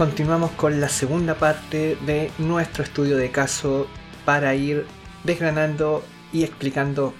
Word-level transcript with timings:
Continuamos 0.00 0.52
con 0.52 0.80
la 0.80 0.88
segunda 0.88 1.34
parte 1.34 1.98
de 2.06 2.30
nuestro 2.38 2.82
estudio 2.82 3.18
de 3.18 3.30
caso 3.30 3.86
para 4.24 4.54
ir 4.54 4.86
desgranando 5.24 6.02
y 6.32 6.42
explicando 6.42 7.12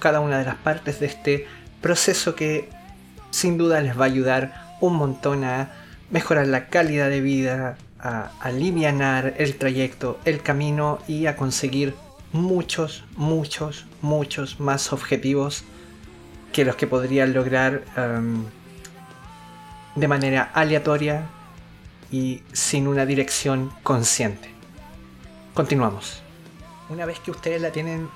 cada 0.00 0.18
una 0.18 0.40
de 0.40 0.44
las 0.44 0.56
partes 0.56 0.98
de 0.98 1.06
este 1.06 1.46
proceso 1.80 2.34
que 2.34 2.70
sin 3.30 3.56
duda 3.56 3.80
les 3.82 3.96
va 3.96 4.02
a 4.02 4.06
ayudar 4.06 4.76
un 4.80 4.96
montón 4.96 5.44
a 5.44 5.70
mejorar 6.10 6.48
la 6.48 6.66
calidad 6.66 7.08
de 7.08 7.20
vida, 7.20 7.76
a 8.00 8.32
aliviar 8.40 9.34
el 9.38 9.54
trayecto, 9.56 10.18
el 10.24 10.42
camino 10.42 10.98
y 11.06 11.26
a 11.26 11.36
conseguir 11.36 11.94
muchos, 12.32 13.04
muchos, 13.14 13.86
muchos 14.02 14.58
más 14.58 14.92
objetivos 14.92 15.62
que 16.52 16.64
los 16.64 16.74
que 16.74 16.88
podrían 16.88 17.32
lograr 17.32 17.84
um, 17.96 18.44
de 19.94 20.08
manera 20.08 20.50
aleatoria 20.52 21.28
y 22.10 22.42
sin 22.52 22.86
una 22.86 23.06
dirección 23.06 23.72
consciente. 23.82 24.50
Continuamos. 25.54 26.22
Una 26.88 27.04
vez 27.04 27.20
que 27.20 27.30
ustedes 27.30 27.60
la 27.60 27.70
tienen 27.70 28.08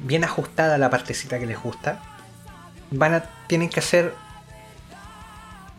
bien 0.00 0.24
ajustada 0.24 0.78
la 0.78 0.90
partecita 0.90 1.38
que 1.38 1.46
les 1.46 1.60
gusta, 1.60 2.00
van 2.90 3.14
a 3.14 3.24
tienen 3.46 3.68
que 3.68 3.80
hacer 3.80 4.14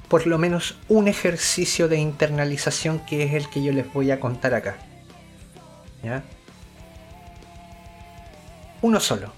por 0.07 0.27
lo 0.27 0.37
menos 0.37 0.77
un 0.87 1.07
ejercicio 1.07 1.87
de 1.87 1.97
internalización 1.97 2.99
que 2.99 3.23
es 3.23 3.33
el 3.33 3.49
que 3.49 3.63
yo 3.63 3.71
les 3.71 3.91
voy 3.91 4.11
a 4.11 4.19
contar 4.19 4.53
acá. 4.53 4.77
¿Ya? 6.03 6.23
Uno 8.81 8.99
solo. 8.99 9.33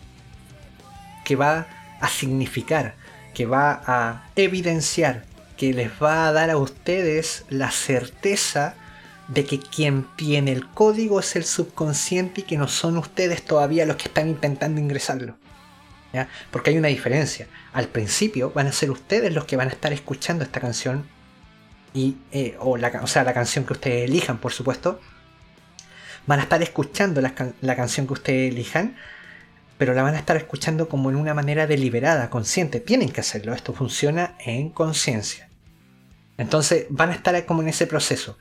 Que 1.24 1.36
va 1.36 1.68
a 2.02 2.08
significar, 2.10 2.96
que 3.34 3.46
va 3.46 3.82
a 3.86 4.30
evidenciar, 4.36 5.24
que 5.58 5.74
les 5.74 5.92
va 6.02 6.28
a 6.28 6.32
dar 6.32 6.50
a 6.50 6.58
ustedes 6.58 7.46
la 7.50 7.72
certeza 7.72 8.76
de 9.28 9.46
que 9.46 9.60
quien 9.60 10.08
tiene 10.16 10.54
el 10.54 10.68
código 10.70 11.20
es 11.20 11.36
el 11.36 11.44
subconsciente 11.44 12.42
y 12.42 12.44
que 12.46 12.58
no 12.58 12.68
son 12.68 12.98
ustedes 12.98 13.44
todavía 13.44 13.86
los 13.86 13.98
que 13.98 14.08
están 14.08 14.30
intentando 14.30 14.80
ingresarlo. 14.80 15.38
Porque 16.52 16.72
hay 16.72 16.78
una 16.78 16.88
diferencia. 16.88 17.48
Al 17.74 17.88
principio 17.88 18.52
van 18.52 18.68
a 18.68 18.72
ser 18.72 18.92
ustedes 18.92 19.34
los 19.34 19.46
que 19.46 19.58
van 19.58 19.68
a 19.68 19.72
estar 19.72 19.94
escuchando 19.94 20.44
esta 20.44 20.60
canción, 20.60 21.06
y, 21.94 22.18
eh, 22.32 22.56
o, 22.60 22.78
la, 22.78 22.90
o 23.02 23.08
sea, 23.08 23.24
la 23.24 23.34
canción 23.34 23.66
que 23.66 23.74
ustedes 23.74 24.10
elijan, 24.10 24.38
por 24.38 24.52
supuesto. 24.52 25.00
Van 26.26 26.40
a 26.40 26.44
estar 26.44 26.62
escuchando 26.62 27.22
la, 27.22 27.34
la 27.62 27.76
canción 27.76 28.06
que 28.08 28.14
ustedes 28.14 28.52
elijan, 28.52 28.98
pero 29.78 29.94
la 29.94 30.04
van 30.04 30.16
a 30.16 30.20
estar 30.20 30.36
escuchando 30.38 30.90
como 30.90 31.10
en 31.10 31.16
una 31.16 31.34
manera 31.34 31.68
deliberada, 31.68 32.30
consciente. 32.30 32.80
Tienen 32.80 33.10
que 33.10 33.22
hacerlo, 33.22 33.54
esto 33.54 33.74
funciona 33.74 34.36
en 34.40 34.70
conciencia. 34.70 35.47
Entonces 36.38 36.86
van 36.90 37.10
a 37.10 37.16
estar 37.16 37.46
como 37.46 37.62
en 37.62 37.70
ese 37.70 37.88
proceso 37.88 38.38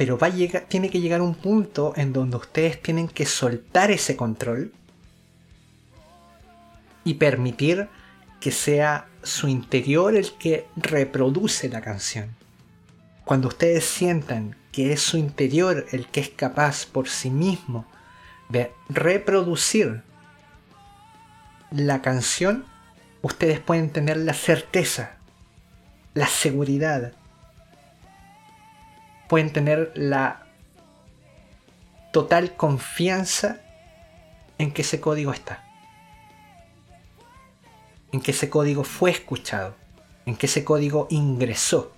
pero 0.00 0.16
va 0.16 0.28
a 0.28 0.30
llegar, 0.30 0.64
tiene 0.66 0.88
que 0.88 1.02
llegar 1.02 1.20
un 1.20 1.34
punto 1.34 1.92
en 1.94 2.14
donde 2.14 2.38
ustedes 2.38 2.80
tienen 2.80 3.06
que 3.06 3.26
soltar 3.26 3.90
ese 3.90 4.16
control 4.16 4.72
y 7.04 7.14
permitir 7.14 7.88
que 8.40 8.50
sea 8.50 9.08
su 9.22 9.48
interior 9.48 10.16
el 10.16 10.32
que 10.38 10.66
reproduce 10.74 11.68
la 11.68 11.82
canción. 11.82 12.34
Cuando 13.26 13.48
ustedes 13.48 13.84
sientan 13.84 14.56
que 14.72 14.94
es 14.94 15.02
su 15.02 15.18
interior 15.18 15.84
el 15.92 16.06
que 16.06 16.20
es 16.20 16.30
capaz 16.30 16.86
por 16.86 17.06
sí 17.06 17.28
mismo 17.28 17.84
de 18.48 18.72
reproducir 18.88 20.02
la 21.70 22.00
canción, 22.00 22.64
ustedes 23.20 23.60
pueden 23.60 23.90
tener 23.90 24.16
la 24.16 24.32
certeza, 24.32 25.16
la 26.14 26.26
seguridad 26.26 27.12
pueden 29.30 29.52
tener 29.52 29.92
la 29.94 30.44
total 32.12 32.56
confianza 32.56 33.60
en 34.58 34.72
que 34.72 34.82
ese 34.82 35.00
código 35.00 35.32
está. 35.32 35.62
En 38.10 38.20
que 38.20 38.32
ese 38.32 38.50
código 38.50 38.82
fue 38.82 39.12
escuchado. 39.12 39.76
En 40.26 40.34
que 40.34 40.46
ese 40.46 40.64
código 40.64 41.06
ingresó. 41.10 41.92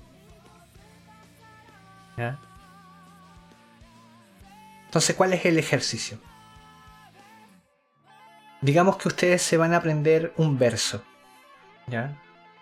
Entonces, 4.84 5.16
¿cuál 5.16 5.32
es 5.32 5.46
el 5.46 5.58
ejercicio? 5.58 6.18
Digamos 8.60 8.98
que 8.98 9.08
ustedes 9.08 9.40
se 9.40 9.56
van 9.56 9.72
a 9.72 9.78
aprender 9.78 10.34
un 10.36 10.58
verso. 10.58 11.02
¿ya? 11.86 12.14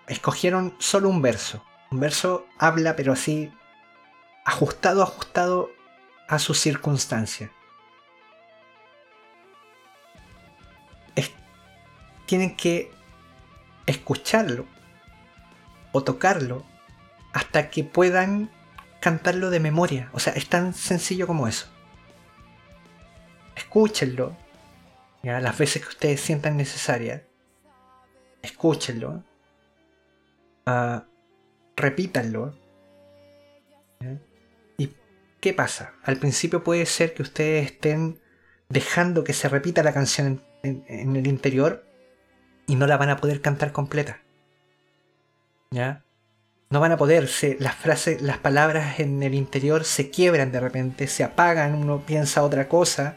Escogieron 0.06 0.76
solo 0.78 1.08
un 1.08 1.20
verso. 1.20 1.60
Un 1.90 1.98
verso 1.98 2.46
habla, 2.56 2.94
pero 2.94 3.12
así 3.12 3.50
ajustado, 4.44 5.02
ajustado 5.02 5.70
a 6.28 6.38
su 6.38 6.54
circunstancia. 6.54 7.50
tienen 12.30 12.54
que 12.54 12.92
escucharlo 13.86 14.64
o 15.90 16.04
tocarlo 16.04 16.64
hasta 17.32 17.70
que 17.70 17.82
puedan 17.82 18.52
cantarlo 19.00 19.50
de 19.50 19.58
memoria. 19.58 20.10
O 20.12 20.20
sea, 20.20 20.34
es 20.34 20.48
tan 20.48 20.72
sencillo 20.72 21.26
como 21.26 21.48
eso. 21.48 21.66
Escúchenlo. 23.56 24.36
¿ya? 25.24 25.40
Las 25.40 25.58
veces 25.58 25.82
que 25.82 25.88
ustedes 25.88 26.20
sientan 26.20 26.56
necesaria. 26.56 27.26
Escúchenlo. 28.42 29.24
Uh, 30.68 31.00
repítanlo. 31.74 32.54
¿Qué 35.40 35.54
pasa? 35.54 35.94
Al 36.04 36.18
principio 36.18 36.62
puede 36.62 36.84
ser 36.84 37.14
que 37.14 37.22
ustedes 37.22 37.64
estén 37.72 38.20
dejando 38.68 39.24
que 39.24 39.32
se 39.32 39.48
repita 39.48 39.82
la 39.82 39.94
canción 39.94 40.42
en, 40.62 41.16
el 41.16 41.26
interior 41.26 41.84
y 42.66 42.76
no 42.76 42.86
la 42.86 42.98
van 42.98 43.08
a 43.08 43.16
poder 43.16 43.40
cantar 43.40 43.72
completa. 43.72 44.20
¿Ya? 45.70 46.04
No 46.68 46.78
van 46.78 46.92
a 46.92 46.98
poder, 46.98 47.28
las 47.58 47.74
frases, 47.74 48.20
las 48.20 48.38
palabras 48.38 49.00
en 49.00 49.22
el 49.22 49.34
interior 49.34 49.84
se 49.84 50.10
quiebran 50.10 50.52
de 50.52 50.60
repente, 50.60 51.08
se 51.08 51.24
apagan, 51.24 51.74
uno 51.74 52.04
piensa 52.04 52.42
otra 52.42 52.68
cosa. 52.68 53.16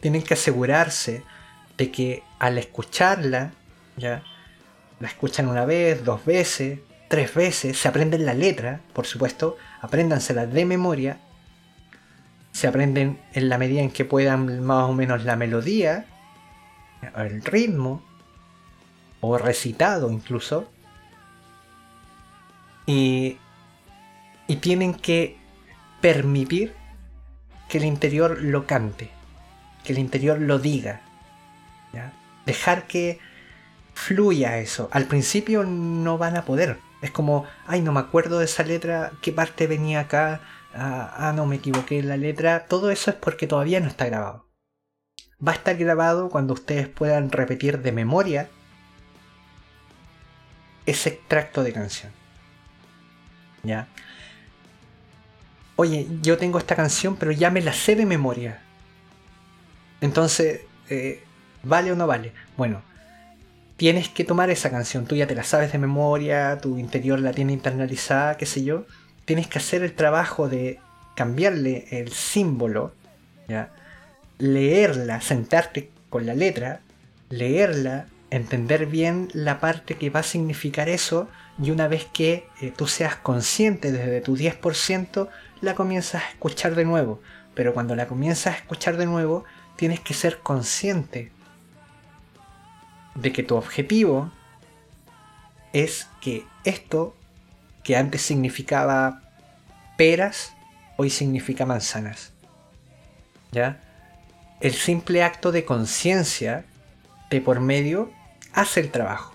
Tienen 0.00 0.22
que 0.22 0.34
asegurarse 0.34 1.24
de 1.78 1.90
que 1.90 2.22
al 2.38 2.58
escucharla, 2.58 3.52
ya, 3.96 4.22
la 5.00 5.08
escuchan 5.08 5.48
una 5.48 5.64
vez, 5.64 6.04
dos 6.04 6.24
veces, 6.24 6.80
tres 7.12 7.34
veces, 7.34 7.76
se 7.76 7.88
aprenden 7.88 8.24
la 8.24 8.32
letra, 8.32 8.80
por 8.94 9.04
supuesto, 9.04 9.58
apréndansela 9.82 10.46
de 10.46 10.64
memoria, 10.64 11.18
se 12.52 12.66
aprenden 12.66 13.20
en 13.34 13.50
la 13.50 13.58
medida 13.58 13.82
en 13.82 13.90
que 13.90 14.06
puedan 14.06 14.64
más 14.64 14.88
o 14.88 14.94
menos 14.94 15.22
la 15.22 15.36
melodía, 15.36 16.06
el 17.14 17.44
ritmo, 17.44 18.02
o 19.20 19.36
recitado 19.36 20.10
incluso, 20.10 20.70
y, 22.86 23.36
y 24.46 24.56
tienen 24.56 24.94
que 24.94 25.36
permitir 26.00 26.72
que 27.68 27.76
el 27.76 27.84
interior 27.84 28.40
lo 28.40 28.66
cante, 28.66 29.10
que 29.84 29.92
el 29.92 29.98
interior 29.98 30.40
lo 30.40 30.58
diga, 30.58 31.02
dejar 32.46 32.86
que 32.86 33.18
fluya 33.92 34.56
eso. 34.56 34.88
Al 34.92 35.04
principio 35.04 35.62
no 35.64 36.16
van 36.16 36.38
a 36.38 36.46
poder, 36.46 36.78
es 37.02 37.10
como, 37.10 37.44
ay, 37.66 37.82
no 37.82 37.92
me 37.92 38.00
acuerdo 38.00 38.38
de 38.38 38.44
esa 38.44 38.62
letra, 38.62 39.12
qué 39.20 39.32
parte 39.32 39.66
venía 39.66 40.00
acá, 40.00 40.40
ah, 40.72 41.12
ah, 41.16 41.32
no 41.32 41.46
me 41.46 41.56
equivoqué 41.56 42.00
la 42.02 42.16
letra. 42.16 42.66
Todo 42.66 42.90
eso 42.90 43.10
es 43.10 43.16
porque 43.16 43.48
todavía 43.48 43.80
no 43.80 43.88
está 43.88 44.06
grabado. 44.06 44.46
Va 45.46 45.52
a 45.52 45.56
estar 45.56 45.76
grabado 45.76 46.30
cuando 46.30 46.54
ustedes 46.54 46.88
puedan 46.88 47.32
repetir 47.32 47.82
de 47.82 47.90
memoria 47.90 48.48
ese 50.86 51.08
extracto 51.10 51.64
de 51.64 51.72
canción. 51.72 52.12
¿Ya? 53.64 53.88
Oye, 55.74 56.06
yo 56.22 56.38
tengo 56.38 56.58
esta 56.58 56.76
canción, 56.76 57.16
pero 57.16 57.32
ya 57.32 57.50
me 57.50 57.62
la 57.62 57.72
sé 57.72 57.96
de 57.96 58.06
memoria. 58.06 58.62
Entonces, 60.00 60.60
eh, 60.88 61.24
¿vale 61.64 61.90
o 61.90 61.96
no 61.96 62.06
vale? 62.06 62.32
Bueno, 62.56 62.82
tienes 63.82 64.08
que 64.08 64.22
tomar 64.22 64.48
esa 64.48 64.70
canción, 64.70 65.06
tú 65.06 65.16
ya 65.16 65.26
te 65.26 65.34
la 65.34 65.42
sabes 65.42 65.72
de 65.72 65.78
memoria, 65.78 66.56
tu 66.58 66.78
interior 66.78 67.18
la 67.18 67.32
tiene 67.32 67.52
internalizada, 67.52 68.36
qué 68.36 68.46
sé 68.46 68.62
yo, 68.62 68.86
tienes 69.24 69.48
que 69.48 69.58
hacer 69.58 69.82
el 69.82 69.92
trabajo 69.94 70.48
de 70.48 70.78
cambiarle 71.16 71.88
el 71.90 72.12
símbolo, 72.12 72.94
leerla, 74.38 75.20
sentarte 75.20 75.90
con 76.10 76.26
la 76.26 76.34
letra, 76.34 76.78
leerla, 77.28 78.06
entender 78.30 78.86
bien 78.86 79.26
la 79.32 79.58
parte 79.58 79.96
que 79.96 80.10
va 80.10 80.20
a 80.20 80.22
significar 80.22 80.88
eso 80.88 81.28
y 81.60 81.72
una 81.72 81.88
vez 81.88 82.04
que 82.04 82.46
eh, 82.60 82.72
tú 82.76 82.86
seas 82.86 83.16
consciente 83.16 83.90
desde 83.90 84.20
tu 84.20 84.36
10%, 84.36 85.28
la 85.60 85.74
comienzas 85.74 86.22
a 86.22 86.28
escuchar 86.28 86.76
de 86.76 86.84
nuevo. 86.84 87.20
Pero 87.56 87.74
cuando 87.74 87.96
la 87.96 88.06
comienzas 88.06 88.54
a 88.54 88.58
escuchar 88.58 88.96
de 88.96 89.06
nuevo, 89.06 89.44
tienes 89.74 89.98
que 89.98 90.14
ser 90.14 90.38
consciente 90.38 91.32
de 93.14 93.32
que 93.32 93.42
tu 93.42 93.56
objetivo 93.56 94.30
es 95.72 96.08
que 96.20 96.44
esto 96.64 97.16
que 97.82 97.96
antes 97.96 98.22
significaba 98.22 99.22
peras, 99.96 100.52
hoy 100.96 101.10
significa 101.10 101.66
manzanas. 101.66 102.32
¿Ya? 103.50 103.80
El 104.60 104.72
simple 104.74 105.22
acto 105.22 105.52
de 105.52 105.64
conciencia 105.64 106.64
de 107.30 107.40
por 107.40 107.60
medio 107.60 108.10
hace 108.52 108.80
el 108.80 108.90
trabajo. 108.90 109.34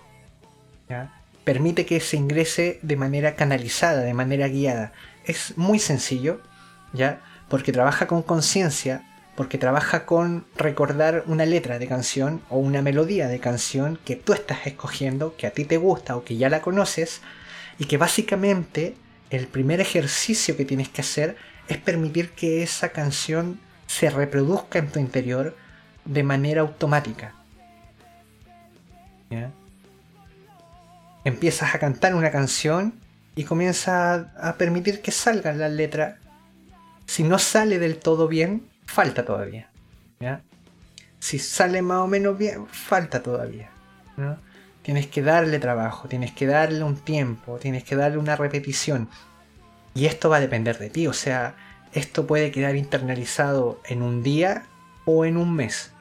¿ya? 0.88 1.12
Permite 1.44 1.86
que 1.86 2.00
se 2.00 2.16
ingrese 2.16 2.78
de 2.82 2.96
manera 2.96 3.36
canalizada, 3.36 4.02
de 4.02 4.14
manera 4.14 4.48
guiada. 4.48 4.92
Es 5.24 5.56
muy 5.56 5.78
sencillo, 5.78 6.40
¿ya? 6.92 7.20
Porque 7.48 7.72
trabaja 7.72 8.06
con 8.06 8.22
conciencia, 8.22 9.07
porque 9.38 9.56
trabaja 9.56 10.04
con 10.04 10.44
recordar 10.56 11.22
una 11.26 11.46
letra 11.46 11.78
de 11.78 11.86
canción 11.86 12.42
o 12.48 12.58
una 12.58 12.82
melodía 12.82 13.28
de 13.28 13.38
canción 13.38 13.96
que 14.04 14.16
tú 14.16 14.32
estás 14.32 14.66
escogiendo, 14.66 15.36
que 15.36 15.46
a 15.46 15.52
ti 15.52 15.64
te 15.64 15.76
gusta 15.76 16.16
o 16.16 16.24
que 16.24 16.36
ya 16.36 16.48
la 16.48 16.60
conoces, 16.60 17.20
y 17.78 17.84
que 17.84 17.98
básicamente 17.98 18.96
el 19.30 19.46
primer 19.46 19.80
ejercicio 19.80 20.56
que 20.56 20.64
tienes 20.64 20.88
que 20.88 21.02
hacer 21.02 21.36
es 21.68 21.78
permitir 21.78 22.30
que 22.30 22.64
esa 22.64 22.88
canción 22.88 23.60
se 23.86 24.10
reproduzca 24.10 24.80
en 24.80 24.90
tu 24.90 24.98
interior 24.98 25.56
de 26.04 26.24
manera 26.24 26.62
automática. 26.62 27.32
Empiezas 31.22 31.76
a 31.76 31.78
cantar 31.78 32.16
una 32.16 32.32
canción 32.32 32.92
y 33.36 33.44
comienzas 33.44 34.26
a, 34.36 34.56
permitir 34.58 35.00
que 35.00 35.12
salga 35.12 35.52
la 35.52 35.68
letra. 35.68 36.18
Si 37.06 37.22
no 37.22 37.38
sale 37.38 37.78
del 37.78 37.98
todo 37.98 38.26
bien, 38.26 38.67
falta 38.88 39.24
todavía. 39.24 39.68
Si 41.20 41.38
sale 41.38 41.82
más 41.82 41.98
o 41.98 42.06
menos 42.06 42.36
bien, 42.36 42.66
falta 42.66 43.22
todavía. 43.22 43.70
Tienes 44.82 45.06
que 45.06 45.22
darle 45.22 45.58
trabajo, 45.58 46.08
tienes 46.08 46.32
que 46.32 46.46
darle 46.46 46.82
un 46.82 46.96
tiempo, 46.96 47.58
tienes 47.58 47.84
que 47.84 47.94
darle 47.94 48.18
una 48.18 48.34
repetición. 48.34 49.08
Y 49.94 50.06
esto 50.06 50.30
va 50.30 50.38
a 50.38 50.40
depender 50.40 50.78
de 50.78 50.90
ti, 50.90 51.06
o 51.06 51.12
sea, 51.12 51.54
esto 51.92 52.26
puede 52.26 52.50
quedar 52.50 52.76
internalizado 52.76 53.80
en 53.84 54.02
un 54.02 54.22
día 54.22 54.64
o 55.04 55.24
en 55.24 55.36
un 55.36 55.54
mes. 55.54 55.92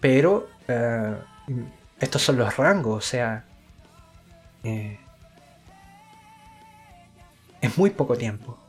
Pero 0.00 0.48
eh, 0.68 1.16
estos 2.00 2.20
son 2.20 2.36
los 2.36 2.56
rangos, 2.56 2.96
o 2.96 3.06
sea, 3.06 3.44
eh, 4.64 4.98
es 7.60 7.78
muy 7.78 7.90
poco 7.90 8.16
tiempo. 8.16 8.63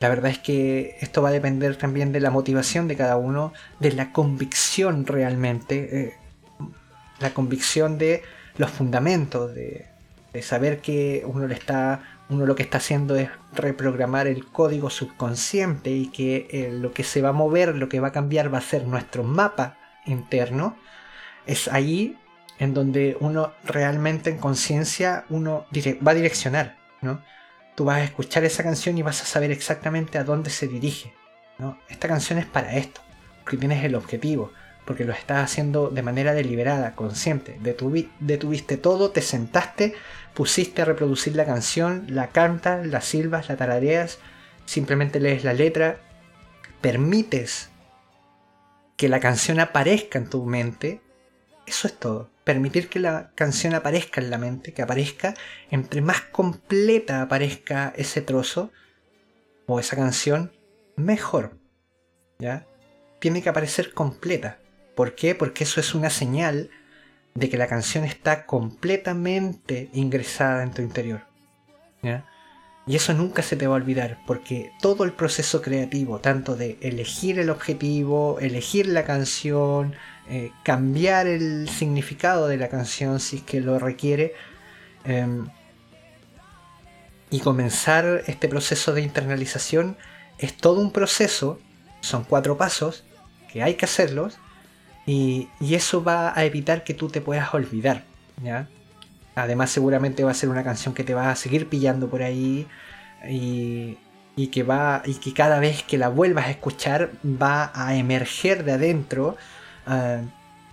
La 0.00 0.08
verdad 0.08 0.30
es 0.30 0.38
que 0.38 0.96
esto 1.00 1.22
va 1.22 1.30
a 1.30 1.32
depender 1.32 1.76
también 1.76 2.12
de 2.12 2.20
la 2.20 2.30
motivación 2.30 2.88
de 2.88 2.96
cada 2.96 3.16
uno, 3.16 3.52
de 3.80 3.92
la 3.92 4.12
convicción 4.12 5.06
realmente. 5.06 6.00
Eh, 6.00 6.14
la 7.20 7.32
convicción 7.32 7.96
de 7.98 8.22
los 8.56 8.70
fundamentos, 8.70 9.54
de, 9.54 9.86
saber 10.42 10.80
que 10.80 11.22
uno 11.26 11.46
le 11.46 11.54
está 11.54 12.02
uno 12.28 12.46
lo 12.46 12.56
que 12.56 12.62
está 12.62 12.78
haciendo 12.78 13.16
es 13.16 13.28
reprogramar 13.52 14.26
el 14.26 14.46
código 14.46 14.90
subconsciente 14.90 15.90
y 15.90 16.08
que 16.08 16.48
eh, 16.50 16.70
lo 16.72 16.92
que 16.92 17.04
se 17.04 17.22
va 17.22 17.28
a 17.28 17.32
mover, 17.32 17.76
lo 17.76 17.88
que 17.88 18.00
va 18.00 18.08
a 18.08 18.12
cambiar 18.12 18.52
va 18.52 18.58
a 18.58 18.62
ser 18.62 18.86
nuestro 18.86 19.22
mapa 19.22 19.76
interno, 20.06 20.76
es 21.46 21.68
ahí 21.68 22.18
en 22.58 22.72
donde 22.72 23.16
uno 23.20 23.52
realmente 23.64 24.30
en 24.30 24.38
conciencia 24.38 25.24
uno 25.28 25.66
va 26.06 26.12
a 26.12 26.14
direccionar, 26.14 26.76
¿no? 27.02 27.20
Tú 27.74 27.84
vas 27.84 27.98
a 27.98 28.04
escuchar 28.04 28.44
esa 28.44 28.62
canción 28.62 28.96
y 28.98 29.02
vas 29.02 29.22
a 29.22 29.26
saber 29.26 29.50
exactamente 29.50 30.18
a 30.18 30.24
dónde 30.24 30.50
se 30.50 30.68
dirige. 30.68 31.12
Esta 31.88 32.08
canción 32.08 32.38
es 32.38 32.46
para 32.46 32.76
esto, 32.76 33.00
porque 33.42 33.56
tienes 33.56 33.84
el 33.84 33.94
objetivo, 33.94 34.52
porque 34.84 35.04
lo 35.04 35.12
estás 35.12 35.44
haciendo 35.44 35.88
de 35.88 36.02
manera 36.02 36.34
deliberada, 36.34 36.94
consciente. 36.94 37.58
detuviste 37.60 38.76
todo, 38.76 39.10
te 39.10 39.22
sentaste, 39.22 39.94
pusiste 40.34 40.82
a 40.82 40.84
reproducir 40.84 41.36
la 41.36 41.46
canción, 41.46 42.06
la 42.08 42.28
cantas, 42.28 42.86
la 42.86 43.00
silbas, 43.00 43.48
la 43.48 43.56
tarareas, 43.56 44.18
simplemente 44.66 45.20
lees 45.20 45.44
la 45.44 45.52
letra, 45.52 46.00
permites 46.80 47.70
que 48.96 49.08
la 49.08 49.20
canción 49.20 49.58
aparezca 49.60 50.18
en 50.18 50.28
tu 50.28 50.44
mente. 50.44 51.00
Eso 51.66 51.88
es 51.88 51.98
todo. 51.98 52.30
Permitir 52.44 52.88
que 52.88 53.00
la 53.00 53.32
canción 53.34 53.74
aparezca 53.74 54.20
en 54.20 54.30
la 54.30 54.38
mente, 54.38 54.72
que 54.72 54.82
aparezca, 54.82 55.34
entre 55.70 56.02
más 56.02 56.20
completa 56.20 57.22
aparezca 57.22 57.92
ese 57.96 58.20
trozo 58.20 58.70
o 59.66 59.80
esa 59.80 59.96
canción, 59.96 60.52
mejor. 60.96 61.58
¿Ya? 62.38 62.66
Tiene 63.18 63.42
que 63.42 63.48
aparecer 63.48 63.94
completa. 63.94 64.58
¿Por 64.94 65.14
qué? 65.14 65.34
Porque 65.34 65.64
eso 65.64 65.80
es 65.80 65.94
una 65.94 66.10
señal 66.10 66.70
de 67.34 67.48
que 67.48 67.56
la 67.56 67.66
canción 67.66 68.04
está 68.04 68.46
completamente 68.46 69.88
ingresada 69.92 70.62
en 70.62 70.72
tu 70.72 70.82
interior. 70.82 71.22
Y 72.86 72.96
eso 72.96 73.14
nunca 73.14 73.42
se 73.42 73.56
te 73.56 73.66
va 73.66 73.74
a 73.74 73.76
olvidar, 73.76 74.18
porque 74.26 74.70
todo 74.80 75.04
el 75.04 75.12
proceso 75.12 75.62
creativo, 75.62 76.20
tanto 76.20 76.54
de 76.54 76.76
elegir 76.82 77.38
el 77.38 77.48
objetivo, 77.48 78.38
elegir 78.40 78.86
la 78.86 79.04
canción, 79.04 79.94
eh, 80.28 80.52
cambiar 80.62 81.26
el 81.26 81.68
significado 81.68 82.48
de 82.48 82.56
la 82.56 82.68
canción 82.68 83.20
si 83.20 83.36
es 83.36 83.42
que 83.42 83.60
lo 83.60 83.78
requiere, 83.78 84.34
em, 85.04 85.48
y 87.30 87.40
comenzar 87.40 88.22
este 88.26 88.48
proceso 88.48 88.94
de 88.94 89.02
internalización, 89.02 89.96
es 90.38 90.56
todo 90.56 90.80
un 90.80 90.92
proceso, 90.92 91.58
son 92.00 92.24
cuatro 92.24 92.56
pasos, 92.56 93.04
que 93.52 93.62
hay 93.62 93.74
que 93.74 93.84
hacerlos, 93.84 94.38
y, 95.06 95.48
eso 95.60 96.02
va 96.02 96.32
a 96.38 96.44
evitar 96.44 96.84
que 96.84 96.94
tú 96.94 97.08
te 97.08 97.20
puedas 97.20 97.52
olvidar, 97.52 98.04
¿ya? 98.42 98.68
Además 99.34 99.70
seguramente 99.70 100.24
va 100.24 100.30
a 100.30 100.34
ser 100.34 100.48
una 100.48 100.64
canción 100.64 100.94
que 100.94 101.04
te 101.04 101.14
va 101.14 101.30
a 101.30 101.36
seguir 101.36 101.68
pillando 101.68 102.08
por 102.08 102.22
ahí 102.22 102.66
y, 103.28 103.98
que 104.52 104.62
va 104.62 105.02
y 105.04 105.14
que 105.14 105.34
cada 105.34 105.58
vez 105.58 105.82
que 105.82 105.98
la 105.98 106.08
vuelvas 106.08 106.46
a 106.46 106.50
escuchar 106.50 107.10
va 107.24 107.72
a 107.74 107.96
emerger 107.96 108.64
de 108.64 108.72
adentro 108.72 109.36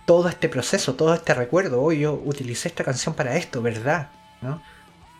todo 0.04 0.28
este 0.28 0.48
proceso, 0.48 0.94
todo 0.94 1.14
este 1.14 1.34
recuerdo. 1.34 1.82
Hoy 1.82 2.00
yo 2.00 2.14
utilicé 2.14 2.68
esta 2.68 2.84
canción 2.84 3.14
para 3.14 3.36
esto, 3.36 3.62
¿verdad? 3.62 4.10
¿No? 4.40 4.62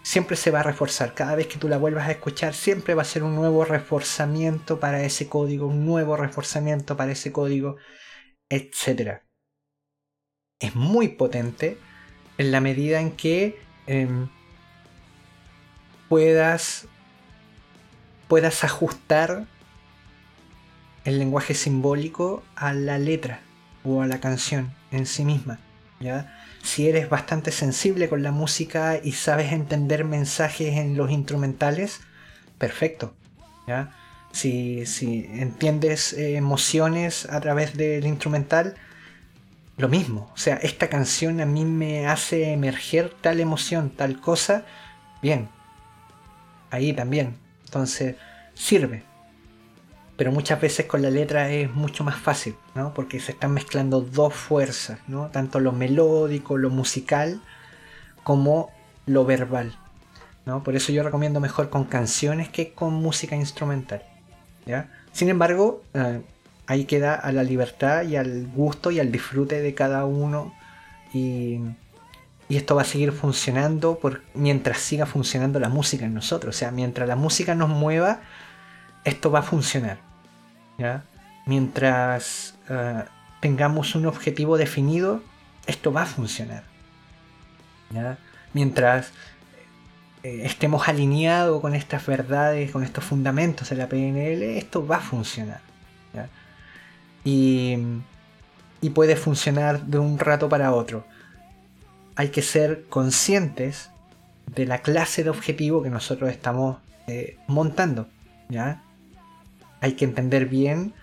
Siempre 0.02 0.37
se 0.37 0.50
va 0.50 0.61
a 0.61 0.64
reforzar. 0.64 1.14
Cada 1.14 1.37
vez 1.37 1.46
que 1.46 1.58
tú 1.58 1.68
la 1.68 1.78
vuelvas 1.78 2.08
a 2.08 2.12
escuchar, 2.12 2.54
siempre 2.54 2.94
va 2.94 3.02
a 3.02 3.06
ser 3.06 3.22
un 3.22 3.34
nuevo 3.34 3.64
reforzamiento 3.64 4.80
para 4.80 5.02
ese 5.02 5.28
código, 5.28 5.66
un 5.66 5.87
nuevo 5.87 6.16
reforzamiento 6.16 6.96
para 6.96 7.12
ese 7.12 7.30
código 7.32 7.76
etc. 8.52 9.22
Es 10.61 10.75
muy 10.75 11.08
potente 11.08 11.78
en 12.37 12.52
la 12.52 12.61
medida 12.61 13.00
en 13.00 13.12
que 13.12 13.58
em, 13.87 14.28
puedas, 16.08 16.87
puedas 18.28 18.62
ajustar 18.62 19.46
el 21.04 21.18
lenguaje 21.18 21.54
simbólico 21.54 22.42
a 22.54 22.75
la 22.75 22.99
letra 22.99 23.40
o 23.84 24.02
a 24.02 24.06
la 24.06 24.20
canción 24.20 24.72
en 24.90 25.06
sí 25.06 25.24
misma. 25.24 25.58
¿ya? 26.00 26.34
Si 26.62 26.88
eres 26.88 27.08
bastante 27.08 27.50
sensible 27.50 28.08
con 28.08 28.22
la 28.22 28.32
música 28.32 28.98
y 29.02 29.12
sabes 29.12 29.52
entender 29.52 30.04
mensajes 30.04 30.76
en 30.76 30.96
los 30.96 31.10
instrumentales, 31.10 32.00
perfecto. 32.58 33.14
¿ya? 33.66 33.92
si, 34.32 34.86
si 34.86 35.26
entiendes 35.34 36.14
eh, 36.14 36.36
emociones 36.36 37.26
a 37.26 37.40
través 37.40 37.76
del 37.76 38.06
instrumental, 38.06 38.74
lo 39.76 39.88
mismo. 39.88 40.30
O 40.34 40.36
sea, 40.36 40.56
esta 40.56 40.88
canción 40.88 41.40
a 41.40 41.46
mí 41.46 41.64
me 41.64 42.06
hace 42.06 42.52
emerger 42.52 43.10
tal 43.20 43.40
emoción, 43.40 43.90
tal 43.90 44.20
cosa, 44.20 44.64
bien. 45.20 45.48
Ahí 46.70 46.92
también. 46.92 47.36
Entonces, 47.66 48.16
sirve. 48.54 49.04
Pero 50.22 50.30
muchas 50.30 50.60
veces 50.60 50.86
con 50.86 51.02
la 51.02 51.10
letra 51.10 51.50
es 51.50 51.74
mucho 51.74 52.04
más 52.04 52.14
fácil, 52.14 52.54
¿no? 52.76 52.94
Porque 52.94 53.18
se 53.18 53.32
están 53.32 53.54
mezclando 53.54 54.00
dos 54.00 54.32
fuerzas, 54.32 55.00
¿no? 55.08 55.30
Tanto 55.32 55.58
lo 55.58 55.72
melódico, 55.72 56.56
lo 56.56 56.70
musical, 56.70 57.40
como 58.22 58.70
lo 59.04 59.24
verbal. 59.24 59.76
¿no? 60.46 60.62
Por 60.62 60.76
eso 60.76 60.92
yo 60.92 61.02
recomiendo 61.02 61.40
mejor 61.40 61.70
con 61.70 61.86
canciones 61.86 62.48
que 62.50 62.72
con 62.72 62.94
música 62.94 63.34
instrumental. 63.34 64.04
Sin 65.10 65.28
embargo, 65.28 65.82
eh, 65.92 66.22
ahí 66.68 66.84
queda 66.84 67.16
a 67.16 67.32
la 67.32 67.42
libertad 67.42 68.04
y 68.04 68.14
al 68.14 68.46
gusto 68.46 68.92
y 68.92 69.00
al 69.00 69.10
disfrute 69.10 69.60
de 69.60 69.74
cada 69.74 70.04
uno 70.04 70.54
y, 71.12 71.58
esto 72.48 72.76
va 72.76 72.82
a 72.82 72.84
seguir 72.84 73.10
funcionando 73.10 73.98
por, 73.98 74.22
mientras 74.34 74.78
siga 74.78 75.04
funcionando 75.04 75.58
la 75.58 75.68
música 75.68 76.04
en 76.04 76.14
nosotros. 76.14 76.54
O 76.54 76.58
sea, 76.60 76.70
mientras 76.70 77.08
la 77.08 77.16
música 77.16 77.56
nos 77.56 77.70
mueva, 77.70 78.20
esto 79.02 79.32
va 79.32 79.40
a 79.40 79.42
funcionar. 79.42 80.12
Mientras 81.46 82.54
eh, 82.68 83.04
tengamos 83.40 83.94
un 83.94 84.06
objetivo 84.06 84.56
definido, 84.56 85.22
esto 85.66 85.92
va 85.92 86.02
a 86.02 86.06
funcionar. 86.06 86.64
Mientras 88.54 89.12
eh, 90.22 90.42
estemos 90.44 90.88
alineados 90.88 91.60
con 91.60 91.74
estas 91.74 92.06
verdades, 92.06 92.70
con 92.70 92.84
estos 92.84 93.04
fundamentos 93.04 93.68
de 93.70 93.76
la 93.76 93.88
PNL, 93.88 94.42
esto 94.56 94.86
va 94.86 94.96
a 94.96 95.00
funcionar. 95.00 95.60
Y, 97.24 97.76
y 98.80 98.90
puede 98.90 99.14
funcionar 99.14 99.82
de 99.82 99.98
un 99.98 100.18
rato 100.18 100.48
para 100.48 100.72
otro. 100.72 101.06
Hay 102.16 102.28
que 102.28 102.42
ser 102.42 102.84
conscientes 102.88 103.90
de 104.46 104.66
la 104.66 104.78
clase 104.78 105.24
de 105.24 105.30
objetivo 105.30 105.82
que 105.82 105.90
nosotros 105.90 106.30
estamos 106.30 106.78
eh, 107.06 107.36
montando. 107.46 108.08
¿ya? 108.48 108.82
Hay 109.82 109.94
que 109.94 110.04
entender 110.04 110.46
bien 110.46 110.94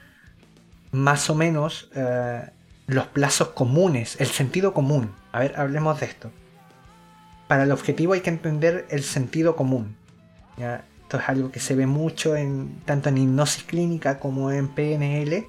más 0.91 1.29
o 1.29 1.35
menos 1.35 1.89
eh, 1.93 2.49
los 2.87 3.07
plazos 3.07 3.49
comunes, 3.49 4.19
el 4.19 4.27
sentido 4.27 4.73
común. 4.73 5.11
A 5.33 5.39
ver, 5.39 5.53
hablemos 5.59 5.99
de 5.99 6.07
esto. 6.07 6.31
Para 7.49 7.63
el 7.63 7.71
objetivo 7.71 8.13
hay 8.13 8.21
que 8.21 8.29
entender 8.29 8.87
el 8.89 9.03
sentido 9.03 9.57
común. 9.57 9.97
¿ya? 10.57 10.85
Esto 11.03 11.17
es 11.19 11.27
algo 11.27 11.51
que 11.51 11.59
se 11.59 11.75
ve 11.75 11.87
mucho 11.87 12.37
en, 12.37 12.79
tanto 12.85 13.09
en 13.09 13.17
hipnosis 13.17 13.63
clínica 13.63 14.17
como 14.17 14.49
en 14.51 14.69
PNL. 14.69 15.45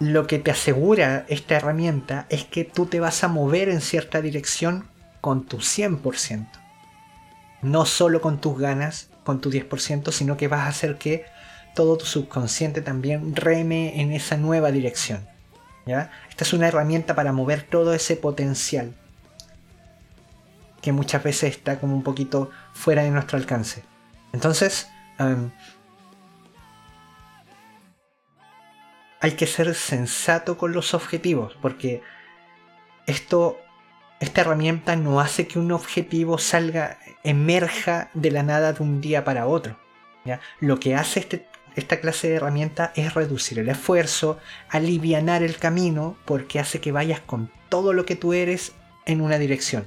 Lo 0.00 0.26
que 0.26 0.40
te 0.40 0.50
asegura 0.50 1.24
esta 1.28 1.54
herramienta 1.54 2.26
es 2.30 2.44
que 2.44 2.64
tú 2.64 2.86
te 2.86 2.98
vas 2.98 3.22
a 3.22 3.28
mover 3.28 3.68
en 3.68 3.80
cierta 3.80 4.20
dirección 4.20 4.88
con 5.20 5.44
tu 5.44 5.58
100%. 5.58 6.48
No 7.62 7.86
solo 7.86 8.20
con 8.20 8.40
tus 8.40 8.58
ganas, 8.58 9.08
con 9.24 9.40
tu 9.40 9.50
10%, 9.50 10.12
sino 10.12 10.36
que 10.36 10.48
vas 10.48 10.60
a 10.60 10.68
hacer 10.68 10.96
que 10.96 11.24
todo 11.74 11.96
tu 11.96 12.06
subconsciente 12.06 12.80
también 12.80 13.34
reme 13.34 14.00
en 14.00 14.12
esa 14.12 14.36
nueva 14.36 14.70
dirección. 14.70 15.26
¿ya? 15.86 16.10
Esta 16.30 16.44
es 16.44 16.52
una 16.52 16.68
herramienta 16.68 17.14
para 17.14 17.32
mover 17.32 17.62
todo 17.62 17.94
ese 17.94 18.16
potencial 18.16 18.94
que 20.80 20.92
muchas 20.92 21.22
veces 21.22 21.56
está 21.56 21.80
como 21.80 21.96
un 21.96 22.02
poquito 22.02 22.50
fuera 22.74 23.02
de 23.02 23.10
nuestro 23.10 23.38
alcance. 23.38 23.82
Entonces, 24.34 24.88
hay 29.20 29.32
que 29.32 29.46
ser 29.46 29.74
sensato 29.74 30.58
con 30.58 30.72
los 30.72 30.92
objetivos, 30.92 31.56
porque 31.62 32.02
esto, 33.06 33.58
esta 34.20 34.40
herramienta 34.40 34.96
no 34.96 35.20
hace 35.20 35.46
que 35.46 35.58
un 35.58 35.72
objetivo 35.72 36.38
salga, 36.38 36.98
emerja 37.22 38.10
de 38.14 38.30
la 38.30 38.42
nada 38.42 38.72
de 38.72 38.82
un 38.82 39.00
día 39.00 39.24
para 39.24 39.46
otro. 39.46 39.76
Lo 40.60 40.80
que 40.80 40.94
hace 40.94 41.20
este, 41.20 41.46
esta 41.76 42.00
clase 42.00 42.28
de 42.28 42.36
herramienta 42.36 42.92
es 42.96 43.14
reducir 43.14 43.58
el 43.58 43.68
esfuerzo, 43.68 44.38
alivianar 44.70 45.42
el 45.42 45.56
camino, 45.56 46.16
porque 46.24 46.60
hace 46.60 46.80
que 46.80 46.92
vayas 46.92 47.20
con 47.20 47.50
todo 47.68 47.92
lo 47.92 48.06
que 48.06 48.16
tú 48.16 48.32
eres 48.32 48.72
en 49.06 49.20
una 49.20 49.38
dirección. 49.38 49.86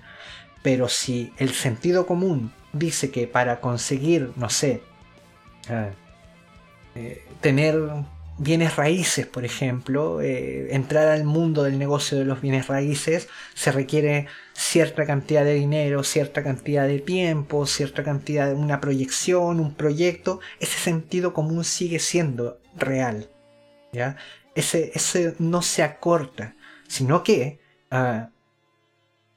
Pero 0.62 0.90
si 0.90 1.34
el 1.38 1.54
sentido 1.54 2.06
común 2.06 2.54
dice 2.74 3.10
que 3.10 3.28
para 3.28 3.62
conseguir, 3.62 4.34
no 4.36 4.50
sé, 4.50 4.84
ah, 5.70 5.90
eh, 6.96 7.26
tener 7.42 7.82
bienes 8.38 8.76
raíces, 8.76 9.26
por 9.26 9.46
ejemplo, 9.46 10.22
eh, 10.22 10.74
entrar 10.74 11.08
al 11.08 11.24
mundo 11.24 11.64
del 11.64 11.80
negocio 11.80 12.18
de 12.18 12.26
los 12.26 12.42
bienes 12.42 12.68
raíces, 12.68 13.28
se 13.54 13.72
requiere 13.72 14.28
cierta 14.54 15.06
cantidad 15.06 15.44
de 15.44 15.56
dinero, 15.56 16.04
cierta 16.04 16.44
cantidad 16.44 16.88
de 16.88 17.00
tiempo, 17.00 17.66
cierta 17.66 18.04
cantidad 18.04 18.48
de 18.48 18.54
una 18.54 18.80
proyección, 18.80 19.60
un 19.60 19.74
proyecto, 19.74 20.40
ese 20.60 20.78
sentido 20.78 21.34
común 21.34 21.64
sigue 21.64 22.00
siendo 22.00 22.60
real. 22.76 23.30
¿ya? 23.92 24.18
Ese, 24.56 24.92
ese 24.94 25.36
no 25.40 25.62
se 25.62 25.84
acorta, 25.84 26.56
sino 26.88 27.24
que 27.24 27.60
ah, 27.92 28.30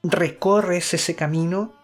recorres 0.03 0.93
ese 0.93 1.15
camino 1.15 1.80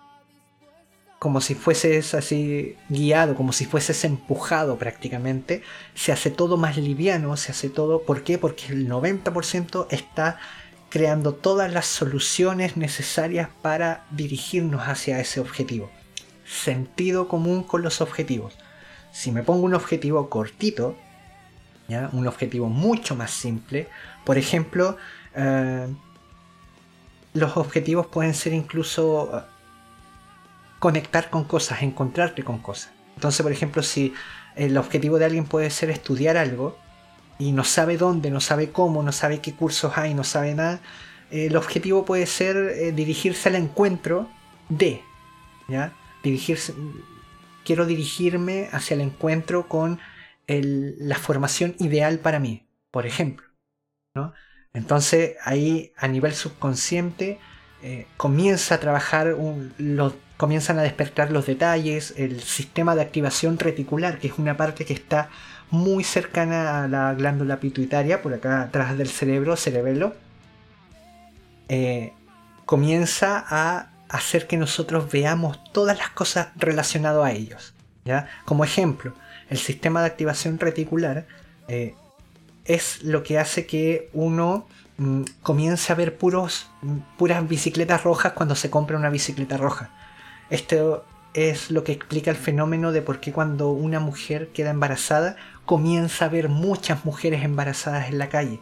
como 1.20 1.42
si 1.42 1.56
fueses 1.56 2.14
así 2.14 2.76
guiado, 2.90 3.36
como 3.36 3.52
si 3.52 3.66
fueses 3.66 4.04
empujado 4.04 4.78
prácticamente, 4.78 5.64
se 5.96 6.12
hace 6.12 6.30
todo 6.30 6.58
más 6.58 6.78
liviano, 6.78 7.36
se 7.38 7.52
hace 7.52 7.70
todo, 7.70 8.04
¿por 8.04 8.24
qué? 8.24 8.38
Porque 8.38 8.68
el 8.72 8.88
90% 8.88 9.88
está 9.90 10.40
creando 10.90 11.34
todas 11.34 11.72
las 11.74 11.86
soluciones 11.86 12.78
necesarias 12.78 13.50
para 13.62 14.06
dirigirnos 14.12 14.88
hacia 14.88 15.20
ese 15.20 15.40
objetivo. 15.40 15.90
Sentido 16.46 17.28
común 17.28 17.64
con 17.64 17.82
los 17.82 18.00
objetivos. 18.00 18.56
Si 19.12 19.32
me 19.32 19.44
pongo 19.44 19.66
un 19.66 19.74
objetivo 19.74 20.30
cortito, 20.30 20.96
¿ya? 21.88 22.10
un 22.14 22.28
objetivo 22.28 22.70
mucho 22.70 23.16
más 23.16 23.32
simple, 23.32 23.90
por 24.24 24.38
ejemplo, 24.38 24.98
eh, 25.36 25.88
los 27.34 27.58
objetivos 27.58 28.08
pueden 28.08 28.34
ser 28.34 28.54
incluso 28.54 29.44
conectar 30.80 31.30
con 31.30 31.44
cosas, 31.44 31.82
encontrarte 31.82 32.44
con 32.44 32.60
cosas. 32.60 32.92
Entonces, 33.16 33.42
por 33.42 33.52
ejemplo, 33.52 33.82
si 33.84 34.14
el 34.56 34.78
objetivo 34.78 35.20
de 35.20 35.26
alguien 35.26 35.46
puede 35.46 35.70
ser 35.70 35.90
estudiar 35.90 36.38
algo 36.38 36.78
y 37.40 37.52
no 37.52 37.64
sabe 37.64 37.98
dónde, 37.98 38.32
no 38.32 38.40
sabe 38.40 38.72
cómo, 38.72 39.04
no 39.04 39.12
sabe 39.12 39.42
qué 39.42 39.54
cursos 39.54 39.98
hay, 39.98 40.14
no 40.14 40.24
sabe 40.24 40.54
nada, 40.56 40.82
el 41.32 41.56
objetivo 41.56 42.06
puede 42.06 42.26
ser 42.26 42.56
eh, 42.58 42.92
dirigirse 42.92 43.50
al 43.50 43.56
encuentro 43.56 44.30
de, 44.70 45.02
¿ya? 45.68 45.94
Dirigirse, 46.24 46.74
quiero 47.66 47.86
dirigirme 47.86 48.70
hacia 48.72 48.96
el 48.96 49.02
encuentro 49.02 49.68
con 49.68 50.00
la 50.48 51.18
formación 51.18 51.76
ideal 51.80 52.20
para 52.20 52.40
mí, 52.40 52.68
por 52.90 53.06
ejemplo, 53.06 53.46
¿no? 54.16 54.34
Entonces 54.74 55.36
ahí 55.44 55.92
a 55.98 56.08
nivel 56.08 56.34
subconsciente 56.34 57.40
eh, 57.84 58.08
comienza 58.16 58.76
a 58.76 58.80
trabajar, 58.80 59.36
comienzan 60.38 60.80
a 60.80 60.84
despertar 60.84 61.32
los 61.32 61.48
detalles, 61.48 62.14
el 62.16 62.42
sistema 62.42 62.96
de 62.96 63.02
activación 63.02 63.58
reticular, 63.58 64.20
que 64.20 64.28
es 64.28 64.38
una 64.38 64.56
parte 64.56 64.86
que 64.86 64.94
está 64.94 65.30
muy 65.72 66.04
cercana 66.04 66.84
a 66.84 66.88
la 66.88 67.14
glándula 67.14 67.60
pituitaria, 67.60 68.22
por 68.22 68.34
acá 68.34 68.62
atrás 68.62 68.98
del 68.98 69.10
cerebro, 69.10 69.58
cerebelo, 69.58 70.16
eh, 71.70 72.14
comienza 72.66 73.44
a 73.50 73.90
hacer 74.10 74.48
que 74.48 74.58
nosotros 74.58 75.12
veamos 75.12 75.62
todas 75.74 75.98
las 75.98 76.10
cosas 76.12 76.50
relacionadas 76.56 77.26
a 77.26 77.32
ellos. 77.32 77.74
¿ya? 78.06 78.30
Como 78.46 78.64
ejemplo, 78.64 79.14
el 79.50 79.58
sistema 79.58 80.02
de 80.02 80.08
activación 80.08 80.60
reticular 80.60 81.26
eh, 81.68 81.96
es 82.66 83.04
lo 83.04 83.24
que 83.24 83.40
hace 83.40 83.66
que 83.66 84.10
uno 84.14 84.68
mm, 84.98 85.24
comience 85.42 85.92
a 85.92 85.96
ver 85.96 86.18
puros, 86.18 86.70
puras 87.18 87.46
bicicletas 87.48 88.04
rojas 88.04 88.34
cuando 88.34 88.56
se 88.56 88.70
compra 88.70 88.98
una 88.98 89.10
bicicleta 89.10 89.58
roja. 89.58 89.92
Esto 90.50 91.06
es 91.34 91.72
lo 91.72 91.84
que 91.84 91.92
explica 91.92 92.32
el 92.32 92.38
fenómeno 92.38 92.92
de 92.92 93.02
por 93.02 93.20
qué 93.20 93.32
cuando 93.32 93.70
una 93.70 94.00
mujer 94.00 94.50
queda 94.50 94.72
embarazada 94.72 95.36
comienza 95.66 96.26
a 96.26 96.30
ver 96.30 96.50
muchas 96.50 97.06
mujeres 97.06 97.44
embarazadas 97.44 98.08
en 98.08 98.18
la 98.18 98.30
calle. 98.30 98.60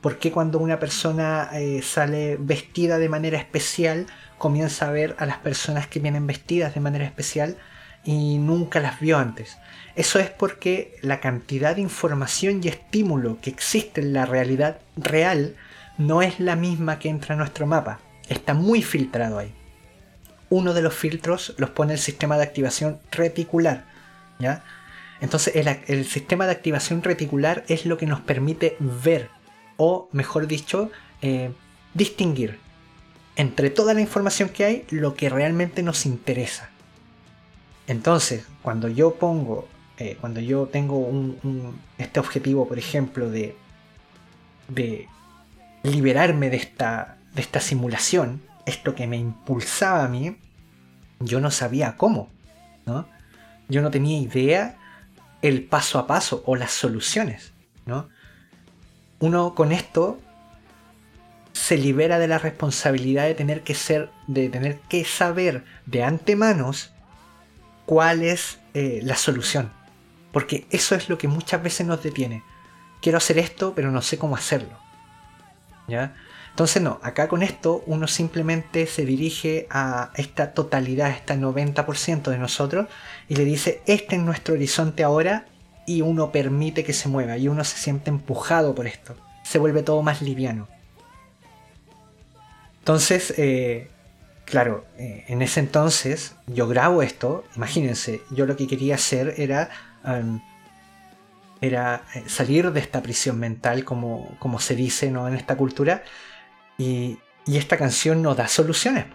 ¿Por 0.00 0.18
qué 0.18 0.30
cuando 0.30 0.60
una 0.60 0.78
persona 0.78 1.50
eh, 1.52 1.82
sale 1.82 2.36
vestida 2.38 2.98
de 2.98 3.08
manera 3.08 3.36
especial 3.36 4.06
comienza 4.38 4.86
a 4.86 4.92
ver 4.92 5.16
a 5.18 5.26
las 5.26 5.38
personas 5.38 5.88
que 5.88 5.98
vienen 5.98 6.26
vestidas 6.26 6.74
de 6.74 6.80
manera 6.80 7.04
especial 7.04 7.56
y 8.04 8.38
nunca 8.38 8.78
las 8.78 9.00
vio 9.00 9.18
antes? 9.18 9.58
Eso 9.96 10.20
es 10.20 10.30
porque 10.30 10.96
la 11.02 11.18
cantidad 11.18 11.74
de 11.74 11.82
información 11.82 12.60
y 12.62 12.68
estímulo 12.68 13.38
que 13.42 13.50
existe 13.50 14.00
en 14.00 14.12
la 14.12 14.24
realidad 14.24 14.78
real 14.96 15.56
no 15.98 16.22
es 16.22 16.38
la 16.38 16.54
misma 16.54 17.00
que 17.00 17.08
entra 17.08 17.34
a 17.34 17.38
nuestro 17.38 17.66
mapa. 17.66 17.98
Está 18.28 18.54
muy 18.54 18.82
filtrado 18.82 19.38
ahí. 19.38 19.57
Uno 20.50 20.74
de 20.74 20.82
los 20.82 20.94
filtros 20.94 21.54
los 21.58 21.70
pone 21.70 21.92
el 21.92 21.98
sistema 21.98 22.36
de 22.36 22.44
activación 22.44 23.00
reticular. 23.10 23.84
¿ya? 24.38 24.64
Entonces 25.20 25.54
el, 25.86 26.04
sistema 26.04 26.46
de 26.46 26.52
activación 26.52 27.02
reticular 27.02 27.64
es 27.68 27.86
lo 27.86 27.98
que 27.98 28.06
nos 28.06 28.20
permite 28.20 28.76
ver, 28.80 29.30
o 29.76 30.08
mejor 30.12 30.46
dicho, 30.46 30.90
eh, 31.22 31.52
distinguir 31.94 32.58
entre 33.36 33.70
toda 33.70 33.94
la 33.94 34.00
información 34.00 34.48
que 34.48 34.64
hay 34.64 34.84
lo 34.90 35.14
que 35.14 35.28
realmente 35.28 35.82
nos 35.82 36.06
interesa. 36.06 36.70
Entonces, 37.86 38.44
cuando 38.62 38.88
yo 38.88 39.14
pongo 39.14 39.68
eh, 40.00 40.16
cuando 40.20 40.40
yo 40.40 40.66
tengo 40.66 41.10
este 41.98 42.20
objetivo, 42.20 42.68
por 42.68 42.78
ejemplo, 42.78 43.30
de, 43.30 43.56
liberarme 45.82 46.50
de 46.50 46.56
esta 46.56 47.60
simulación, 47.60 48.40
esto 48.68 48.94
que 48.94 49.06
me 49.06 49.16
impulsaba 49.16 50.04
a 50.04 50.08
mí, 50.08 50.36
yo 51.20 51.40
no 51.40 51.50
sabía 51.50 51.96
cómo, 51.96 52.30
¿no? 52.86 53.08
Yo 53.68 53.82
no 53.82 53.90
tenía 53.90 54.18
idea 54.18 54.76
el 55.42 55.64
paso 55.64 55.98
a 55.98 56.06
paso 56.06 56.42
o 56.46 56.56
las 56.56 56.72
soluciones, 56.72 57.52
¿no? 57.86 58.08
Uno 59.20 59.54
con 59.54 59.72
esto 59.72 60.20
se 61.52 61.76
libera 61.76 62.18
de 62.18 62.28
la 62.28 62.38
responsabilidad 62.38 63.24
de 63.24 63.34
tener 63.34 63.62
que 63.62 63.74
ser, 63.74 64.10
de 64.26 64.48
tener 64.48 64.78
que 64.88 65.04
saber 65.04 65.64
de 65.86 66.04
antemanos 66.04 66.92
cuál 67.84 68.22
es 68.22 68.60
eh, 68.74 69.00
la 69.02 69.16
solución. 69.16 69.72
Porque 70.32 70.66
eso 70.70 70.94
es 70.94 71.08
lo 71.08 71.18
que 71.18 71.26
muchas 71.26 71.62
veces 71.62 71.86
nos 71.86 72.02
detiene. 72.02 72.44
Quiero 73.02 73.18
hacer 73.18 73.38
esto, 73.38 73.72
pero 73.74 73.90
no 73.90 74.02
sé 74.02 74.18
cómo 74.18 74.36
hacerlo. 74.36 74.78
¿Ya? 75.88 76.14
Entonces 76.58 76.82
no, 76.82 76.98
acá 77.04 77.28
con 77.28 77.44
esto 77.44 77.84
uno 77.86 78.08
simplemente 78.08 78.88
se 78.88 79.04
dirige 79.04 79.68
a 79.70 80.10
esta 80.16 80.54
totalidad, 80.54 81.10
este 81.10 81.34
90% 81.34 82.32
de 82.32 82.36
nosotros 82.36 82.88
y 83.28 83.36
le 83.36 83.44
dice, 83.44 83.80
este 83.86 84.16
es 84.16 84.22
nuestro 84.22 84.54
horizonte 84.54 85.04
ahora 85.04 85.46
y 85.86 86.00
uno 86.00 86.32
permite 86.32 86.82
que 86.82 86.92
se 86.92 87.08
mueva 87.08 87.36
y 87.38 87.46
uno 87.46 87.62
se 87.62 87.78
siente 87.78 88.10
empujado 88.10 88.74
por 88.74 88.88
esto. 88.88 89.14
Se 89.44 89.60
vuelve 89.60 89.84
todo 89.84 90.02
más 90.02 90.20
liviano. 90.20 90.66
Entonces, 92.80 93.34
eh, 93.36 93.88
claro, 94.44 94.84
eh, 94.98 95.26
en 95.28 95.42
ese 95.42 95.60
entonces 95.60 96.34
yo 96.48 96.66
grabo 96.66 97.02
esto, 97.04 97.44
imagínense, 97.54 98.20
yo 98.32 98.46
lo 98.46 98.56
que 98.56 98.66
quería 98.66 98.96
hacer 98.96 99.34
era, 99.36 99.70
era 101.60 102.02
eh, 102.16 102.24
salir 102.26 102.72
de 102.72 102.80
esta 102.80 103.00
prisión 103.00 103.38
mental, 103.38 103.84
como, 103.84 104.36
como 104.40 104.58
se 104.58 104.74
dice 104.74 105.12
¿no? 105.12 105.28
en 105.28 105.34
esta 105.34 105.56
cultura, 105.56 106.02
y, 106.78 107.18
esta 107.46 107.76
canción 107.76 108.22
no 108.22 108.34
da 108.34 108.46
soluciones. 108.46 109.06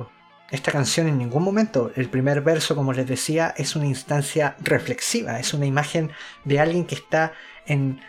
Esta 0.49 0.71
canción 0.71 1.07
en 1.07 1.17
ningún 1.17 1.43
momento, 1.43 1.91
el 1.95 2.09
primer 2.09 2.41
verso, 2.41 2.75
como 2.75 2.91
les 2.91 3.07
decía, 3.07 3.53
es 3.57 3.75
una 3.75 3.85
instancia 3.85 4.55
reflexiva, 4.59 5.39
es 5.39 5.53
una 5.53 5.65
imagen 5.65 6.11
de 6.43 6.59
alguien 6.59 6.85
que 6.85 6.95
está 6.95 7.33
en, 7.67 8.01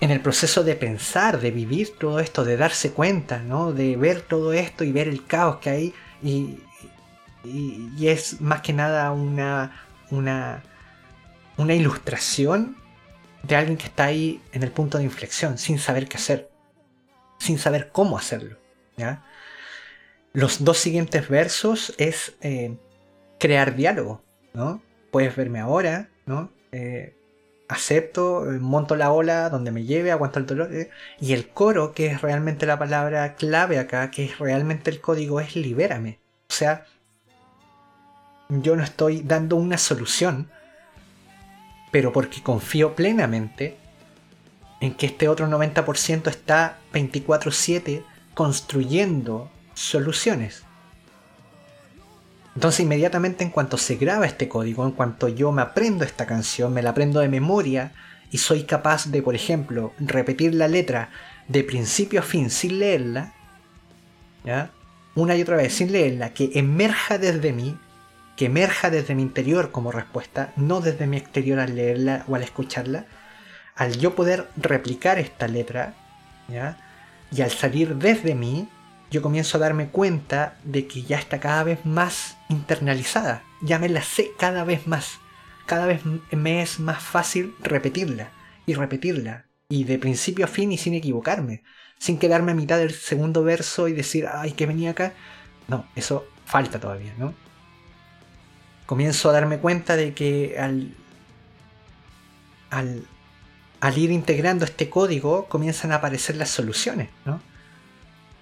en 0.00 0.10
el 0.10 0.20
proceso 0.20 0.64
de 0.64 0.76
pensar, 0.76 1.40
de 1.40 1.50
vivir 1.50 1.96
todo 1.98 2.20
esto, 2.20 2.44
de 2.44 2.56
darse 2.56 2.92
cuenta, 2.92 3.38
¿no? 3.38 3.72
de 3.72 3.96
ver 3.96 4.20
todo 4.20 4.52
esto 4.52 4.84
y 4.84 4.92
ver 4.92 5.08
el 5.08 5.26
caos 5.26 5.58
que 5.58 5.70
hay. 5.70 5.94
Y, 6.22 6.60
y, 7.44 8.08
es 8.08 8.40
más 8.40 8.60
que 8.60 8.72
nada 8.72 9.10
una, 9.12 9.84
una, 10.10 10.62
una 11.56 11.74
ilustración 11.74 12.76
de 13.42 13.56
alguien 13.56 13.76
que 13.76 13.86
está 13.86 14.04
ahí 14.04 14.42
en 14.52 14.62
el 14.62 14.70
punto 14.70 14.98
de 14.98 15.04
inflexión, 15.04 15.58
sin 15.58 15.78
saber 15.78 16.08
qué 16.08 16.16
hacer, 16.16 16.50
sin 17.38 17.58
saber 17.58 17.90
cómo 17.92 18.18
hacerlo. 18.18 18.56
Los 20.32 20.64
dos 20.64 20.78
siguientes 20.78 21.28
versos 21.28 21.94
es 21.98 22.34
eh, 22.40 22.76
crear 23.38 23.74
diálogo. 23.74 24.22
¿no? 24.54 24.82
Puedes 25.10 25.34
verme 25.36 25.60
ahora, 25.60 26.08
¿no? 26.26 26.50
Eh, 26.72 27.14
acepto, 27.68 28.50
eh, 28.50 28.58
monto 28.58 28.96
la 28.96 29.12
ola 29.12 29.50
donde 29.50 29.70
me 29.70 29.84
lleve, 29.84 30.10
aguanto 30.10 30.38
el 30.38 30.46
dolor. 30.46 30.70
Y 31.20 31.32
el 31.32 31.48
coro, 31.48 31.92
que 31.92 32.06
es 32.08 32.20
realmente 32.20 32.66
la 32.66 32.78
palabra 32.78 33.34
clave 33.34 33.78
acá, 33.78 34.10
que 34.10 34.24
es 34.24 34.38
realmente 34.38 34.90
el 34.90 35.00
código, 35.00 35.40
es 35.40 35.54
libérame. 35.56 36.18
O 36.48 36.52
sea, 36.52 36.86
yo 38.48 38.76
no 38.76 38.82
estoy 38.82 39.22
dando 39.22 39.56
una 39.56 39.78
solución, 39.78 40.50
pero 41.92 42.12
porque 42.12 42.42
confío 42.42 42.94
plenamente 42.94 43.76
en 44.80 44.94
que 44.94 45.06
este 45.06 45.28
otro 45.28 45.46
90% 45.46 46.30
está 46.30 46.78
24/7 46.92 48.04
construyendo 48.38 49.50
soluciones. 49.74 50.62
Entonces 52.54 52.78
inmediatamente 52.78 53.42
en 53.42 53.50
cuanto 53.50 53.76
se 53.78 53.96
graba 53.96 54.26
este 54.26 54.48
código, 54.48 54.84
en 54.84 54.92
cuanto 54.92 55.26
yo 55.26 55.50
me 55.50 55.60
aprendo 55.60 56.04
esta 56.04 56.24
canción, 56.24 56.72
me 56.72 56.80
la 56.80 56.90
aprendo 56.90 57.18
de 57.18 57.28
memoria 57.28 57.94
y 58.30 58.38
soy 58.38 58.62
capaz 58.62 59.06
de, 59.06 59.22
por 59.22 59.34
ejemplo, 59.34 59.92
repetir 59.98 60.54
la 60.54 60.68
letra 60.68 61.10
de 61.48 61.64
principio 61.64 62.20
a 62.20 62.22
fin 62.22 62.48
sin 62.48 62.78
leerla, 62.78 63.34
una 65.16 65.34
y 65.34 65.42
otra 65.42 65.56
vez 65.56 65.74
sin 65.74 65.90
leerla, 65.90 66.32
que 66.32 66.52
emerja 66.54 67.18
desde 67.18 67.52
mí, 67.52 67.76
que 68.36 68.44
emerja 68.44 68.88
desde 68.88 69.16
mi 69.16 69.22
interior 69.22 69.72
como 69.72 69.90
respuesta, 69.90 70.52
no 70.54 70.80
desde 70.80 71.08
mi 71.08 71.16
exterior 71.16 71.58
al 71.58 71.74
leerla 71.74 72.24
o 72.28 72.36
al 72.36 72.44
escucharla, 72.44 73.06
al 73.74 73.98
yo 73.98 74.14
poder 74.14 74.48
replicar 74.56 75.18
esta 75.18 75.48
letra, 75.48 75.94
¿ya? 76.46 76.84
Y 77.30 77.42
al 77.42 77.50
salir 77.50 77.96
desde 77.96 78.34
mí, 78.34 78.68
yo 79.10 79.22
comienzo 79.22 79.56
a 79.56 79.60
darme 79.60 79.88
cuenta 79.88 80.56
de 80.64 80.86
que 80.86 81.02
ya 81.02 81.18
está 81.18 81.40
cada 81.40 81.64
vez 81.64 81.84
más 81.84 82.36
internalizada, 82.48 83.42
ya 83.62 83.78
me 83.78 83.88
la 83.88 84.02
sé 84.02 84.32
cada 84.38 84.64
vez 84.64 84.86
más, 84.86 85.18
cada 85.66 85.86
vez 85.86 86.02
me 86.30 86.62
es 86.62 86.78
más 86.78 87.02
fácil 87.02 87.54
repetirla 87.60 88.30
y 88.66 88.74
repetirla, 88.74 89.46
y 89.68 89.84
de 89.84 89.98
principio 89.98 90.44
a 90.44 90.48
fin 90.48 90.72
y 90.72 90.78
sin 90.78 90.94
equivocarme, 90.94 91.62
sin 91.98 92.18
quedarme 92.18 92.52
a 92.52 92.54
mitad 92.54 92.78
del 92.78 92.92
segundo 92.92 93.42
verso 93.42 93.88
y 93.88 93.92
decir, 93.92 94.26
ay, 94.32 94.52
que 94.52 94.66
venía 94.66 94.90
acá. 94.90 95.12
No, 95.66 95.86
eso 95.94 96.26
falta 96.44 96.80
todavía, 96.80 97.12
¿no? 97.18 97.34
Comienzo 98.86 99.28
a 99.28 99.32
darme 99.32 99.58
cuenta 99.58 99.96
de 99.96 100.14
que 100.14 100.56
al, 100.58 100.94
al, 102.70 103.06
al 103.80 103.98
ir 103.98 104.10
integrando 104.10 104.64
este 104.64 104.90
código 104.90 105.46
comienzan 105.46 105.92
a 105.92 105.96
aparecer 105.96 106.36
las 106.36 106.50
soluciones, 106.50 107.08
¿no? 107.24 107.40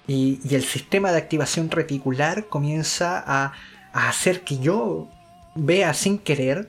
Y, 0.06 0.40
el 0.54 0.62
sistema 0.62 1.10
de 1.10 1.18
activación 1.18 1.70
reticular 1.70 2.46
comienza 2.46 3.22
a, 3.26 3.52
hacer 3.92 4.42
que 4.42 4.58
yo 4.58 5.08
vea 5.54 5.94
sin 5.94 6.18
querer 6.18 6.68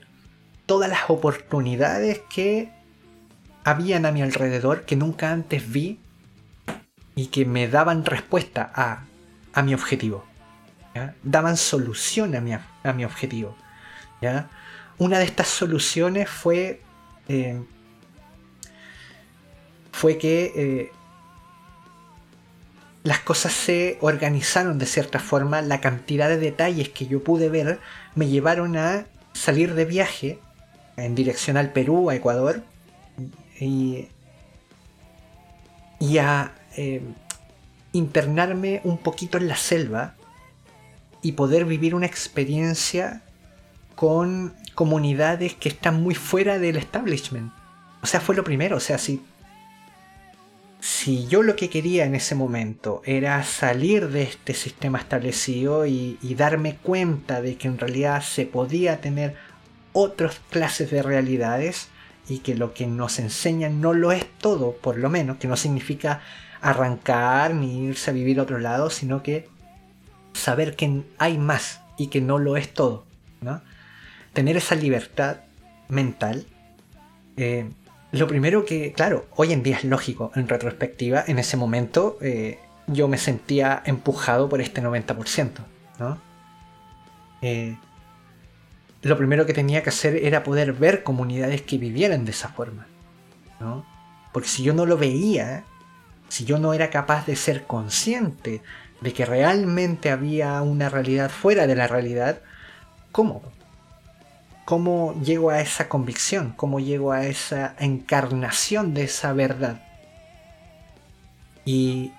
todas 0.65 0.89
las 0.89 1.09
oportunidades 1.09 2.21
que 2.33 2.71
habían 3.65 4.05
a 4.05 4.13
mi 4.13 4.21
alrededor 4.21 4.85
que 4.85 4.95
nunca 4.95 5.33
antes 5.33 5.69
vi 5.69 5.99
y 7.15 7.27
que 7.27 7.45
me 7.45 7.67
daban 7.67 8.05
respuesta 8.05 8.71
a, 8.73 9.61
mi 9.61 9.73
objetivo. 9.73 10.23
Daban 11.23 11.57
solución 11.57 12.33
a 12.35 12.41
mi, 12.41 12.53
a 12.53 12.93
mi 12.93 13.03
objetivo. 13.03 13.57
¿ya? 14.21 14.49
Una 14.97 15.19
de 15.19 15.25
estas 15.25 15.47
soluciones 15.47 16.29
fue, 16.29 16.81
eh, 17.27 17.61
fue 19.97 20.19
que 20.19 20.53
eh, 20.55 20.91
las 23.01 23.19
cosas 23.21 23.51
se 23.51 23.97
organizaron 23.99 24.77
de 24.77 24.85
cierta 24.85 25.17
forma, 25.17 25.63
la 25.63 25.81
cantidad 25.81 26.29
de 26.29 26.37
detalles 26.37 26.89
que 26.89 27.07
yo 27.07 27.23
pude 27.23 27.49
ver 27.49 27.79
me 28.13 28.27
llevaron 28.27 28.77
a 28.77 29.07
salir 29.33 29.73
de 29.73 29.85
viaje 29.85 30.39
en 30.97 31.15
dirección 31.15 31.57
al 31.57 31.71
Perú, 31.73 32.11
a 32.11 32.15
Ecuador, 32.15 32.61
y, 33.59 34.07
a 36.19 36.51
eh, 36.75 37.01
internarme 37.91 38.81
un 38.83 38.99
poquito 38.99 39.39
en 39.39 39.47
la 39.47 39.55
selva 39.55 40.13
y 41.23 41.31
poder 41.31 41.65
vivir 41.65 41.95
una 41.95 42.05
experiencia 42.05 43.23
con 43.95 44.53
comunidades 44.75 45.55
que 45.55 45.69
están 45.69 46.03
muy 46.03 46.13
fuera 46.13 46.59
del 46.59 46.77
establishment. 46.77 47.51
O 48.03 48.05
sea, 48.05 48.21
fue 48.21 48.35
lo 48.35 48.43
primero, 48.43 48.77
o 48.77 48.79
sea, 48.79 48.99
si 48.99 49.23
si 50.79 51.27
yo 51.27 51.41
lo 51.41 51.55
que 51.55 51.69
quería 51.69 52.05
en 52.05 52.15
ese 52.15 52.35
momento 52.35 53.01
era 53.05 53.43
salir 53.43 54.09
de 54.09 54.23
este 54.23 54.53
sistema 54.53 54.99
establecido 54.99 55.85
y, 55.85 56.17
darme 56.37 56.75
cuenta 56.75 57.41
de 57.41 57.57
que 57.57 57.67
en 57.67 57.79
realidad 57.79 58.21
se 58.21 58.45
podía 58.45 59.01
tener 59.01 59.35
otras 59.93 60.39
clases 60.51 60.91
de 60.91 61.01
realidades 61.01 61.89
y 62.29 62.39
que 62.39 62.55
lo 62.55 62.73
que 62.73 62.85
nos 62.85 63.19
enseñan 63.19 63.81
no 63.81 63.93
lo 63.93 64.11
es 64.11 64.25
todo, 64.37 64.73
por 64.73 64.97
lo 64.97 65.09
menos, 65.09 65.37
que 65.37 65.47
no 65.47 65.57
significa 65.57 66.21
arrancar 66.61 67.53
ni 67.55 67.85
irse 67.85 68.11
a 68.11 68.13
vivir 68.13 68.39
a 68.39 68.43
otro 68.43 68.59
lado, 68.59 68.89
sino 68.89 69.23
que 69.23 69.49
saber 70.33 70.75
que 70.75 71.03
hay 71.17 71.37
más 71.37 71.81
y 71.97 72.07
que 72.07 72.21
no 72.21 72.37
lo 72.37 72.55
es 72.57 72.71
todo. 72.71 73.05
¿no? 73.41 73.61
Tener 74.33 74.57
esa 74.57 74.75
libertad 74.75 75.37
mental 75.87 76.45
eh, 77.37 77.69
lo 78.11 78.27
primero 78.27 78.65
que, 78.65 78.93
claro, 78.93 79.25
hoy 79.35 79.51
en 79.53 79.63
día 79.63 79.77
es 79.77 79.83
lógico, 79.83 80.31
en 80.35 80.47
retrospectiva, 80.47 81.23
en 81.27 81.39
ese 81.39 81.57
momento 81.57 82.17
eh, 82.21 82.59
yo 82.87 83.07
me 83.07 83.17
sentía 83.17 83.81
empujado 83.85 84.47
por 84.47 84.61
este 84.61 84.81
90%, 84.81 85.51
¿no? 85.99 86.21
Eh, 87.41 87.77
lo 89.01 89.17
primero 89.17 89.45
que 89.45 89.53
tenía 89.53 89.83
que 89.83 89.89
hacer 89.89 90.15
era 90.15 90.43
poder 90.43 90.73
ver 90.73 91.03
comunidades 91.03 91.61
que 91.61 91.77
vivieran 91.77 92.25
de 92.25 92.31
esa 92.31 92.49
forma, 92.49 92.87
¿no? 93.59 93.85
Porque 94.31 94.47
si 94.47 94.63
yo 94.63 94.73
no 94.73 94.85
lo 94.85 94.97
veía, 94.97 95.65
si 96.29 96.45
yo 96.45 96.59
no 96.59 96.73
era 96.73 96.89
capaz 96.89 97.25
de 97.25 97.35
ser 97.35 97.63
consciente 97.65 98.61
de 99.01 99.13
que 99.13 99.25
realmente 99.25 100.11
había 100.11 100.61
una 100.61 100.89
realidad 100.89 101.29
fuera 101.29 101.67
de 101.67 101.75
la 101.75 101.87
realidad, 101.87 102.41
¿cómo? 103.11 103.41
Cómo 104.67 105.13
llego 105.21 105.49
a 105.49 105.61
esa 105.61 105.87
convicción, 105.87 106.53
cómo 106.57 106.81
llego 106.81 107.13
a 107.13 107.25
esa 107.25 107.73
encarnación 107.79 108.93
de 108.93 109.03
esa 109.03 109.31
verdad. 109.31 109.81
Y, 111.63 112.11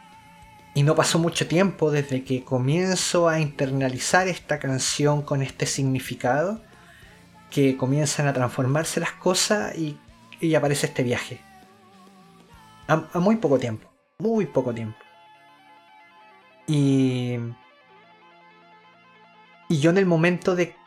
no 0.74 0.94
pasó 0.94 1.18
mucho 1.18 1.46
tiempo 1.46 1.90
desde 1.90 2.24
que 2.24 2.44
comienzo 2.44 3.28
a 3.28 3.38
internalizar 3.38 4.28
esta 4.28 4.58
canción 4.58 5.20
con 5.20 5.42
este 5.42 5.66
significado, 5.66 6.62
que 7.50 7.76
comienzan 7.76 8.26
a 8.28 8.32
transformarse 8.32 8.98
las 8.98 9.12
cosas 9.12 9.76
y, 9.76 9.98
aparece 10.54 10.86
este 10.86 11.02
viaje. 11.02 11.42
A, 12.86 13.08
a, 13.12 13.18
muy 13.20 13.36
poco 13.36 13.58
tiempo, 13.58 13.90
muy 14.20 14.46
poco 14.46 14.72
tiempo. 14.72 14.96
Y, 16.66 17.36
y 19.68 19.80
yo 19.80 19.90
en 19.90 19.98
el 19.98 20.06
momento 20.06 20.56
de 20.56 20.78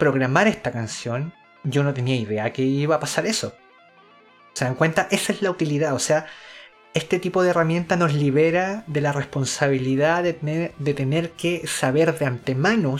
programar 0.00 0.48
esta 0.48 0.72
canción, 0.72 1.32
yo 1.62 1.84
no 1.84 1.94
tenía 1.94 2.16
idea 2.16 2.52
que 2.52 2.62
iba 2.62 2.96
a 2.96 3.00
pasar 3.00 3.26
eso. 3.26 3.54
¿Se 4.54 4.64
dan 4.64 4.74
cuenta? 4.74 5.06
Esa 5.12 5.32
es 5.32 5.42
la 5.42 5.50
utilidad. 5.50 5.94
O 5.94 6.00
sea, 6.00 6.26
este 6.94 7.20
tipo 7.20 7.44
de 7.44 7.50
herramienta 7.50 7.94
nos 7.94 8.14
libera 8.14 8.82
de 8.88 9.00
la 9.00 9.12
responsabilidad 9.12 10.24
de 10.24 10.94
tener, 10.94 11.30
que 11.32 11.66
saber 11.68 12.18
de 12.18 12.26
antemano, 12.26 12.96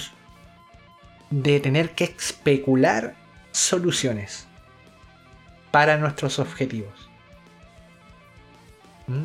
de 1.30 1.58
tener 1.58 1.90
que 1.92 2.04
especular 2.04 3.16
soluciones 3.50 4.46
para 5.72 5.96
nuestros 5.96 6.38
objetivos. 6.38 7.10
¿Mm? 9.08 9.24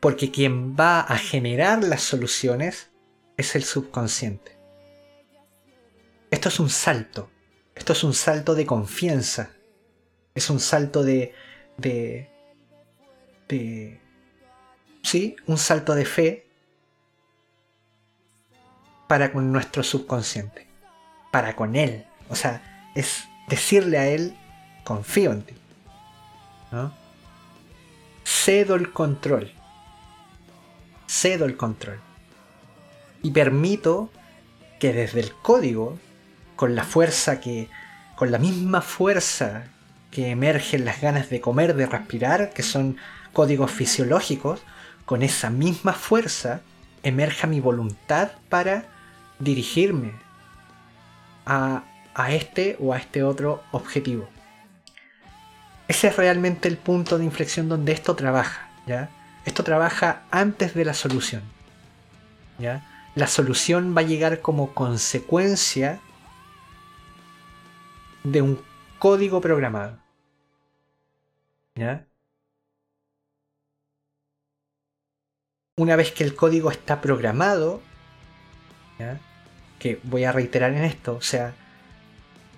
Porque 0.00 0.32
quien 0.32 0.74
va 0.74 1.00
a 1.00 1.16
generar 1.16 1.84
las 1.84 2.02
soluciones 2.02 2.91
es 3.42 3.54
el 3.54 3.64
subconsciente. 3.64 4.56
Esto 6.30 6.48
es 6.48 6.58
un 6.58 6.70
salto. 6.70 7.30
Esto 7.74 7.92
es 7.92 8.02
un 8.02 8.14
salto 8.14 8.54
de 8.54 8.66
confianza. 8.66 9.50
Es 10.34 10.48
un 10.50 10.60
salto 10.60 11.02
de, 11.02 11.34
de, 11.76 12.30
de 13.48 14.00
sí, 15.02 15.36
un 15.46 15.58
salto 15.58 15.94
de 15.94 16.04
fe 16.04 16.46
para 19.08 19.30
con 19.32 19.52
nuestro 19.52 19.82
subconsciente, 19.82 20.66
para 21.30 21.54
con 21.54 21.76
él. 21.76 22.06
O 22.30 22.34
sea, 22.34 22.90
es 22.94 23.24
decirle 23.48 23.98
a 23.98 24.08
él, 24.08 24.34
confío 24.84 25.32
en 25.32 25.42
ti. 25.42 25.54
Cedo 28.24 28.74
el 28.74 28.90
control. 28.92 29.52
Cedo 31.06 31.44
el 31.44 31.58
control. 31.58 32.00
Y 33.22 33.30
permito 33.30 34.10
que 34.78 34.92
desde 34.92 35.20
el 35.20 35.32
código, 35.32 35.98
con 36.56 36.74
la 36.74 36.84
fuerza 36.84 37.40
que, 37.40 37.68
con 38.16 38.30
la 38.30 38.38
misma 38.38 38.80
fuerza 38.80 39.64
que 40.10 40.30
emergen 40.30 40.84
las 40.84 41.00
ganas 41.00 41.30
de 41.30 41.40
comer, 41.40 41.74
de 41.74 41.86
respirar, 41.86 42.52
que 42.52 42.62
son 42.62 42.96
códigos 43.32 43.70
fisiológicos, 43.70 44.60
con 45.04 45.22
esa 45.22 45.50
misma 45.50 45.92
fuerza 45.92 46.60
emerja 47.02 47.46
mi 47.46 47.60
voluntad 47.60 48.32
para 48.48 48.84
dirigirme 49.38 50.12
a, 51.44 51.82
este 52.30 52.76
o 52.78 52.92
a 52.92 52.98
este 52.98 53.22
otro 53.22 53.62
objetivo. 53.72 54.28
Ese 55.88 56.08
es 56.08 56.16
realmente 56.16 56.68
el 56.68 56.76
punto 56.76 57.18
de 57.18 57.24
inflexión 57.24 57.68
donde 57.68 57.92
esto 57.92 58.14
trabaja. 58.14 58.68
¿ya? 58.86 59.10
Esto 59.44 59.64
trabaja 59.64 60.22
antes 60.30 60.74
de 60.74 60.84
la 60.84 60.94
solución. 60.94 61.42
¿ya? 62.58 62.86
La 63.14 63.26
solución 63.26 63.94
va 63.96 64.00
a 64.00 64.04
llegar 64.04 64.40
como 64.40 64.72
consecuencia 64.74 66.00
de 68.24 68.42
un 68.42 68.62
código 68.98 69.40
programado. 69.40 69.98
una 75.76 75.96
vez 75.96 76.12
que 76.12 76.22
el 76.24 76.34
código 76.34 76.70
está 76.70 77.00
programado, 77.00 77.82
que 79.78 79.98
voy 80.04 80.24
a 80.24 80.32
reiterar 80.32 80.72
en 80.72 80.84
esto, 80.84 81.16
o 81.16 81.22
sea, 81.22 81.54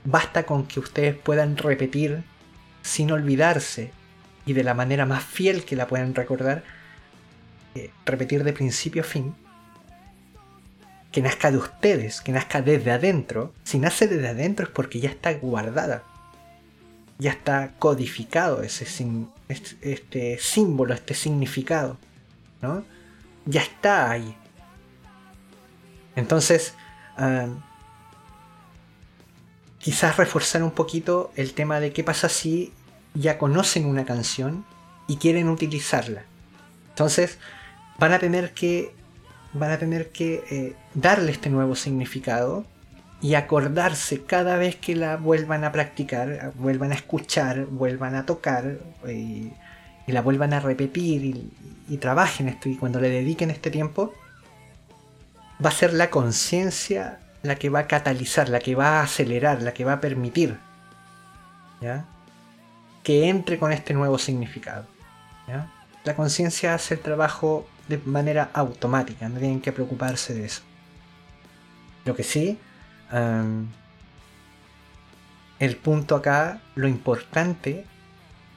basta 0.04 0.44
con 0.44 0.66
que 0.66 0.78
ustedes 0.78 1.16
puedan 1.16 1.56
repetir 1.56 2.22
sin 2.82 3.10
olvidarse 3.12 3.92
y 4.44 4.52
de 4.52 4.62
la 4.62 4.74
manera 4.74 5.06
más 5.06 5.24
fiel 5.24 5.64
que 5.64 5.76
la 5.76 5.86
puedan 5.86 6.14
recordar, 6.14 6.64
eh, 7.74 7.90
repetir 8.04 8.44
de 8.44 8.52
principio 8.52 9.02
a 9.02 9.06
fin, 9.06 9.34
que 11.14 11.22
nazca 11.22 11.52
de 11.52 11.58
ustedes, 11.58 12.20
que 12.20 12.32
nazca 12.32 12.60
desde 12.60 12.90
adentro. 12.90 13.54
Si 13.62 13.78
nace 13.78 14.08
desde 14.08 14.26
adentro 14.26 14.66
es 14.66 14.72
porque 14.72 14.98
ya 14.98 15.10
está 15.10 15.32
guardada, 15.34 16.02
ya 17.20 17.30
está 17.30 17.70
codificado 17.78 18.64
ese 18.64 18.84
este 19.48 20.38
símbolo, 20.40 20.92
este 20.92 21.14
significado, 21.14 21.98
¿no? 22.60 22.82
ya 23.46 23.62
está 23.62 24.10
ahí. 24.10 24.36
Entonces, 26.16 26.74
quizás 29.78 30.16
reforzar 30.16 30.64
un 30.64 30.72
poquito 30.72 31.30
el 31.36 31.54
tema 31.54 31.78
de 31.78 31.92
qué 31.92 32.02
pasa 32.02 32.28
si 32.28 32.72
ya 33.14 33.38
conocen 33.38 33.86
una 33.86 34.04
canción 34.04 34.64
y 35.06 35.18
quieren 35.18 35.48
utilizarla. 35.48 36.24
Entonces, 36.88 37.38
van 38.00 38.12
a 38.12 38.18
tener 38.18 38.52
que, 38.52 38.96
van 39.54 39.70
a 39.70 39.78
tener 39.78 40.10
que 40.10 40.44
eh, 40.50 40.76
darle 40.94 41.32
este 41.32 41.48
nuevo 41.48 41.74
significado 41.74 42.64
y 43.20 43.34
acordarse 43.36 44.22
cada 44.22 44.56
vez 44.56 44.76
que 44.76 44.94
la 44.94 45.16
vuelvan 45.16 45.64
a 45.64 45.72
practicar, 45.72 46.52
vuelvan 46.56 46.92
a 46.92 46.94
escuchar, 46.94 47.64
vuelvan 47.66 48.14
a 48.16 48.26
tocar 48.26 48.78
eh, 49.06 49.50
y 50.06 50.12
la 50.12 50.20
vuelvan 50.20 50.52
a 50.52 50.60
repetir 50.60 51.24
y, 51.24 51.50
trabajen 51.98 52.48
esto 52.48 52.68
y 52.68 52.76
cuando 52.76 53.00
le 53.00 53.08
dediquen 53.08 53.50
este 53.50 53.70
tiempo, 53.70 54.12
va 55.64 55.68
a 55.68 55.72
ser 55.72 55.92
la 55.92 56.10
conciencia 56.10 57.20
la 57.42 57.54
que 57.56 57.68
va 57.68 57.80
a 57.80 57.86
catalizar, 57.86 58.48
la 58.48 58.58
que 58.58 58.74
va 58.74 58.98
a 58.98 59.02
acelerar, 59.02 59.62
la 59.62 59.72
que 59.72 59.84
va 59.84 59.94
a 59.94 60.00
permitir 60.00 60.58
que 63.02 63.28
entre 63.28 63.58
con 63.58 63.70
este 63.70 63.94
nuevo 63.94 64.18
significado. 64.18 64.86
La 66.04 66.16
conciencia 66.16 66.74
hace 66.74 66.94
el 66.94 67.00
trabajo 67.00 67.66
de 67.88 67.98
manera 67.98 68.50
automática, 68.52 69.28
no 69.28 69.38
tienen 69.38 69.60
que 69.60 69.72
preocuparse 69.72 70.34
de 70.34 70.46
eso. 70.46 70.62
Lo 72.04 72.14
que 72.14 72.22
sí, 72.22 72.58
el 75.58 75.76
punto 75.76 76.16
acá, 76.16 76.60
lo 76.74 76.88
importante 76.88 77.84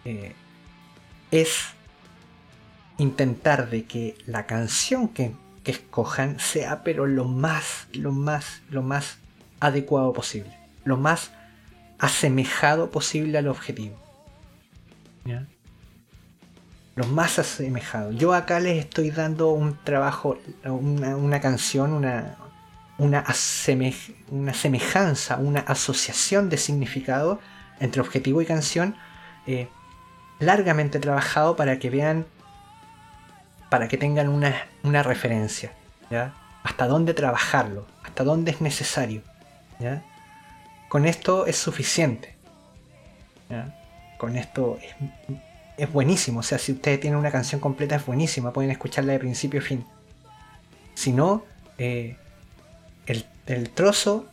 eh, 0.06 0.34
es 1.32 1.68
intentar 2.98 3.70
de 3.70 3.86
que 3.86 4.18
la 4.26 4.46
canción 4.46 5.08
que, 5.10 5.34
escojan 5.68 6.40
sea 6.40 6.82
pero 6.82 7.08
lo 7.08 7.26
más, 7.26 7.90
lo 7.92 8.14
más, 8.14 8.62
lo 8.70 8.82
más 8.82 9.18
adecuado 9.60 10.14
posible, 10.14 10.58
lo 10.86 10.96
más 10.96 11.32
asemejado 12.00 12.90
posible 12.90 13.38
al 13.38 13.50
objetivo. 13.50 13.98
Lo 16.98 17.06
más 17.06 17.38
asemejado. 17.38 18.12
Yo 18.12 18.34
acá 18.34 18.60
les 18.60 18.80
estoy 18.80 19.12
dando 19.12 19.52
un 19.52 19.78
trabajo, 19.84 20.40
una, 20.66 21.40
canción, 21.40 21.94
una, 21.94 22.38
una, 22.98 23.24
una, 24.32 24.54
semejanza, 24.54 25.38
una 25.38 25.60
asociación 25.60 26.50
de 26.50 26.58
significado 26.58 27.40
entre 27.80 28.02
objetivo 28.02 28.42
y 28.42 28.48
canción 28.48 28.96
eh, 29.46 29.68
largamente 30.40 31.00
trabajado 31.00 31.56
para 31.56 31.78
que 31.78 31.92
vean 31.92 32.26
para 33.70 33.88
que 33.88 33.98
tengan 33.98 34.28
una, 34.30 35.04
referencia, 35.04 35.74
¿ya? 36.10 36.34
Hasta 36.64 36.88
dónde 36.88 37.14
trabajarlo, 37.14 37.86
hasta 38.04 38.24
dónde 38.24 38.50
es 38.50 38.62
necesario, 38.62 39.22
¿ya? 39.78 40.02
Con 40.90 41.06
esto 41.06 41.46
es 41.46 41.58
suficiente, 41.58 42.36
Con 44.18 44.36
esto 44.36 44.80
es, 44.82 44.96
buenísimo, 45.92 46.40
o 46.40 46.44
sea, 46.44 46.58
si 46.58 46.72
ustedes 46.72 47.00
tienen 47.00 47.20
una 47.20 47.32
canción 47.32 47.62
completa 47.62 47.96
es 47.96 48.06
buenísima, 48.06 48.52
pueden 48.52 48.72
escucharla 48.72 49.14
de 49.14 49.20
principio 49.20 49.60
a 49.60 49.64
fin. 49.64 49.86
Si 50.96 51.12
no, 51.14 51.46
eh, 51.78 52.18
el, 53.06 53.26
el 53.46 53.70
trozo, 53.70 54.26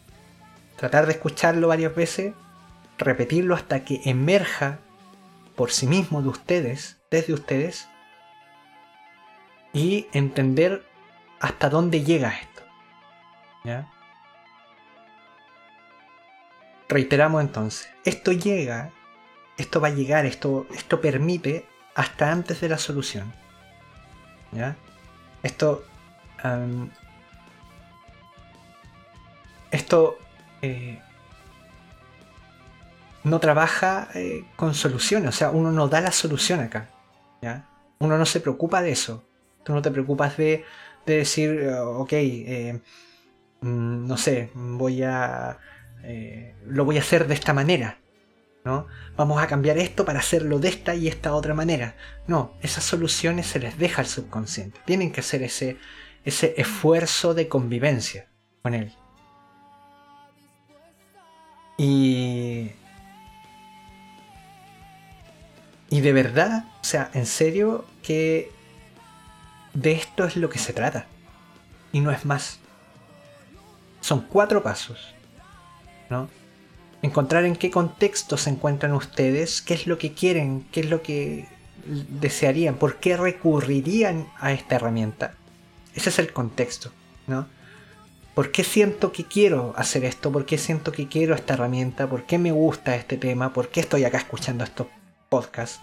tratar 0.77 1.07
de 1.07 1.13
escucharlo 1.13 1.69
varias 1.69 1.95
veces, 1.95 2.33
repetirlo 2.99 3.55
hasta 3.55 3.85
que 3.85 4.01
emerja 4.05 4.79
por 5.57 5.71
sí 5.71 5.87
mismo 5.87 6.23
de 6.23 6.29
ustedes, 6.29 6.97
desde 7.11 7.35
ustedes, 7.35 7.89
y 9.73 10.07
entender 10.13 10.85
hasta 11.41 11.69
dónde 11.69 12.03
llega 12.03 12.31
esto. 12.31 12.63
Reiteramos 16.89 17.43
entonces, 17.43 17.89
esto 18.05 18.33
llega, 18.33 18.93
esto 19.57 19.81
va 19.81 19.89
a 19.89 19.93
llegar, 19.93 20.27
esto, 20.27 20.67
esto 20.75 21.01
permite 21.01 21.67
hasta 21.95 22.31
antes 22.31 22.61
de 22.61 22.69
la 22.69 22.79
solución. 22.79 23.33
¿Ya? 24.53 24.77
Esto... 25.43 25.85
esto 29.71 30.19
eh, 30.63 31.01
no 33.23 33.41
trabaja 33.41 34.09
eh, 34.15 34.45
con 34.57 34.75
soluciones, 34.75 35.31
o 35.31 35.33
sea, 35.33 35.51
uno 35.51 35.73
no 35.73 35.89
da 35.89 36.01
la 36.01 36.13
solución 36.13 36.61
acá. 36.61 36.89
¿ya? 37.41 37.67
Uno 37.99 38.19
no 38.19 38.27
se 38.27 38.41
preocupa 38.41 38.83
de 38.83 38.93
eso. 38.93 39.25
Tú 39.65 39.73
no 39.73 39.81
te 39.81 39.91
preocupas 39.91 40.37
de, 40.37 40.65
decir, 41.07 41.51
eh, 41.51 41.79
ok, 41.79 42.13
mm, 43.61 44.07
no 44.07 44.17
sé, 44.17 44.51
voy 44.55 45.03
a... 45.03 45.59
Lo 46.67 46.85
voy 46.85 46.99
a 46.99 47.01
hacer 47.01 47.27
de 47.27 47.33
esta 47.33 47.55
manera. 47.55 47.97
¿No? 48.65 48.87
Vamos 49.17 49.43
a 49.43 49.47
cambiar 49.47 49.79
esto 49.79 50.05
para 50.05 50.21
hacerlo 50.21 50.59
de 50.59 50.69
esta 50.69 50.95
y 50.95 51.07
esta 51.07 51.35
otra 51.35 51.55
manera. 51.55 51.97
No, 52.27 52.55
esas 52.63 52.83
soluciones 52.83 53.47
se 53.47 53.61
les 53.61 53.79
deja 53.79 54.01
al 54.01 54.09
subconsciente. 54.09 54.81
Tienen 54.87 55.13
que 55.13 55.21
hacer 55.21 55.43
ese, 55.43 55.77
ese 56.25 56.55
esfuerzo 56.57 57.35
de 57.35 57.47
convivencia 57.47 58.27
con 58.63 58.75
él. 58.75 58.93
Y... 61.77 62.73
Y 65.91 66.01
de 66.01 66.13
verdad, 66.13 66.65
o 66.81 66.85
sea, 66.85 67.11
en 67.13 67.27
serio 67.27 67.85
que 68.03 68.51
de 69.75 69.93
esto 69.93 70.25
es 70.25 70.37
lo 70.37 70.49
que 70.49 70.59
se 70.59 70.73
trata. 70.73 71.07
Y 71.93 72.01
no 72.01 72.11
es 72.11 72.25
más. 72.25 72.59
Son 74.01 74.23
cuatro 74.23 74.63
pasos. 74.63 75.15
¿No? 76.09 76.29
Encontrar 77.05 77.45
en 77.45 77.55
qué 77.55 77.71
contexto 77.71 78.39
se 78.39 78.49
encuentran 78.49 78.95
ustedes, 78.95 79.61
qué 79.61 79.75
es 79.75 79.87
lo 79.87 79.99
que 79.99 80.15
quieren, 80.15 80.67
qué 80.73 80.81
es 80.81 80.89
lo 80.89 81.03
que 81.03 81.47
desearían? 81.85 82.77
¿Por 82.77 82.97
qué 82.97 83.19
recurrirían 83.19 84.27
a 84.39 84.53
esta 84.53 84.77
herramienta? 84.77 85.35
Ese 85.95 86.09
es 86.09 86.19
el 86.19 86.33
contexto, 86.33 86.93
¿no? 87.27 87.47
¿Por 88.35 88.51
qué 88.53 88.65
siento 88.65 89.13
que 89.13 89.25
quiero 89.25 89.75
hacer 89.77 90.07
esto? 90.07 90.33
¿Por 90.33 90.47
qué 90.47 90.57
siento 90.57 90.93
que 90.93 91.07
quiero 91.07 91.35
esta 91.35 91.53
herramienta? 91.53 92.09
¿Por 92.09 92.25
qué 92.25 92.39
me 92.39 92.53
gusta 92.53 92.97
este 92.97 93.19
tema? 93.19 93.53
¿Por 93.53 93.69
qué 93.69 93.81
estoy 93.81 94.05
acá 94.05 94.17
escuchando 94.17 94.65
estos 94.65 94.87
podcasts? 95.29 95.81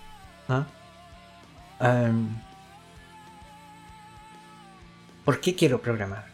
¿Por 5.23 5.39
qué 5.39 5.53
quiero 5.53 5.79
programar? 5.79 6.30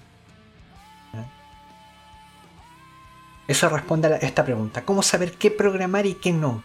Eso 3.47 3.69
responde 3.69 4.07
a 4.07 4.17
esta 4.17 4.43
pregunta. 4.43 4.83
¿Cómo 4.83 5.01
saber 5.01 5.33
qué 5.33 5.51
programar 5.51 6.05
y 6.05 6.15
qué 6.15 6.33
no? 6.33 6.63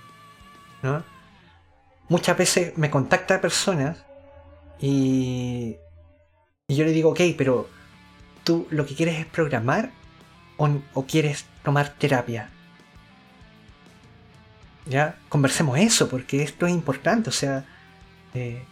Muchas 2.09 2.37
veces 2.37 2.77
me 2.77 2.91
contacta 2.91 3.41
personas 3.41 4.05
y, 4.81 5.77
y 6.67 6.75
yo 6.75 6.85
le 6.85 6.91
digo, 6.91 7.11
ok, 7.11 7.21
pero 7.39 7.69
tú 8.45 8.67
lo 8.71 8.85
que 8.87 8.95
quieres 8.95 9.19
es 9.19 9.27
programar 9.27 9.91
o, 10.57 11.07
quieres 11.07 11.45
tomar 11.63 11.91
terapia. 11.91 12.51
Ya, 14.87 15.17
conversemos 15.29 15.79
eso, 15.79 16.09
porque 16.09 16.43
esto 16.43 16.67
es 16.67 16.73
importante. 16.73 17.31
O 17.31 17.33
sea, 17.33 17.65
eh, 18.35 18.65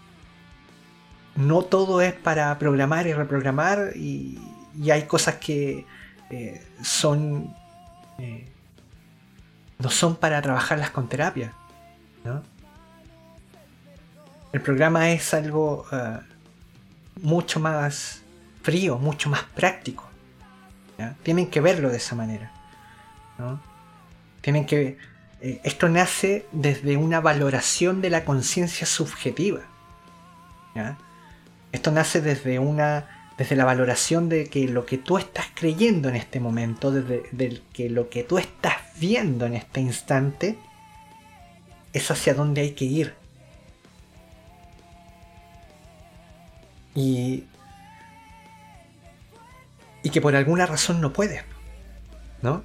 no 1.37 1.62
todo 1.62 2.01
es 2.01 2.12
para 2.12 2.59
programar 2.59 3.07
y 3.07 3.12
reprogramar 3.12 3.92
y, 3.96 4.38
hay 4.90 5.03
cosas 5.03 5.37
que 5.37 5.85
eh, 6.31 6.64
son 6.83 7.55
eh, 8.20 8.48
no 9.78 9.90
son 9.90 10.16
para 10.16 10.40
trabajarlas 10.42 10.90
con 10.90 11.09
terapia. 11.09 11.52
El 14.52 14.61
programa 14.61 15.11
es 15.11 15.33
algo 15.33 15.87
mucho 17.22 17.61
más 17.61 18.22
frío, 18.62 18.98
mucho 18.98 19.30
más 19.30 19.42
práctico. 19.54 20.04
Tienen 21.22 21.48
que 21.48 21.61
verlo 21.61 21.88
de 21.88 21.96
esa 21.96 22.14
manera. 22.14 22.50
Tienen 24.40 24.66
que. 24.66 24.98
Eh, 25.40 25.61
esto 25.64 25.88
nace 25.88 26.46
desde 26.52 26.98
una 26.98 27.20
valoración 27.20 28.02
de 28.02 28.11
la 28.11 28.24
conciencia 28.24 28.87
subjetiva. 28.87 29.61
Esto 31.72 31.90
nace 31.90 32.20
desde 32.20 32.59
una. 32.59 33.19
Desde 33.40 33.57
la 33.57 33.64
valoración 33.64 34.29
de 34.29 34.48
que 34.48 34.68
lo 34.68 34.85
que 34.85 34.98
tú 34.98 35.16
estás 35.16 35.46
creyendo 35.55 36.11
en 36.11 36.16
este 36.16 36.40
momento, 36.40 36.92
desde 36.92 37.62
que 37.72 37.88
lo 37.88 38.11
que 38.11 38.22
tú 38.22 38.37
estás 38.37 38.74
viendo 38.96 39.46
en 39.46 39.55
este 39.55 39.81
instante, 39.81 40.59
es 41.94 42.11
hacia 42.11 42.35
dónde 42.35 42.61
hay 42.61 42.72
que 42.72 42.85
ir. 42.85 43.14
Y 46.94 47.44
y 50.03 50.11
que 50.11 50.20
por 50.20 50.37
alguna 50.37 50.66
razón 50.66 51.00
no 51.00 51.12
puede. 51.12 51.42
¿No? 52.42 52.62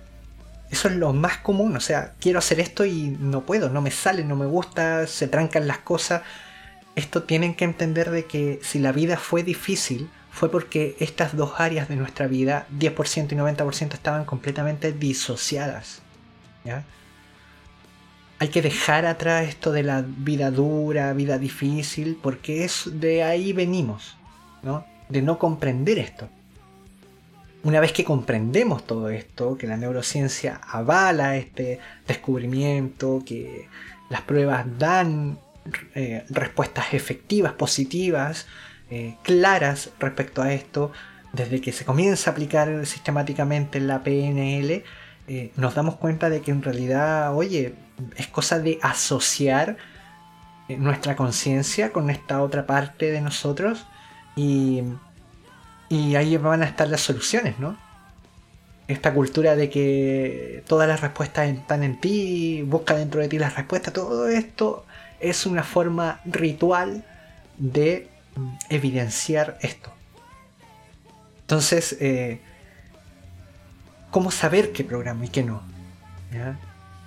Eso 0.71 0.87
es 0.87 0.95
lo 0.95 1.13
más 1.13 1.37
común, 1.37 1.77
o 1.77 1.79
sea, 1.79 2.13
quiero 2.19 2.39
hacer 2.39 2.59
esto 2.59 2.85
y 2.85 3.15
no 3.19 3.45
puedo, 3.45 3.69
no 3.69 3.81
me 3.81 3.91
sale, 3.91 4.25
no 4.25 4.35
me 4.35 4.45
gusta, 4.45 5.07
se 5.07 5.27
trancan 5.27 5.67
las 5.67 5.77
cosas. 5.79 6.23
Esto 6.95 7.23
tienen 7.23 7.55
que 7.55 7.65
entender 7.65 8.09
de 8.09 8.25
que 8.25 8.59
si 8.61 8.79
la 8.79 8.91
vida 8.91 9.15
fue 9.15 9.43
difícil, 9.43 10.09
fue 10.35 10.51
porque 10.51 10.97
estas 10.99 11.37
dos 11.37 11.53
áreas 11.59 11.87
de 11.87 11.95
nuestra 11.95 12.27
vida, 12.27 12.67
10% 12.77 13.31
y 13.31 13.35
90%, 13.37 13.93
estaban 13.93 14.25
completamente 14.25 14.91
disociadas. 14.91 16.01
¿ya? 16.65 16.83
Hay 18.39 18.49
que 18.49 18.61
dejar 18.61 19.05
atrás 19.05 19.47
esto 19.47 19.71
de 19.71 19.83
la 19.83 20.03
vida 20.05 20.51
dura, 20.51 21.13
vida 21.13 21.37
difícil, 21.37 22.19
porque 22.21 22.65
es 22.65 22.99
de 22.99 23.23
ahí 23.23 23.53
venimos, 23.53 24.17
¿no? 24.61 24.85
De 25.07 25.21
no 25.21 25.39
comprender 25.39 25.99
esto. 25.99 26.27
Una 27.63 27.79
vez 27.79 27.93
que 27.93 28.03
comprendemos 28.03 28.85
todo 28.85 29.07
esto, 29.07 29.57
que 29.57 29.67
la 29.67 29.77
neurociencia 29.77 30.59
avala 30.67 31.37
este 31.37 31.79
descubrimiento, 32.05 33.23
que 33.25 33.69
las 34.09 34.19
pruebas 34.23 34.65
dan 34.77 35.39
eh, 35.95 36.25
respuestas 36.29 36.93
efectivas, 36.93 37.53
positivas, 37.53 38.47
eh, 38.89 39.15
claras 39.23 39.89
respecto 39.99 40.41
a 40.41 40.53
esto, 40.53 40.91
desde 41.33 41.61
que 41.61 41.71
se 41.71 41.85
comienza 41.85 42.29
a 42.29 42.33
aplicar 42.33 42.85
sistemáticamente 42.85 43.79
la 43.79 44.03
PNL, 44.03 44.83
eh, 45.27 45.51
nos 45.55 45.75
damos 45.75 45.95
cuenta 45.95 46.29
de 46.29 46.41
que 46.41 46.51
en 46.51 46.61
realidad, 46.61 47.35
oye, 47.35 47.75
es 48.15 48.27
cosa 48.27 48.59
de 48.59 48.79
asociar 48.81 49.77
nuestra 50.67 51.15
conciencia 51.15 51.91
con 51.91 52.09
esta 52.09 52.41
otra 52.41 52.65
parte 52.65 53.11
de 53.11 53.21
nosotros 53.21 53.85
y 54.35 54.81
y 55.89 56.15
ahí 56.15 56.37
van 56.37 56.63
a 56.63 56.65
estar 56.65 56.87
las 56.87 57.01
soluciones, 57.01 57.59
¿no? 57.59 57.77
Esta 58.87 59.13
cultura 59.13 59.55
de 59.55 59.69
que 59.69 60.63
todas 60.67 60.87
las 60.87 61.01
respuestas 61.01 61.49
están 61.49 61.83
en 61.83 61.99
ti, 61.99 62.61
busca 62.63 62.95
dentro 62.95 63.21
de 63.21 63.27
ti 63.27 63.39
las 63.39 63.55
respuestas, 63.55 63.93
todo 63.93 64.27
esto 64.27 64.85
es 65.19 65.45
una 65.45 65.63
forma 65.63 66.21
ritual 66.25 67.03
de 67.57 68.09
evidenciar 68.69 69.57
esto. 69.61 69.93
Entonces, 71.41 71.97
eh, 71.99 72.41
¿cómo 74.11 74.31
saber 74.31 74.71
qué 74.71 74.83
programa 74.83 75.25
y 75.25 75.29
qué 75.29 75.43
no? 75.43 75.61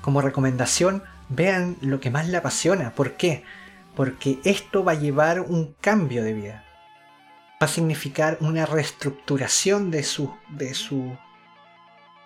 Como 0.01 0.21
recomendación, 0.21 1.03
vean 1.29 1.77
lo 1.81 2.01
que 2.01 2.11
más 2.11 2.29
le 2.29 2.37
apasiona. 2.37 2.93
¿Por 2.93 3.15
qué? 3.15 3.43
Porque 3.95 4.39
esto 4.45 4.85
va 4.85 4.93
a 4.93 4.95
llevar 4.95 5.41
un 5.41 5.75
cambio 5.81 6.23
de 6.23 6.33
vida 6.33 6.65
va 7.61 7.67
a 7.67 7.69
significar 7.69 8.39
una 8.41 8.67
reestructuración 8.67 9.91
de 9.91 10.05
su, 10.05 10.33
de 10.49 10.75
su, 10.75 11.17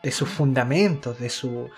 de 0.03 0.13
sus 0.13 0.29
fundamentos, 0.29 1.19
de 1.19 1.31
su, 1.31 1.71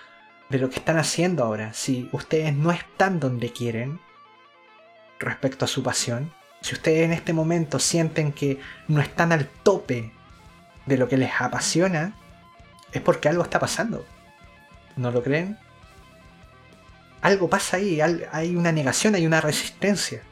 de 0.49 0.59
lo 0.59 0.69
que 0.69 0.79
están 0.79 0.97
haciendo 0.97 1.43
ahora. 1.43 1.73
Si 1.73 2.09
ustedes 2.11 2.53
no 2.53 2.71
están 2.71 3.19
donde 3.19 3.53
quieren 3.53 4.01
respecto 5.19 5.63
a 5.63 5.69
su 5.69 5.83
pasión, 5.83 6.33
si 6.65 6.73
ustedes 6.73 7.03
en 7.03 7.13
este 7.13 7.31
momento 7.31 7.77
sienten 7.77 8.31
que 8.31 8.59
no 8.87 8.99
están 8.99 9.31
al 9.31 9.45
tope 9.45 10.11
de 10.87 10.97
lo 10.97 11.07
que 11.07 11.15
les 11.15 11.29
apasiona, 11.39 12.15
es 12.91 13.03
porque 13.03 13.29
algo 13.29 13.43
está 13.43 13.59
pasando. 13.59 14.03
¿No 14.95 15.11
lo 15.11 15.21
creen? 15.21 15.59
Algo 17.21 17.51
pasa 17.51 17.77
ahí, 17.77 18.01
hay 18.01 18.55
una 18.55 18.71
negación, 18.71 19.13
hay 19.13 19.27
una 19.27 19.41
resistencia. 19.41 20.23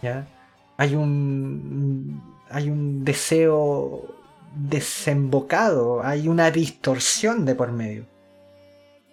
¿ya? 0.00 0.28
Hay 0.76 0.94
un 0.94 2.22
hay 2.50 2.70
un 2.70 3.04
deseo 3.04 4.14
desembocado, 4.54 6.04
hay 6.04 6.28
una 6.28 6.52
distorsión 6.52 7.44
de 7.44 7.56
por 7.56 7.72
medio. 7.72 8.06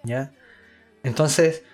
¿Ya? 0.04 0.30
Entonces, 1.02 1.64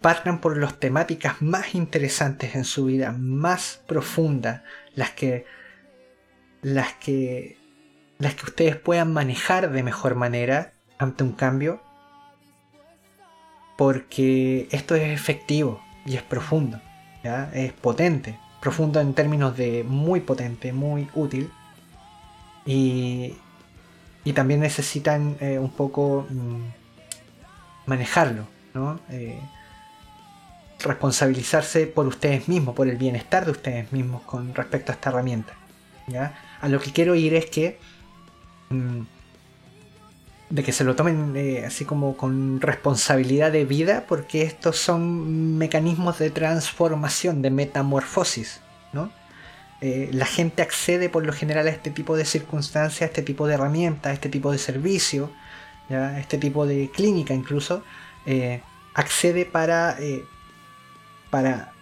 partan 0.00 0.40
por 0.40 0.56
las 0.56 0.78
temáticas 0.78 1.40
más 1.40 1.74
interesantes 1.74 2.54
en 2.54 2.64
su 2.64 2.86
vida, 2.86 3.12
más 3.12 3.80
profundas, 3.86 4.62
las 4.94 5.10
que 5.10 5.46
las 6.62 6.94
que 6.94 7.56
las 8.18 8.34
que 8.34 8.46
ustedes 8.46 8.76
puedan 8.76 9.12
manejar 9.12 9.70
de 9.70 9.82
mejor 9.82 10.16
manera 10.16 10.72
ante 10.98 11.22
un 11.22 11.32
cambio, 11.32 11.80
porque 13.76 14.68
esto 14.72 14.96
es 14.96 15.12
efectivo 15.12 15.80
y 16.04 16.16
es 16.16 16.22
profundo, 16.22 16.80
es 17.52 17.72
potente 17.74 18.38
profundo 18.60 19.00
en 19.00 19.14
términos 19.14 19.56
de 19.56 19.84
muy 19.84 20.20
potente, 20.20 20.72
muy 20.72 21.08
útil. 21.14 21.50
Y, 22.66 23.34
y 24.24 24.32
también 24.32 24.60
necesitan 24.60 25.36
eh, 25.40 25.58
un 25.58 25.70
poco 25.70 26.26
mm, 26.28 27.86
manejarlo, 27.86 28.46
¿no? 28.74 29.00
Eh, 29.10 29.38
responsabilizarse 30.80 31.86
por 31.86 32.06
ustedes 32.06 32.48
mismos, 32.48 32.74
por 32.74 32.88
el 32.88 32.96
bienestar 32.96 33.44
de 33.44 33.50
ustedes 33.52 33.92
mismos 33.92 34.22
con 34.22 34.54
respecto 34.54 34.92
a 34.92 34.94
esta 34.94 35.10
herramienta. 35.10 35.54
¿ya? 36.06 36.38
A 36.60 36.68
lo 36.68 36.80
que 36.80 36.92
quiero 36.92 37.14
ir 37.14 37.34
es 37.34 37.46
que 37.46 37.78
mm, 38.70 39.02
de 40.50 40.64
que 40.64 40.72
se 40.72 40.84
lo 40.84 40.96
tomen 40.96 41.34
eh, 41.36 41.64
así 41.66 41.84
como 41.84 42.16
con 42.16 42.60
responsabilidad 42.60 43.52
de 43.52 43.64
vida, 43.64 44.04
porque 44.08 44.42
estos 44.42 44.78
son 44.78 45.58
mecanismos 45.58 46.18
de 46.18 46.30
transformación, 46.30 47.42
de 47.42 47.50
metamorfosis, 47.50 48.60
¿no? 48.92 49.10
Eh, 49.80 50.08
la 50.12 50.26
gente 50.26 50.62
accede 50.62 51.08
por 51.08 51.24
lo 51.24 51.32
general 51.32 51.68
a 51.68 51.70
este 51.70 51.90
tipo 51.90 52.16
de 52.16 52.24
circunstancias, 52.24 53.02
a 53.02 53.04
este 53.04 53.22
tipo 53.22 53.46
de 53.46 53.54
herramientas, 53.54 54.10
a 54.10 54.14
este 54.14 54.28
tipo 54.28 54.50
de 54.50 54.58
servicio, 54.58 55.30
a 55.90 56.18
este 56.18 56.38
tipo 56.38 56.66
de 56.66 56.90
clínica 56.90 57.34
incluso, 57.34 57.84
eh, 58.26 58.60
accede 58.94 59.44
para, 59.44 59.96
para 61.30 61.72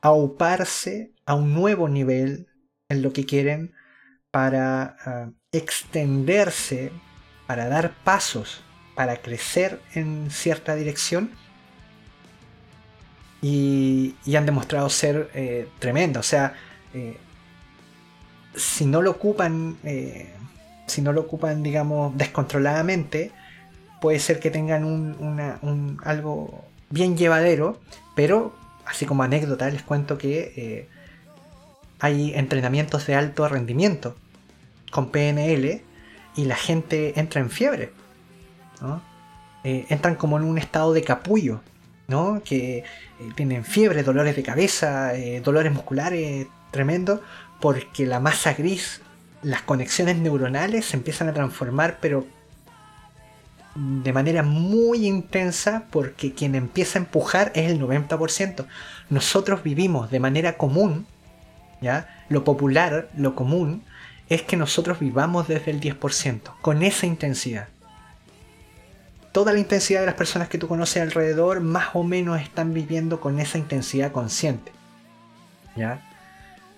auparse 0.00 1.12
a 1.26 1.34
un 1.34 1.54
nuevo 1.54 1.88
nivel 1.88 2.48
en 2.88 3.02
lo 3.02 3.12
que 3.12 3.26
quieren, 3.26 3.74
para 4.30 4.96
ah, 5.04 5.30
extenderse 5.52 6.92
para 7.50 7.68
dar 7.68 7.94
pasos, 8.04 8.62
para 8.94 9.16
crecer 9.16 9.80
en 9.94 10.30
cierta 10.30 10.76
dirección, 10.76 11.32
y, 13.42 14.14
han 14.36 14.46
demostrado 14.46 14.88
ser 14.88 15.30
eh, 15.34 15.68
tremendo. 15.80 16.20
O 16.20 16.22
sea, 16.22 16.54
eh, 16.94 17.16
si 18.54 18.86
no 18.86 19.02
lo 19.02 19.10
ocupan, 19.10 19.78
eh, 19.82 20.32
si 20.86 21.02
no 21.02 21.12
lo 21.12 21.22
ocupan, 21.22 21.64
digamos, 21.64 22.16
descontroladamente, 22.16 23.32
puede 24.00 24.20
ser 24.20 24.38
que 24.38 24.52
tengan 24.52 24.84
un, 24.84 25.98
algo 26.04 26.64
bien 26.88 27.16
llevadero, 27.16 27.80
pero 28.14 28.54
así 28.90 29.06
como 29.06 29.22
anécdota 29.22 29.70
les 29.70 29.82
cuento 29.82 30.18
que 30.18 30.88
hay 32.00 32.34
entrenamientos 32.34 33.06
de 33.06 33.14
alto 33.14 33.48
rendimiento 33.48 34.16
con 34.90 35.10
PNL 35.10 35.82
y 36.36 36.44
la 36.44 36.56
gente 36.56 37.18
entra 37.18 37.40
en 37.40 37.50
fiebre. 37.50 37.92
entran 39.64 40.16
como 40.16 40.38
en 40.38 40.44
un 40.44 40.58
estado 40.58 40.92
de 40.92 41.02
capullo 41.02 41.60
que 42.44 42.78
eh, 42.78 42.84
tienen 43.36 43.64
fiebre, 43.64 44.02
dolores 44.02 44.34
de 44.34 44.42
cabeza, 44.42 45.14
eh, 45.14 45.40
dolores 45.40 45.72
musculares 45.72 46.48
tremendos, 46.72 47.20
porque 47.60 48.04
la 48.06 48.18
masa 48.18 48.54
gris, 48.54 49.00
las 49.42 49.62
conexiones 49.62 50.16
neuronales 50.16 50.86
se 50.86 50.96
empiezan 50.96 51.28
a 51.28 51.32
transformar, 51.32 51.98
pero 52.00 52.26
de 53.74 54.12
manera 54.12 54.42
muy 54.42 55.06
intensa, 55.06 55.84
porque 55.90 56.34
quien 56.34 56.54
empieza 56.54 56.98
a 56.98 57.02
empujar 57.02 57.52
es 57.54 57.70
el 57.70 57.80
90%. 57.80 58.66
Nosotros 59.08 59.62
vivimos 59.62 60.10
de 60.10 60.20
manera 60.20 60.56
común, 60.56 61.06
¿ya? 61.80 62.24
Lo 62.28 62.44
popular, 62.44 63.08
lo 63.16 63.34
común, 63.34 63.82
es 64.28 64.42
que 64.42 64.56
nosotros 64.56 65.00
vivamos 65.00 65.48
desde 65.48 65.70
el 65.70 65.80
10%, 65.80 66.52
con 66.60 66.82
esa 66.82 67.06
intensidad 67.06 67.68
toda 69.32 69.52
la 69.52 69.58
intensidad 69.58 70.00
de 70.00 70.06
las 70.06 70.14
personas 70.14 70.48
que 70.48 70.58
tú 70.58 70.68
conoces 70.68 71.02
alrededor 71.02 71.60
más 71.60 71.90
o 71.94 72.02
menos 72.02 72.40
están 72.40 72.74
viviendo 72.74 73.20
con 73.20 73.38
esa 73.38 73.58
intensidad 73.58 74.12
consciente. 74.12 74.72
¿Ya? 75.76 76.02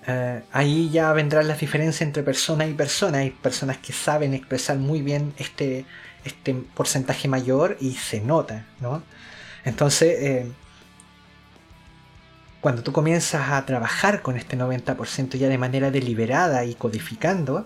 Eh, 0.07 0.43
ahí 0.53 0.91
ya 0.91 1.13
vendrán 1.13 1.49
las 1.49 1.61
diferencias 1.61 2.03
entre 2.03 2.23
persona 2.23 2.67
y 2.67 2.75
persona. 2.75 3.19
Hay 3.19 3.31
personas 3.31 3.79
que 3.79 3.93
saben 3.93 4.35
expresar 4.35 4.77
muy 4.77 5.01
bien 5.01 5.33
este, 5.39 5.87
este 6.25 6.55
porcentaje 6.55 7.29
mayor 7.29 7.77
y 7.81 7.93
se 7.93 8.21
nota, 8.21 8.67
¿no? 8.81 9.03
Entonces, 9.65 10.17
eh, 10.21 10.53
cuando 12.61 12.83
tú 12.83 12.93
comienzas 12.93 13.51
a 13.51 13.67
trabajar 13.67 14.23
con 14.23 14.37
este 14.37 14.57
90% 14.57 15.37
ya 15.37 15.49
de 15.49 15.59
manera 15.59 15.91
deliberada 15.91 16.65
y 16.65 16.75
codificando, 16.75 17.65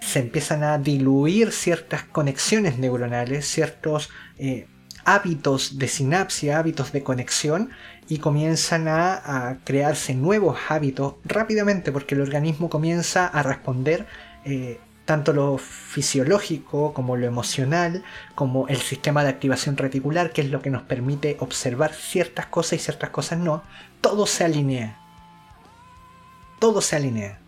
se 0.00 0.20
empiezan 0.20 0.64
a 0.64 0.78
diluir 0.78 1.52
ciertas 1.52 2.04
conexiones 2.04 2.78
neuronales, 2.78 3.46
ciertos 3.46 4.08
eh, 4.38 4.66
hábitos 5.04 5.78
de 5.78 5.88
sinapsia, 5.88 6.58
hábitos 6.58 6.92
de 6.92 7.02
conexión, 7.02 7.70
y 8.08 8.18
comienzan 8.18 8.88
a, 8.88 9.58
crearse 9.64 10.14
nuevos 10.14 10.58
hábitos 10.68 11.14
rápidamente 11.24 11.92
porque 11.92 12.16
el 12.16 12.22
organismo 12.22 12.68
comienza 12.68 13.26
a 13.26 13.42
responder 13.42 14.06
eh, 14.44 14.80
tanto 15.10 15.32
lo 15.32 15.58
fisiológico 15.58 16.94
como 16.94 17.16
lo 17.16 17.26
emocional, 17.26 18.04
como 18.36 18.68
el 18.68 18.76
sistema 18.76 19.24
de 19.24 19.30
activación 19.30 19.76
reticular, 19.76 20.30
que 20.30 20.40
es 20.40 20.50
lo 20.50 20.62
que 20.62 20.70
nos 20.70 20.82
permite 20.82 21.36
observar 21.40 21.92
ciertas 21.94 22.46
cosas 22.46 22.74
y 22.74 22.78
ciertas 22.78 23.10
cosas 23.10 23.40
no, 23.40 23.64
todo 24.00 24.24
se 24.24 24.44
alinea. 24.44 25.00
Todo 26.60 26.80
se 26.80 26.94
alinea. 26.94 27.40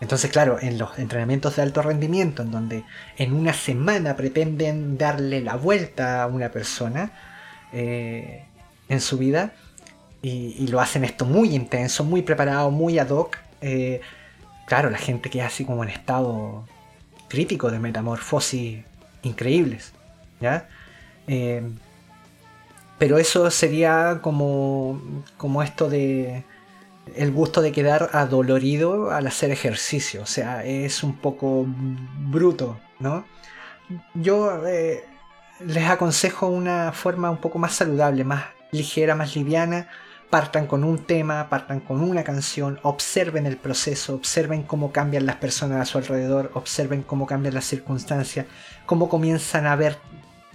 Entonces, 0.00 0.32
claro, 0.32 0.58
en 0.60 0.78
los 0.78 0.98
entrenamientos 0.98 1.54
de 1.54 1.62
alto 1.62 1.80
rendimiento, 1.80 2.42
en 2.42 2.50
donde 2.50 2.82
en 3.18 3.34
una 3.34 3.52
semana 3.52 4.16
pretenden 4.16 4.98
darle 4.98 5.42
la 5.42 5.54
vuelta 5.54 6.24
a 6.24 6.26
una 6.26 6.50
persona 6.50 7.12
eh, 7.72 8.46
en 8.88 9.00
su 9.00 9.16
vida, 9.16 9.52
y, 10.22 10.66
lo 10.66 10.80
hacen 10.80 11.04
esto 11.04 11.24
muy 11.24 11.54
intenso, 11.54 12.02
muy 12.02 12.22
preparado, 12.22 12.72
muy 12.72 12.98
ad 12.98 13.10
hoc, 13.10 13.38
eh, 13.60 14.00
claro, 14.66 14.90
la 14.90 14.98
gente 14.98 15.30
queda 15.30 15.46
así 15.46 15.64
como 15.64 15.82
en 15.84 15.90
estado 15.90 16.66
crítico 17.28 17.70
de 17.70 17.78
metamorfosis 17.78 18.84
increíbles, 19.22 19.92
¿ya? 20.40 20.68
Eh, 21.26 21.62
pero 22.98 23.18
eso 23.18 23.50
sería 23.50 24.20
como, 24.22 25.00
como 25.36 25.62
esto 25.62 25.88
de 25.88 26.44
el 27.16 27.32
gusto 27.32 27.60
de 27.62 27.72
quedar 27.72 28.10
adolorido 28.12 29.10
al 29.10 29.26
hacer 29.26 29.50
ejercicio. 29.50 30.22
O 30.22 30.26
sea, 30.26 30.64
es 30.64 31.02
un 31.02 31.16
poco 31.16 31.64
bruto, 31.66 32.78
¿no? 33.00 33.24
Yo 34.14 34.66
eh, 34.66 35.04
les 35.66 35.88
aconsejo 35.88 36.46
una 36.46 36.92
forma 36.92 37.30
un 37.30 37.38
poco 37.38 37.58
más 37.58 37.74
saludable, 37.74 38.24
más 38.24 38.44
ligera, 38.70 39.14
más 39.14 39.34
liviana. 39.36 39.88
Partan 40.32 40.66
con 40.66 40.82
un 40.82 41.04
tema, 41.04 41.50
partan 41.50 41.80
con 41.80 42.00
una 42.00 42.24
canción, 42.24 42.80
observen 42.84 43.44
el 43.44 43.58
proceso, 43.58 44.14
observen 44.14 44.62
cómo 44.62 44.90
cambian 44.90 45.26
las 45.26 45.36
personas 45.36 45.82
a 45.82 45.84
su 45.84 45.98
alrededor, 45.98 46.50
observen 46.54 47.02
cómo 47.02 47.26
cambian 47.26 47.52
las 47.52 47.66
circunstancias, 47.66 48.46
cómo 48.86 49.10
comienzan 49.10 49.66
a 49.66 49.76
ver 49.76 49.98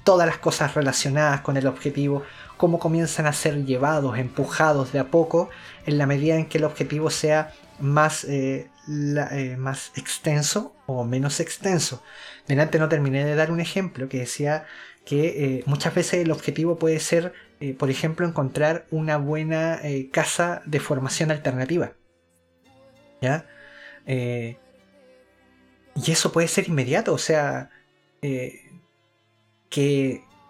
todas 0.03 0.25
las 0.25 0.39
cosas 0.39 0.73
relacionadas 0.73 1.41
con 1.41 1.57
el 1.57 1.67
objetivo, 1.67 2.23
cómo 2.57 2.79
comienzan 2.79 3.27
a 3.27 3.33
ser 3.33 3.65
llevados, 3.65 4.17
empujados 4.17 4.93
de 4.93 4.97
a 4.97 5.11
poco, 5.11 5.51
en 5.85 5.99
la 5.99 6.07
medida 6.07 6.37
en 6.37 6.47
que 6.47 6.57
el 6.57 6.63
objetivo 6.63 7.11
sea 7.11 7.53
más, 7.79 8.23
eh, 8.23 8.71
eh, 8.89 9.57
extenso 9.95 10.73
o 10.87 11.03
menos 11.03 11.39
extenso. 11.39 12.01
Delante 12.47 12.79
no 12.79 12.89
terminé 12.89 13.25
de 13.25 13.35
dar 13.35 13.51
un 13.51 13.59
ejemplo 13.59 14.09
que 14.09 14.21
decía 14.21 14.65
que 15.07 15.57
eh, 15.57 15.63
muchas 15.65 15.95
veces 15.95 16.25
el 16.25 16.31
objetivo 16.31 16.77
puede 16.77 16.99
ser, 16.99 17.33
por 17.79 17.89
ejemplo, 17.89 18.27
encontrar 18.27 18.85
una 18.91 19.17
buena 19.17 19.79
casa 20.11 20.61
de 20.65 20.79
formación 20.79 21.31
alternativa. 21.31 21.93
¿Ya? 23.21 23.45
y 24.05 24.55
eso 26.11 26.31
puede 26.31 26.47
ser 26.47 26.67
inmediato, 26.67 27.13
o 27.13 27.17
sea, 27.17 27.71
que 28.21 28.67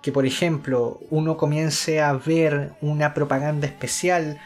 que 0.08 0.14
por 0.14 0.26
ejemplo 0.26 1.02
uno 1.10 1.36
comience 1.36 2.00
a 2.00 2.14
ver 2.14 2.72
una 2.80 3.14
propaganda 3.14 3.68
especial 3.68 4.40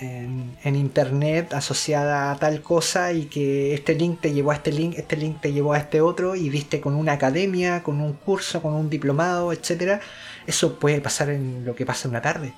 en, 0.00 0.76
internet 0.76 1.54
asociada 1.54 2.30
a 2.30 2.36
tal 2.36 2.60
cosa 2.62 3.12
y 3.12 3.26
que 3.26 3.74
este 3.74 3.94
link 3.94 4.20
te 4.20 4.32
llevó 4.32 4.50
a 4.50 4.54
este 4.54 4.72
link, 4.72 4.94
este 4.96 5.16
link 5.16 5.40
te 5.40 5.52
llevó 5.52 5.72
a 5.72 5.78
este 5.78 6.00
otro 6.00 6.34
y 6.36 6.48
viste 6.48 6.80
con 6.80 6.94
una 6.94 7.12
academia, 7.12 7.82
con 7.82 8.00
un 8.00 8.12
curso, 8.12 8.60
con 8.60 8.74
un 8.74 8.90
diplomado, 8.90 9.52
etc. 9.52 10.00
Eso 10.46 10.78
puede 10.78 11.00
pasar 11.00 11.30
en 11.30 11.64
lo 11.64 11.74
que 11.74 11.86
pasa 11.86 12.08
en 12.08 12.10
una 12.10 12.22
tarde. 12.22 12.52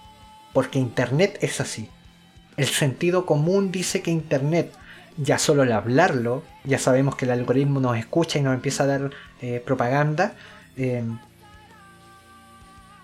Porque 0.52 0.78
internet 0.78 1.38
es 1.40 1.60
así. 1.60 1.88
El 2.56 2.66
sentido 2.66 3.24
común 3.24 3.70
dice 3.70 4.02
que 4.02 4.10
internet, 4.10 4.72
ya 5.16 5.38
solo 5.38 5.62
al 5.62 5.72
hablarlo, 5.72 6.42
ya 6.64 6.78
sabemos 6.78 7.14
que 7.14 7.24
el 7.24 7.30
algoritmo 7.30 7.78
nos 7.80 7.96
escucha 7.96 8.38
y 8.38 8.42
nos 8.42 8.54
empieza 8.54 8.84
a 8.84 8.86
dar 8.86 9.10
eh, 9.42 9.62
propaganda. 9.64 10.34
Eh, 10.76 11.04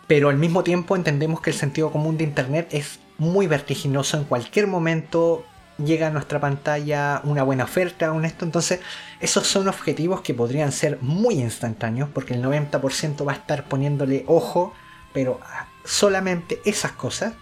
pero 0.06 0.28
al 0.28 0.36
mismo 0.36 0.64
tiempo 0.64 0.96
entendemos 0.96 1.40
que 1.40 1.50
el 1.50 1.56
sentido 1.56 1.90
común 1.90 2.18
de 2.18 2.24
Internet 2.24 2.68
es 2.72 2.98
muy 3.18 3.46
vertiginoso. 3.46 4.16
En 4.16 4.24
cualquier 4.24 4.66
momento 4.66 5.44
llega 5.78 6.08
a 6.08 6.10
nuestra 6.10 6.40
pantalla 6.40 7.20
una 7.24 7.42
buena 7.42 7.64
oferta, 7.64 8.12
un 8.12 8.24
esto. 8.24 8.44
Entonces, 8.44 8.80
esos 9.20 9.46
son 9.46 9.68
objetivos 9.68 10.20
que 10.20 10.34
podrían 10.34 10.72
ser 10.72 10.98
muy 11.00 11.34
instantáneos, 11.34 12.08
porque 12.12 12.34
el 12.34 12.42
90% 12.42 13.26
va 13.26 13.32
a 13.32 13.36
estar 13.36 13.64
poniéndole 13.64 14.24
ojo, 14.26 14.72
pero 15.12 15.40
solamente 15.84 16.60
esas 16.64 16.92
cosas. 16.92 17.34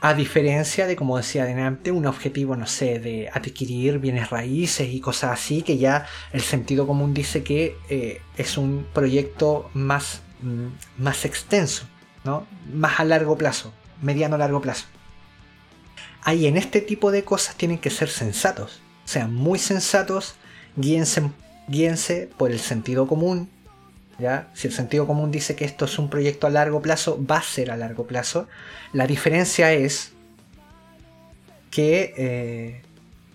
A 0.00 0.12
diferencia 0.12 0.86
de, 0.86 0.96
como 0.96 1.16
decía 1.16 1.44
adelante, 1.44 1.90
un 1.90 2.04
objetivo, 2.04 2.56
no 2.56 2.66
sé, 2.66 2.98
de 2.98 3.30
adquirir 3.32 3.98
bienes 4.00 4.28
raíces 4.28 4.88
y 4.92 5.00
cosas 5.00 5.32
así, 5.32 5.62
que 5.62 5.78
ya 5.78 6.06
el 6.32 6.42
sentido 6.42 6.86
común 6.86 7.14
dice 7.14 7.42
que 7.42 7.78
eh, 7.88 8.20
es 8.36 8.58
un 8.58 8.86
proyecto 8.92 9.70
más 9.72 10.20
Mm, 10.44 10.66
más 10.98 11.24
extenso, 11.24 11.86
¿no? 12.22 12.46
más 12.70 13.00
a 13.00 13.04
largo 13.04 13.38
plazo, 13.38 13.72
mediano 14.04 14.38
largo 14.38 14.60
plazo. 14.60 14.86
Ahí 16.22 16.46
en 16.46 16.56
este 16.56 16.80
tipo 16.80 17.10
de 17.10 17.24
cosas 17.24 17.56
tienen 17.56 17.78
que 17.78 17.90
ser 17.90 18.08
sensatos, 18.08 18.80
sean 19.04 19.34
muy 19.34 19.58
sensatos, 19.58 20.36
guíense, 20.76 22.28
por 22.38 22.50
el 22.50 22.60
sentido 22.60 23.06
común. 23.06 23.50
¿ya? 24.18 24.48
Si 24.54 24.68
el 24.68 24.72
sentido 24.72 25.06
común 25.06 25.30
dice 25.30 25.56
que 25.56 25.64
esto 25.64 25.84
es 25.84 25.98
un 25.98 26.08
proyecto 26.08 26.46
a 26.46 26.50
largo 26.50 26.80
plazo, 26.80 27.22
va 27.24 27.38
a 27.38 27.42
ser 27.42 27.70
a 27.70 27.76
largo 27.76 28.06
plazo. 28.06 28.48
La 28.92 29.06
diferencia 29.06 29.72
es 29.72 30.12
que 31.70 32.14
eh, 32.16 32.82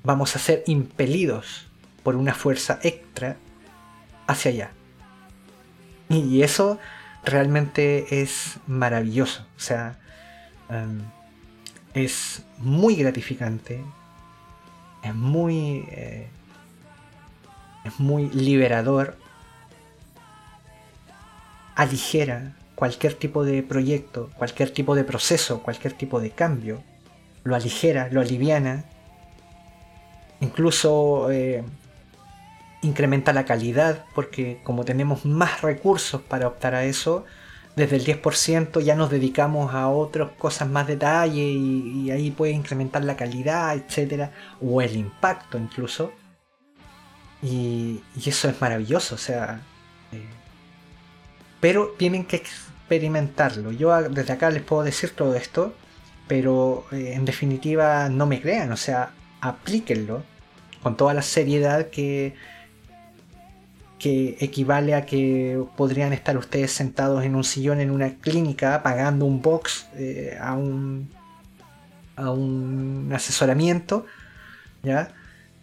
vamos 0.04 0.36
a 0.36 0.40
ser 0.40 0.64
impelidos 0.66 1.68
por 2.04 2.16
una 2.16 2.34
fuerza 2.34 2.80
extra 2.82 3.38
hacia 4.28 4.52
allá. 4.52 4.72
Y 6.10 6.42
eso 6.42 6.80
realmente 7.24 8.22
es 8.22 8.56
maravilloso. 8.66 9.46
O 9.58 9.60
sea, 9.60 10.00
em, 10.70 11.02
es 11.94 12.44
muy 12.58 12.96
gratificante. 12.96 13.82
Es 15.04 15.16
muy. 15.16 15.86
Eh, 15.90 16.28
es 17.86 18.00
muy 18.00 18.30
liberador. 18.30 19.18
Aligera 21.76 22.54
cualquier 22.80 23.14
tipo 23.14 23.44
de 23.44 23.62
proyecto, 23.62 24.30
cualquier 24.38 24.72
tipo 24.72 24.96
de 24.96 25.04
proceso, 25.04 25.62
cualquier 25.62 25.92
tipo 25.92 26.22
de 26.22 26.32
cambio, 26.32 26.82
lo 27.44 27.54
aligera, 27.54 28.08
lo 28.10 28.22
aliviana, 28.22 28.86
incluso 30.40 31.30
eh, 31.30 31.62
incrementa 32.82 33.34
la 33.34 33.44
calidad, 33.44 34.06
porque 34.16 34.62
como 34.64 34.86
tenemos 34.86 35.26
más 35.26 35.62
recursos 35.62 36.22
para 36.22 36.48
optar 36.48 36.74
a 36.74 36.86
eso, 36.86 37.26
desde 37.76 37.96
el 37.98 38.06
10% 38.06 38.82
ya 38.82 38.96
nos 38.96 39.10
dedicamos 39.10 39.74
a 39.74 39.88
otras 39.90 40.32
cosas 40.38 40.70
más 40.70 40.88
detalle 40.88 41.44
y, 41.44 42.12
ahí 42.12 42.32
puede 42.32 42.52
incrementar 42.52 43.04
la 43.04 43.16
calidad, 43.16 43.76
etcétera, 43.76 44.32
o 44.62 44.82
el 44.82 44.96
impacto 44.96 45.58
incluso. 45.58 46.12
Y, 47.42 48.02
eso 48.26 48.50
es 48.50 48.60
maravilloso, 48.62 49.16
o 49.16 49.18
sea. 49.18 49.62
Eh, 50.12 50.26
pero 51.60 51.96
tienen 51.98 52.26
que 52.26 52.38
experimentarlo. 52.38 53.72
Yo 53.72 54.10
desde 54.10 54.34
acá 54.34 54.50
les 54.50 54.64
puedo 54.64 54.84
decir 54.84 55.12
todo 55.12 55.36
esto, 55.36 55.74
pero 56.28 56.86
eh, 56.92 57.14
en 57.14 57.26
definitiva 57.26 58.10
no 58.10 58.26
me 58.26 58.42
crean, 58.42 58.72
o 58.72 58.78
sea, 58.78 59.14
aplíquenlo 59.42 60.24
con 60.84 60.98
toda 60.98 61.14
la 61.14 61.22
seriedad 61.22 61.88
que, 61.90 62.36
que 64.00 64.38
equivale 64.40 64.96
a 64.96 65.06
que 65.06 65.62
podrían 65.76 66.14
estar 66.14 66.38
ustedes 66.38 66.72
sentados 66.72 67.24
en 67.26 67.36
un 67.36 67.44
sillón 67.44 67.82
en 67.82 67.92
una 67.92 68.16
clínica 68.16 68.82
pagando 68.82 69.26
un 69.26 69.42
box 69.42 69.88
eh, 69.96 70.38
a 70.40 70.54
un 70.54 71.10
a 72.16 72.32
un 72.32 73.12
asesoramiento, 73.14 74.06
¿ya? 74.84 75.10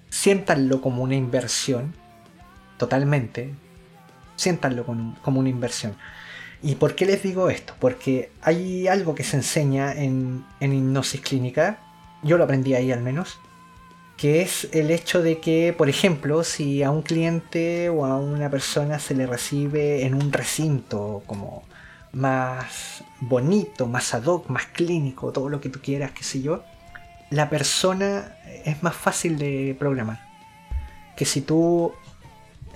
Siéntanlo 0.09 0.80
como 0.80 1.03
una 1.03 1.14
inversión, 1.14 1.95
totalmente. 2.78 3.53
Siéntanlo 4.37 4.84
como 4.84 5.41
una 5.41 5.49
inversión. 5.49 5.97
¿Y 6.62 6.76
por 6.76 6.95
qué 6.95 7.05
les 7.05 7.22
digo 7.22 7.51
esto? 7.51 7.74
Porque 7.78 8.30
hay 8.41 8.89
algo 8.89 9.14
que 9.14 9.24
se 9.24 9.37
enseña 9.37 9.93
en, 9.93 10.45
en 10.61 10.72
hipnosis 10.72 11.20
clínica, 11.20 11.78
yo 12.22 12.39
lo 12.39 12.45
aprendí 12.45 12.74
ahí 12.74 12.91
al 12.91 13.03
menos, 13.03 13.39
que 14.16 14.40
es 14.40 14.68
el 14.72 14.90
hecho 14.90 15.22
de 15.22 15.40
que, 15.40 15.74
por 15.76 15.88
ejemplo, 15.88 16.42
si 16.42 16.82
a 16.82 16.90
un 16.90 17.02
cliente 17.02 17.90
o 17.90 18.06
a 18.06 18.16
una 18.16 18.50
persona 18.50 18.98
se 18.98 19.14
le 19.14 19.26
recibe 19.26 20.06
en 20.06 20.14
un 20.14 20.32
recinto 20.32 21.22
como 21.26 21.64
más 22.12 23.04
bonito, 23.20 23.86
más 23.86 24.14
ad 24.14 24.24
hoc, 24.24 24.48
más 24.48 24.66
clínico, 24.66 25.32
todo 25.32 25.50
lo 25.50 25.60
que 25.60 25.68
tú 25.68 25.80
quieras, 25.82 26.12
qué 26.12 26.24
sé 26.24 26.40
yo, 26.40 26.64
la 27.28 27.50
persona 27.50 28.36
es 28.64 28.82
más 28.82 28.96
fácil 28.96 29.38
de 29.38 29.76
programar. 29.78 30.24
Que 31.14 31.26
si 31.26 31.42
tú 31.42 31.92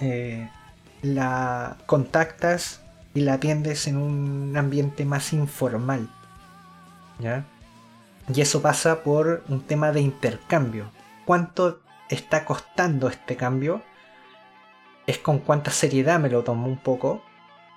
eh, 0.01 0.49
la 1.01 1.79
contactas 1.87 2.81
y 3.15 3.21
la 3.21 3.35
atiendes 3.35 3.87
en 3.87 3.97
un 3.97 4.57
ambiente 4.57 5.07
más 5.07 5.33
informal. 5.33 6.11
¿Ya? 7.19 7.45
Y 8.33 8.41
eso 8.43 8.61
pasa 8.63 9.03
por 9.03 9.43
un 9.49 9.63
tema 9.63 9.93
de 9.93 10.01
intercambio 10.01 10.91
cuánto 11.31 11.81
está 12.09 12.45
costando 12.45 13.07
este 13.09 13.37
cambio, 13.37 13.85
es 15.07 15.19
con 15.19 15.39
cuánta 15.39 15.71
seriedad 15.71 16.19
me 16.19 16.29
lo 16.29 16.43
tomo 16.43 16.67
un 16.67 16.79
poco. 16.79 17.23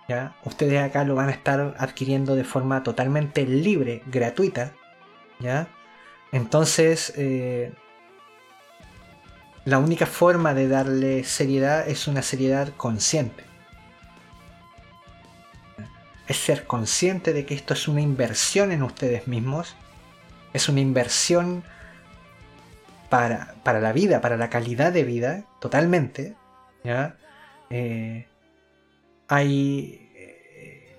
¿ya? 0.09 0.35
Ustedes 0.43 0.81
acá 0.81 1.03
lo 1.03 1.13
van 1.13 1.29
a 1.29 1.33
estar 1.33 1.75
adquiriendo 1.77 2.33
de 2.33 2.45
forma 2.45 2.81
totalmente 2.81 3.45
libre, 3.45 4.01
gratuita. 4.07 4.73
¿ya? 5.39 5.67
Entonces, 6.31 7.13
eh, 7.15 7.71
la 9.65 9.77
única 9.77 10.07
forma 10.07 10.55
de 10.55 10.67
darle 10.67 11.23
seriedad 11.23 11.87
es 11.87 12.07
una 12.07 12.23
seriedad 12.23 12.69
consciente. 12.75 13.43
Es 16.27 16.37
ser 16.37 16.65
consciente 16.65 17.33
de 17.33 17.45
que 17.45 17.53
esto 17.53 17.75
es 17.75 17.87
una 17.87 18.01
inversión 18.01 18.71
en 18.71 18.81
ustedes 18.81 19.27
mismos. 19.27 19.75
Es 20.53 20.69
una 20.69 20.79
inversión 20.79 21.63
para, 23.63 23.79
la 23.79 23.93
vida, 23.93 24.21
para 24.21 24.37
la 24.37 24.49
calidad 24.49 24.91
de 24.91 25.03
vida, 25.03 25.45
totalmente. 25.59 26.35
¿ya? 26.83 27.15
Eh, 27.69 28.25
hay, 29.27 30.09
eh, 30.15 30.97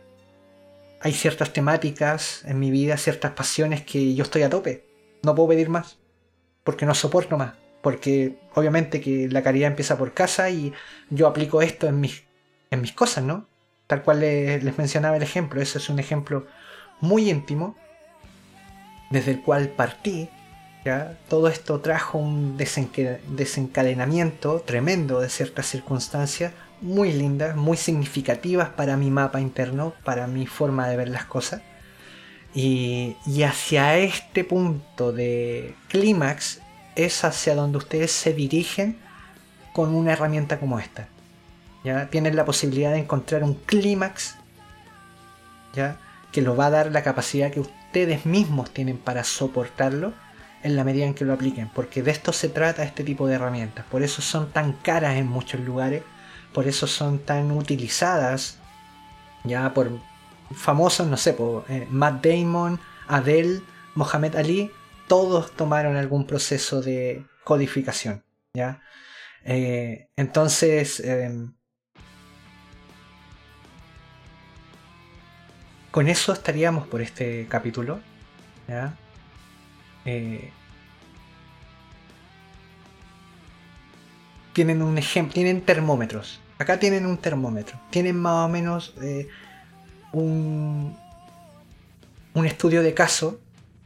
hay 1.01 1.13
ciertas 1.13 1.53
temáticas 1.53 2.45
en 2.45 2.61
mi 2.61 2.71
vida, 2.71 2.97
ciertas 2.99 3.33
pasiones 3.33 3.83
que 3.83 4.15
yo 4.15 4.23
estoy 4.23 4.43
a 4.43 4.51
tope. 4.51 4.87
No 5.25 5.35
puedo 5.35 5.49
pedir 5.49 5.71
más, 5.71 5.99
porque 6.63 6.87
no 6.87 6.95
soporto 6.95 7.37
más. 7.37 7.55
Porque 7.83 8.39
obviamente 8.55 9.01
que 9.01 9.29
la 9.29 9.43
caridad 9.43 9.71
empieza 9.71 9.99
por 9.99 10.15
casa 10.15 10.49
y 10.51 10.73
yo 11.11 11.27
aplico 11.27 11.63
esto 11.63 11.89
en 11.89 11.99
mis, 11.99 12.23
en 12.71 12.81
mis 12.81 12.93
cosas, 12.93 13.25
¿no? 13.25 13.49
Tal 13.89 14.05
cual 14.05 14.21
les 14.21 14.79
mencionaba 14.79 15.17
el 15.17 15.25
ejemplo. 15.25 15.61
Ese 15.61 15.79
es 15.79 15.91
un 15.91 15.99
ejemplo 15.99 16.47
muy 17.01 17.29
íntimo, 17.29 17.77
desde 19.11 19.33
el 19.33 19.43
cual 19.43 19.71
partí 19.71 20.31
todo 21.29 21.49
esto 21.49 21.81
trajo 21.81 22.19
un 22.19 22.59
desencadenamiento 22.59 24.61
tremendo 24.61 25.21
de 25.21 25.31
ciertas 25.31 25.67
circunstancias 25.67 26.53
muy 26.83 27.13
lindas, 27.13 27.57
muy 27.57 27.79
significativas 27.79 28.69
para 28.69 28.99
mi 28.99 29.11
mapa 29.11 29.41
interno, 29.41 29.95
para 30.05 30.27
mi 30.27 30.47
forma 30.47 30.87
de 30.89 30.99
ver 30.99 31.09
las 31.09 31.25
cosas. 31.25 31.63
Y, 32.55 33.17
hacia 33.43 33.99
este 33.99 34.45
punto 34.45 35.13
de 35.13 35.75
clímax 35.89 36.61
es 36.95 37.25
hacia 37.25 37.55
donde 37.55 37.79
ustedes 37.79 38.13
se 38.13 38.35
dirigen 38.35 38.99
con 39.73 39.95
una 39.95 40.13
herramienta 40.13 40.61
como 40.61 40.79
esta. 40.79 41.09
¿ya? 41.83 42.11
Tienen 42.11 42.37
la 42.37 42.45
posibilidad 42.45 42.93
de 42.93 42.99
encontrar 42.99 43.43
un 43.43 43.55
clímax 43.55 44.37
¿ya? 45.75 45.97
que 46.31 46.43
lo 46.43 46.55
va 46.55 46.67
a 46.67 46.71
dar 46.71 46.93
la 46.93 47.03
capacidad 47.03 47.51
que 47.51 47.61
ustedes 47.61 48.27
mismos 48.27 48.71
tienen 48.71 48.99
para 48.99 49.25
soportarlo 49.25 50.13
en 50.65 50.77
la 50.77 50.83
medida 50.83 51.05
en 51.05 51.15
que 51.15 51.27
lo 51.27 51.35
apliquen, 51.35 51.69
porque 51.69 52.03
de 52.03 52.11
esto 52.11 52.33
se 52.33 52.49
trata 52.49 52.83
este 52.83 53.05
tipo 53.05 53.29
de 53.29 53.35
herramientas. 53.35 53.85
Por 53.91 54.03
eso 54.03 54.23
son 54.23 54.51
tan 54.51 54.73
caras 54.73 55.17
en 55.17 55.29
muchos 55.29 55.61
lugares, 55.61 56.03
por 56.55 56.67
eso 56.67 56.87
son 56.87 57.19
tan 57.19 57.53
utilizadas 57.53 58.59
ya 59.45 59.75
por 59.75 59.91
famosos, 60.53 61.07
no 61.07 61.19
sé, 61.19 61.35
por 61.35 61.67
eh, 61.69 61.87
Matt 61.91 62.25
Damon, 62.25 62.81
Adele, 63.09 63.61
Mohamed 63.95 64.37
Ali, 64.37 64.71
todos 65.07 65.53
tomaron 65.53 65.97
algún 65.97 66.27
proceso 66.27 66.81
de 66.81 67.27
codificación. 67.45 68.25
¿ya? 68.55 68.81
Eh, 69.45 70.09
entonces, 70.17 71.01
em, 71.01 71.53
con 75.91 76.09
eso 76.09 76.33
estaríamos 76.33 76.87
por 76.89 77.03
este 77.03 77.47
capítulo. 77.49 78.01
¿ya? 78.67 78.97
Eh, 80.05 80.51
tienen 84.53 84.83
un 84.83 84.99
ejemplo, 84.99 85.35
tienen 85.35 85.63
termómetros. 85.63 86.41
Acá 86.59 86.79
tienen 86.79 87.07
un 87.07 87.19
termómetro. 87.19 87.79
Tienen 87.91 88.17
más 88.17 88.47
o 88.47 88.49
menos 88.49 88.95
eh, 89.03 89.29
un, 90.13 90.97
un 92.35 92.47
estudio 92.47 92.83
de 92.83 92.95
caso, 92.95 93.41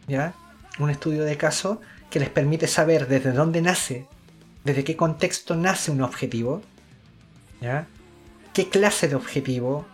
¿ya? 0.06 0.34
Un 0.78 0.90
estudio 0.90 1.24
de 1.24 1.36
caso 1.36 1.80
que 2.10 2.20
les 2.20 2.28
permite 2.28 2.66
saber 2.66 3.08
desde 3.08 3.32
dónde 3.32 3.62
nace, 3.62 4.06
desde 4.64 4.84
qué 4.84 4.96
contexto 4.96 5.56
nace 5.56 5.90
un 5.90 6.02
objetivo, 6.02 6.62
¿ya? 7.60 7.86
qué 8.58 8.68
clase 8.68 9.06
de 9.06 9.14
objetivo 9.14 9.86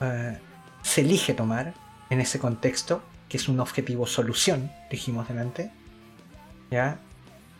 eh, 0.00 0.38
se 0.82 1.00
elige 1.00 1.34
tomar 1.34 1.74
en 2.08 2.20
ese 2.20 2.38
contexto 2.38 3.02
que 3.32 3.38
es 3.38 3.48
un 3.48 3.60
objetivo 3.60 4.06
solución, 4.06 4.70
dijimos 4.90 5.26
delante, 5.26 5.70
¿ya? 6.70 6.98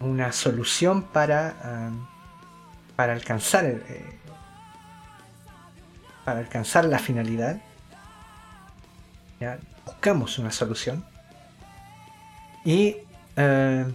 Una 0.01 0.31
solución 0.31 1.03
para, 1.03 1.91
para 2.95 3.15
alcanzar 3.15 3.65
eh, 3.65 4.19
para 6.27 6.41
alcanzar 6.41 6.85
la 6.85 6.99
finalidad. 6.99 7.57
¿ya? 9.41 9.61
Buscamos 9.87 10.39
una 10.39 10.53
solución. 10.53 11.07
Y 12.67 12.99
eh, 13.37 13.87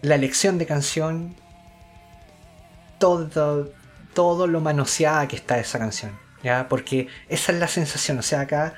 la 0.00 0.14
elección 0.14 0.56
de 0.56 0.64
canción, 0.64 1.36
todo, 2.98 3.70
todo 4.14 4.46
lo 4.46 4.62
manoseada 4.62 5.28
que 5.28 5.36
está 5.36 5.58
esa 5.58 5.78
canción. 5.78 6.18
¿ya? 6.42 6.66
Porque 6.66 7.08
esa 7.28 7.52
es 7.52 7.58
la 7.58 7.68
sensación. 7.68 8.18
O 8.20 8.22
sea, 8.22 8.40
acá 8.40 8.72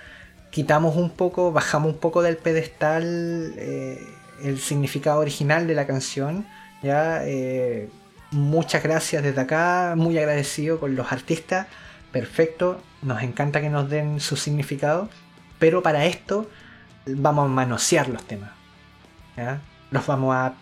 quitamos 0.51 0.97
un 0.97 1.11
poco, 1.11 1.53
bajamos 1.53 1.93
un 1.93 1.99
poco 1.99 2.23
del 2.23 2.37
pedestal 2.37 3.55
eh, 3.57 4.07
el 4.43 4.59
significado 4.59 5.21
original 5.21 5.67
de 5.67 5.75
la 5.75 5.87
canción. 5.87 6.47
¿ya? 6.83 7.25
Eh, 7.25 7.89
muchas 8.31 8.83
gracias 8.83 9.23
desde 9.23 9.41
acá, 9.41 9.95
muy 9.97 10.19
agradecido 10.19 10.81
con 10.81 10.97
los 10.97 11.13
artistas. 11.13 11.67
Perfecto, 12.13 12.83
nos 13.03 13.23
encanta 13.23 13.61
que 13.61 13.71
nos 13.71 13.89
den 13.89 14.21
su 14.21 14.37
significado, 14.37 15.09
pero 15.59 15.83
para 15.83 16.07
esto 16.07 16.51
vamos 17.07 17.47
a 17.47 17.49
manosear 17.49 18.09
los 18.09 18.25
temas. 18.25 18.51
¿ya? 19.37 19.61
Los 19.91 20.07
vamos 20.07 20.35
a, 20.35 20.55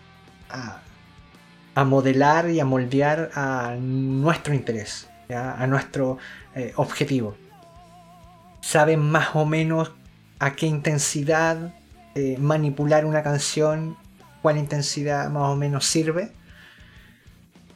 a, 1.75 1.83
modelar 1.85 2.49
y 2.49 2.59
a 2.59 2.65
moldear 2.65 3.31
a 3.33 3.75
nuestro 3.79 4.53
interés, 4.53 5.09
a 5.29 5.65
nuestro 5.65 6.17
eh, 6.55 6.73
objetivo. 6.75 7.35
Saben 8.61 8.99
más 8.99 9.35
o 9.35 9.45
menos 9.45 9.91
a 10.39 10.55
qué 10.55 10.65
intensidad 10.65 11.73
eh, 12.15 12.37
manipular 12.39 13.05
una 13.05 13.23
canción, 13.23 13.97
cuál 14.41 14.57
intensidad 14.57 15.29
más 15.29 15.49
o 15.49 15.55
menos 15.55 15.85
sirve, 15.85 16.31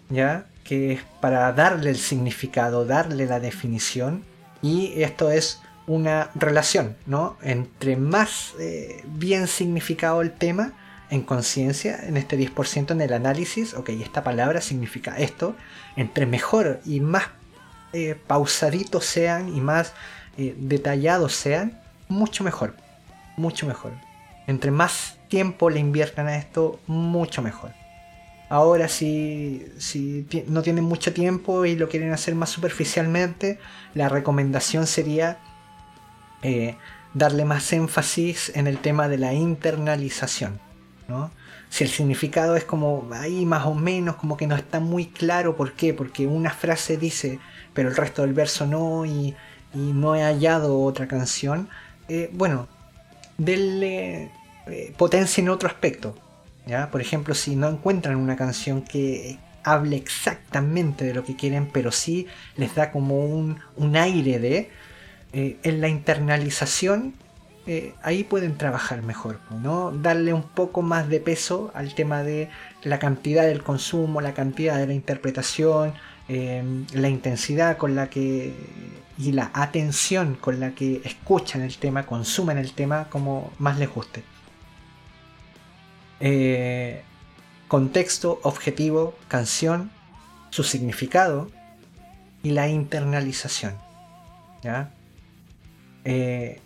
¿ya? 0.10 0.46
Que 0.64 0.94
es 0.94 1.02
para 1.22 1.52
darle 1.54 1.90
el 1.90 1.98
significado, 1.98 2.86
darle 2.86 3.26
la 3.26 3.40
definición, 3.40 4.24
y 4.62 5.02
esto 5.02 5.30
es 5.30 5.62
una 5.88 6.32
relación, 6.36 6.96
¿no? 7.06 7.38
Entre 7.42 7.98
más 7.98 8.54
eh, 8.60 9.04
bien 9.06 9.48
significado 9.48 10.22
el 10.22 10.32
tema, 10.32 10.74
en 11.10 11.22
conciencia, 11.22 12.00
en 12.08 12.18
este 12.18 12.40
10% 12.40 12.92
en 12.92 13.02
el 13.02 13.14
análisis, 13.14 13.76
ok, 13.76 13.90
esta 13.90 14.24
palabra 14.24 14.62
significa 14.62 15.16
esto, 15.18 15.56
entre 15.96 16.26
mejor 16.26 16.82
y 16.86 17.02
más 17.02 17.26
eh, 17.92 18.18
pausaditos 18.26 19.06
sean 19.06 19.56
y 19.56 19.62
más 19.62 19.94
eh, 20.38 20.56
detallados 20.58 21.34
sean, 21.34 21.80
mucho 22.08 22.44
mejor, 22.44 22.76
mucho 23.38 23.68
mejor. 23.68 23.94
Entre 24.48 24.72
más 24.72 25.18
tiempo 25.28 25.70
le 25.70 25.80
inviertan 25.80 26.28
a 26.28 26.38
esto, 26.38 26.80
mucho 26.88 27.42
mejor. 27.42 27.72
Ahora 28.50 28.88
si, 28.88 29.66
si 29.78 30.28
no 30.48 30.62
tienen 30.62 30.84
mucho 30.84 31.14
tiempo 31.14 31.66
y 31.66 31.76
lo 31.76 31.90
quieren 31.90 32.12
hacer 32.12 32.36
más 32.36 32.50
superficialmente, 32.50 33.58
la 33.96 34.10
recomendación 34.10 34.86
sería 34.86 35.40
eh, 36.44 36.76
darle 37.14 37.46
más 37.46 37.72
énfasis 37.74 38.52
en 38.56 38.68
el 38.68 38.80
tema 38.80 39.08
de 39.08 39.18
la 39.18 39.34
internalización. 39.34 40.60
Si 41.70 41.84
el 41.84 41.90
significado 41.90 42.56
es 42.56 42.64
como 42.66 43.08
ahí 43.14 43.46
más 43.46 43.66
o 43.66 43.74
menos, 43.74 44.16
como 44.16 44.38
que 44.38 44.48
no 44.48 44.56
está 44.56 44.80
muy 44.80 45.08
claro, 45.08 45.56
¿por 45.56 45.74
qué? 45.74 45.94
Porque 45.94 46.28
una 46.28 46.52
frase 46.52 46.98
dice, 46.98 47.40
pero 47.74 47.90
el 47.90 47.96
resto 47.96 48.22
del 48.22 48.34
verso 48.34 48.66
no, 48.66 49.06
y, 49.06 49.36
no 49.74 50.16
he 50.16 50.22
hallado 50.24 50.82
otra 50.82 51.08
canción, 51.08 51.70
eh, 52.08 52.30
bueno, 52.34 52.68
denle 53.38 54.32
eh, 54.68 54.94
potencia 54.98 55.42
en 55.42 55.50
otro 55.50 55.68
aspecto. 55.68 56.16
¿ya? 56.66 56.90
Por 56.92 57.02
ejemplo, 57.02 57.34
si 57.34 57.56
no 57.56 57.70
encuentran 57.70 58.16
una 58.18 58.36
canción 58.36 58.82
que 58.82 59.38
hable 59.64 59.96
exactamente 59.96 61.06
de 61.06 61.14
lo 61.14 61.24
que 61.24 61.36
quieren, 61.36 61.70
pero 61.72 61.92
sí 61.92 62.28
les 62.58 62.76
da 62.76 62.92
como 62.92 63.26
un, 63.26 63.60
un 63.76 63.96
aire 63.96 64.40
de, 64.40 64.70
eh, 65.34 65.58
en 65.64 65.82
la 65.82 65.88
internalización 65.88 67.16
ahí 68.02 68.26
pueden 68.26 68.58
trabajar 68.58 69.04
mejor, 69.04 69.40
¿no? 69.50 69.94
Darle 69.94 70.34
un 70.34 70.44
poco 70.44 70.82
más 70.82 71.08
de 71.08 71.22
peso 71.22 71.72
al 71.74 71.96
tema 71.96 72.22
de 72.22 72.50
la 72.84 73.00
cantidad 73.00 73.44
del 73.44 73.64
consumo, 73.64 74.20
la 74.20 74.34
cantidad 74.34 74.78
de 74.78 74.86
la 74.86 74.94
interpretación, 74.94 75.94
la 76.28 77.08
intensidad 77.08 77.78
con 77.78 77.96
la 77.96 78.10
que 78.10 78.54
y 79.18 79.32
la 79.32 79.52
atención 79.54 80.36
con 80.36 80.60
la 80.60 80.72
que 80.72 81.02
escuchan 81.06 81.62
el 81.62 81.78
tema, 81.78 82.06
consumen 82.06 82.58
el 82.58 82.74
tema 82.74 83.10
como 83.10 83.52
más 83.60 83.78
les 83.78 83.90
guste. 83.90 84.24
Eh, 86.20 87.04
contexto, 87.68 88.40
objetivo, 88.44 89.16
canción, 89.28 89.92
su 90.50 90.64
significado 90.64 91.50
y 92.44 92.52
la 92.52 92.68
internalización. 92.68 93.76
¿ya? 94.62 94.92
Eh, 96.06 96.62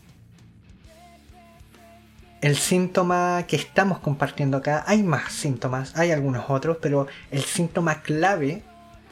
el 2.41 2.55
síntoma 2.55 3.45
que 3.47 3.55
estamos 3.55 3.99
compartiendo 3.99 4.57
acá, 4.57 4.83
hay 4.87 5.03
más 5.03 5.33
síntomas, 5.33 5.97
hay 5.97 6.11
algunos 6.11 6.49
otros, 6.49 6.77
pero 6.81 7.07
el 7.31 7.43
síntoma 7.43 8.01
clave, 8.01 8.63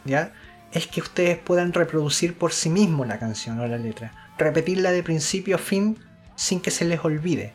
¿ya? 0.06 0.32
Es 0.76 0.88
que 0.88 1.00
ustedes 1.00 1.38
puedan 1.38 1.72
reproducir 1.72 2.38
por 2.38 2.52
sí 2.52 2.70
mismos 2.70 3.08
la 3.08 3.18
canción 3.18 3.58
o 3.62 3.66
la 3.66 3.78
letra. 3.78 4.12
Repetirla 4.38 4.92
de 4.92 5.04
principio 5.04 5.56
a 5.56 5.58
fin 5.58 5.98
sin 6.36 6.60
que 6.60 6.70
se 6.70 6.84
les 6.84 7.00
olvide. 7.06 7.54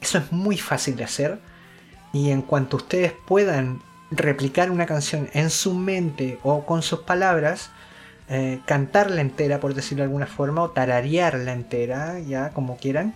Eso 0.00 0.18
es 0.18 0.30
muy 0.30 0.56
fácil 0.56 0.94
de 0.94 1.02
hacer. 1.02 1.40
Y 2.12 2.30
en 2.30 2.40
cuanto 2.40 2.76
ustedes 2.76 3.14
puedan 3.26 3.82
replicar 4.12 4.70
una 4.70 4.86
canción 4.86 5.28
en 5.32 5.50
su 5.50 5.74
mente 5.74 6.38
o 6.44 6.64
con 6.64 6.82
sus 6.82 7.00
palabras, 7.00 7.70
eh, 8.28 8.60
cantarla 8.64 9.22
entera, 9.22 9.58
por 9.58 9.74
decirlo 9.74 10.02
de 10.02 10.06
alguna 10.06 10.26
forma, 10.28 10.62
o 10.62 10.70
tararearla 10.70 11.52
entera, 11.52 12.20
ya 12.20 12.50
como 12.50 12.76
quieran, 12.76 13.12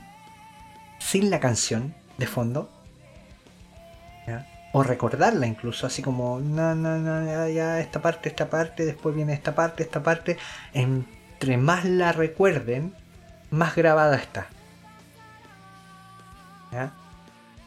sin 0.98 1.30
la 1.30 1.38
canción 1.38 1.94
de 2.18 2.26
fondo. 2.26 2.68
O 4.76 4.82
recordarla 4.82 5.46
incluso, 5.46 5.86
así 5.86 6.02
como, 6.02 6.38
no, 6.40 6.74
no, 6.74 6.98
no, 6.98 7.48
ya, 7.48 7.80
esta 7.80 8.02
parte, 8.02 8.28
esta 8.28 8.50
parte, 8.50 8.84
después 8.84 9.14
viene 9.14 9.32
esta 9.32 9.54
parte, 9.54 9.82
esta 9.82 10.02
parte. 10.02 10.36
Entre 10.74 11.56
más 11.56 11.84
la 11.84 12.12
recuerden, 12.12 12.94
más 13.50 13.74
grabada 13.74 14.16
está. 14.16 14.48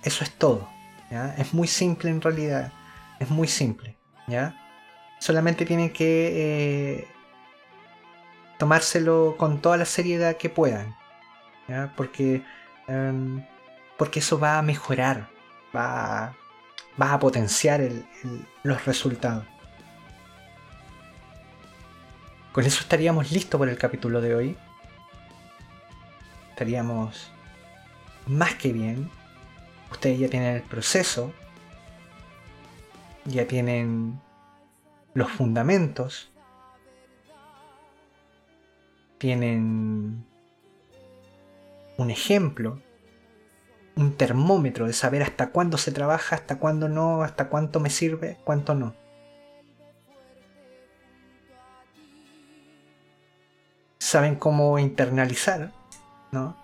Eso 0.03 0.23
es 0.23 0.31
todo. 0.31 0.69
Es 1.37 1.53
muy 1.53 1.67
simple 1.67 2.11
en 2.11 2.21
realidad. 2.21 2.71
Es 3.19 3.29
muy 3.29 3.47
simple. 3.47 3.95
¿ya? 4.27 4.55
Solamente 5.19 5.65
tienen 5.65 5.91
que 5.91 6.99
eh, 6.99 7.07
tomárselo 8.59 9.35
con 9.37 9.61
toda 9.61 9.77
la 9.77 9.85
seriedad 9.85 10.37
que 10.37 10.49
puedan. 10.49 10.95
Porque 11.97 12.43
Em, 12.89 13.45
porque 13.97 14.19
eso 14.19 14.39
va 14.39 14.57
a 14.57 14.61
mejorar, 14.63 15.29
va, 15.75 16.35
va 16.99 17.13
a 17.13 17.19
potenciar 17.19 17.81
los 18.63 18.85
resultados. 18.85 19.45
Con 22.51 22.65
eso 22.65 22.81
estaríamos 22.81 23.31
listos 23.31 23.57
por 23.57 23.69
el 23.69 23.77
capítulo 23.77 24.21
de 24.21 24.35
hoy. 24.35 24.57
Estaríamos 26.49 27.31
más 28.25 28.55
que 28.55 28.73
bien. 28.73 29.09
Ustedes 29.91 30.19
ya 30.19 30.29
tienen 30.29 30.55
el 30.55 30.61
proceso. 30.63 31.33
Ya 33.25 33.47
tienen 33.47 34.19
los 35.13 35.31
fundamentos. 35.31 36.31
Tienen 39.19 40.25
un 41.97 42.09
ejemplo, 42.09 42.81
un 43.99 44.15
termómetro 44.15 44.87
de 44.87 44.93
saber 44.93 45.21
hasta 45.23 45.49
cuándo 45.49 45.77
se 45.77 45.91
trabaja, 45.91 46.37
hasta 46.37 46.57
cuándo 46.57 46.87
no, 46.87 47.21
hasta 47.21 47.49
cuánto 47.49 47.81
me 47.81 47.89
sirve, 47.89 48.37
cuánto 48.45 48.73
no. 48.73 48.95
Saben 53.99 54.35
cómo 54.35 54.79
internalizar, 54.79 55.73
¿no? 56.31 56.55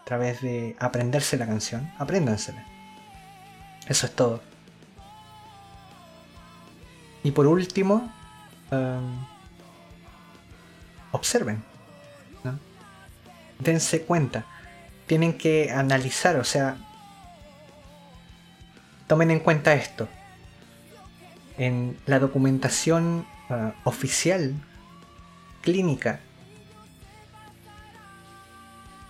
A 0.00 0.04
través 0.04 0.42
de 0.42 0.74
aprenderse 0.80 1.36
la 1.36 1.46
canción, 1.46 1.92
apréndansela. 1.98 2.66
Eso 3.86 4.06
es 4.06 4.12
todo. 4.12 4.42
Y 7.22 7.30
por 7.30 7.46
último, 7.46 8.12
em, 8.72 9.24
observen 11.12 11.62
dense 13.62 14.02
cuenta. 14.02 14.44
Tienen 15.12 15.36
que 15.36 15.70
analizar, 15.70 16.36
o 16.36 16.44
sea, 16.44 16.78
tomen 19.06 19.30
en 19.30 19.40
cuenta 19.40 19.74
esto. 19.74 20.08
En 21.58 21.98
la 22.06 22.18
documentación 22.18 23.26
ah, 23.50 23.74
oficial, 23.84 24.54
clínica, 25.60 26.20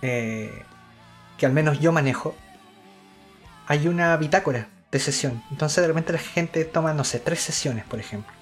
eh, 0.01 0.63
que 1.37 1.45
al 1.45 1.53
menos 1.53 1.79
yo 1.79 1.93
manejo, 1.93 2.35
hay 3.67 3.87
una 3.87 4.17
bitácora 4.17 4.67
de 4.91 4.99
sesión. 4.99 5.41
Entonces 5.51 5.81
de 5.81 5.87
repente 5.87 6.11
la 6.11 6.19
gente 6.19 6.65
toma, 6.65 6.93
no 6.93 7.05
sé, 7.05 7.21
tres 7.21 7.39
sesiones, 7.39 7.85
por 7.85 8.01
ejemplo. 8.01 8.33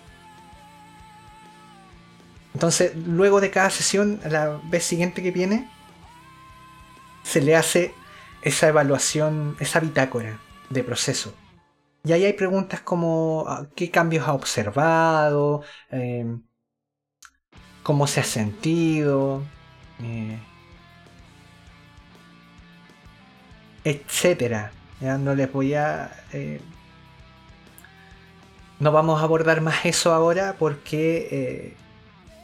Entonces, 2.55 2.95
luego 2.95 3.39
de 3.39 3.51
cada 3.51 3.70
sesión, 3.70 4.20
la 4.28 4.59
vez 4.64 4.84
siguiente 4.84 5.22
que 5.22 5.30
viene, 5.30 5.70
se 7.32 7.42
le 7.42 7.56
hace 7.56 7.94
esa 8.42 8.68
evaluación, 8.68 9.56
esa 9.60 9.80
bitácora 9.80 10.40
de 10.70 10.84
proceso. 10.84 11.34
Y 12.04 12.12
ahí 12.12 12.26
hay 12.26 12.34
preguntas 12.34 12.82
como 12.82 13.46
ah, 13.48 13.68
qué 13.76 13.90
cambios 13.90 14.28
ha 14.28 14.34
observado, 14.34 15.64
em, 15.92 16.42
cómo 17.84 18.06
se 18.08 18.20
ha 18.20 18.24
sentido, 18.24 19.44
eh, 20.04 20.40
etcétera. 23.84 24.72
No 25.00 25.34
les 25.36 25.52
voy 25.52 25.74
a. 25.74 26.12
Eh, 26.34 26.62
no 28.80 28.92
vamos 28.92 29.22
a 29.22 29.24
abordar 29.24 29.62
más 29.62 29.86
eso 29.86 30.14
ahora 30.14 30.56
porque 30.60 31.28
eh, 31.32 31.76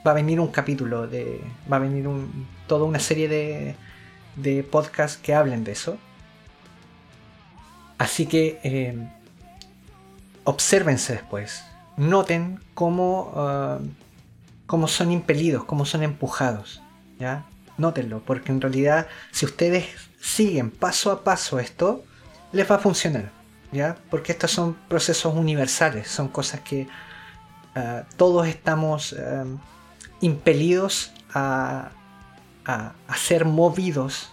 va 0.05 0.11
a 0.11 0.13
venir 0.15 0.39
un 0.39 0.47
capítulo 0.47 1.07
de. 1.07 1.41
Va 1.71 1.77
a 1.77 1.79
venir 1.79 2.07
un, 2.07 2.47
toda 2.67 2.85
una 2.85 2.99
serie 2.99 3.27
de, 3.27 3.75
de 4.37 4.63
podcasts 4.63 5.17
que 5.21 5.35
hablen 5.35 5.63
de 5.63 5.73
eso. 5.73 5.97
Así 7.97 8.25
que 8.25 8.59
eh, 8.63 9.09
después. 11.13 11.63
Noten 11.97 12.59
cómo, 12.73 13.33
uh, 13.35 13.85
cómo, 14.65 14.87
son 14.87 15.11
impelidos, 15.11 15.65
cómo 15.65 15.85
son 15.85 16.03
empujados. 16.03 16.81
¿ya? 17.19 17.45
nótenlo, 17.77 18.21
porque 18.25 18.51
en 18.51 18.61
realidad 18.61 19.07
si 19.31 19.45
ustedes 19.45 19.85
siguen 20.19 20.71
paso 20.71 21.11
a 21.11 21.23
paso 21.23 21.59
esto, 21.59 22.03
les 22.51 22.69
va 22.69 22.75
a 22.75 22.79
funcionar, 22.79 23.31
¿ya? 23.71 23.97
Porque 24.09 24.31
estos 24.31 24.51
son 24.51 24.73
procesos 24.87 25.35
universales, 25.35 26.07
son 26.07 26.27
cosas 26.27 26.61
que 26.61 26.87
ah, 27.75 28.03
todos 28.17 28.47
estamos 28.47 29.13
em, 29.13 29.57
impelidos 30.21 31.11
a, 31.33 31.91
a, 32.67 32.93
ser 33.15 33.45
movidos 33.45 34.29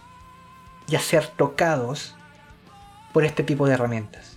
y 0.89 0.97
a 0.97 1.01
ser 1.01 1.28
tocados 1.28 2.14
por 3.12 3.24
este 3.24 3.45
tipo 3.45 3.66
de 3.66 3.74
herramientas. 3.74 4.37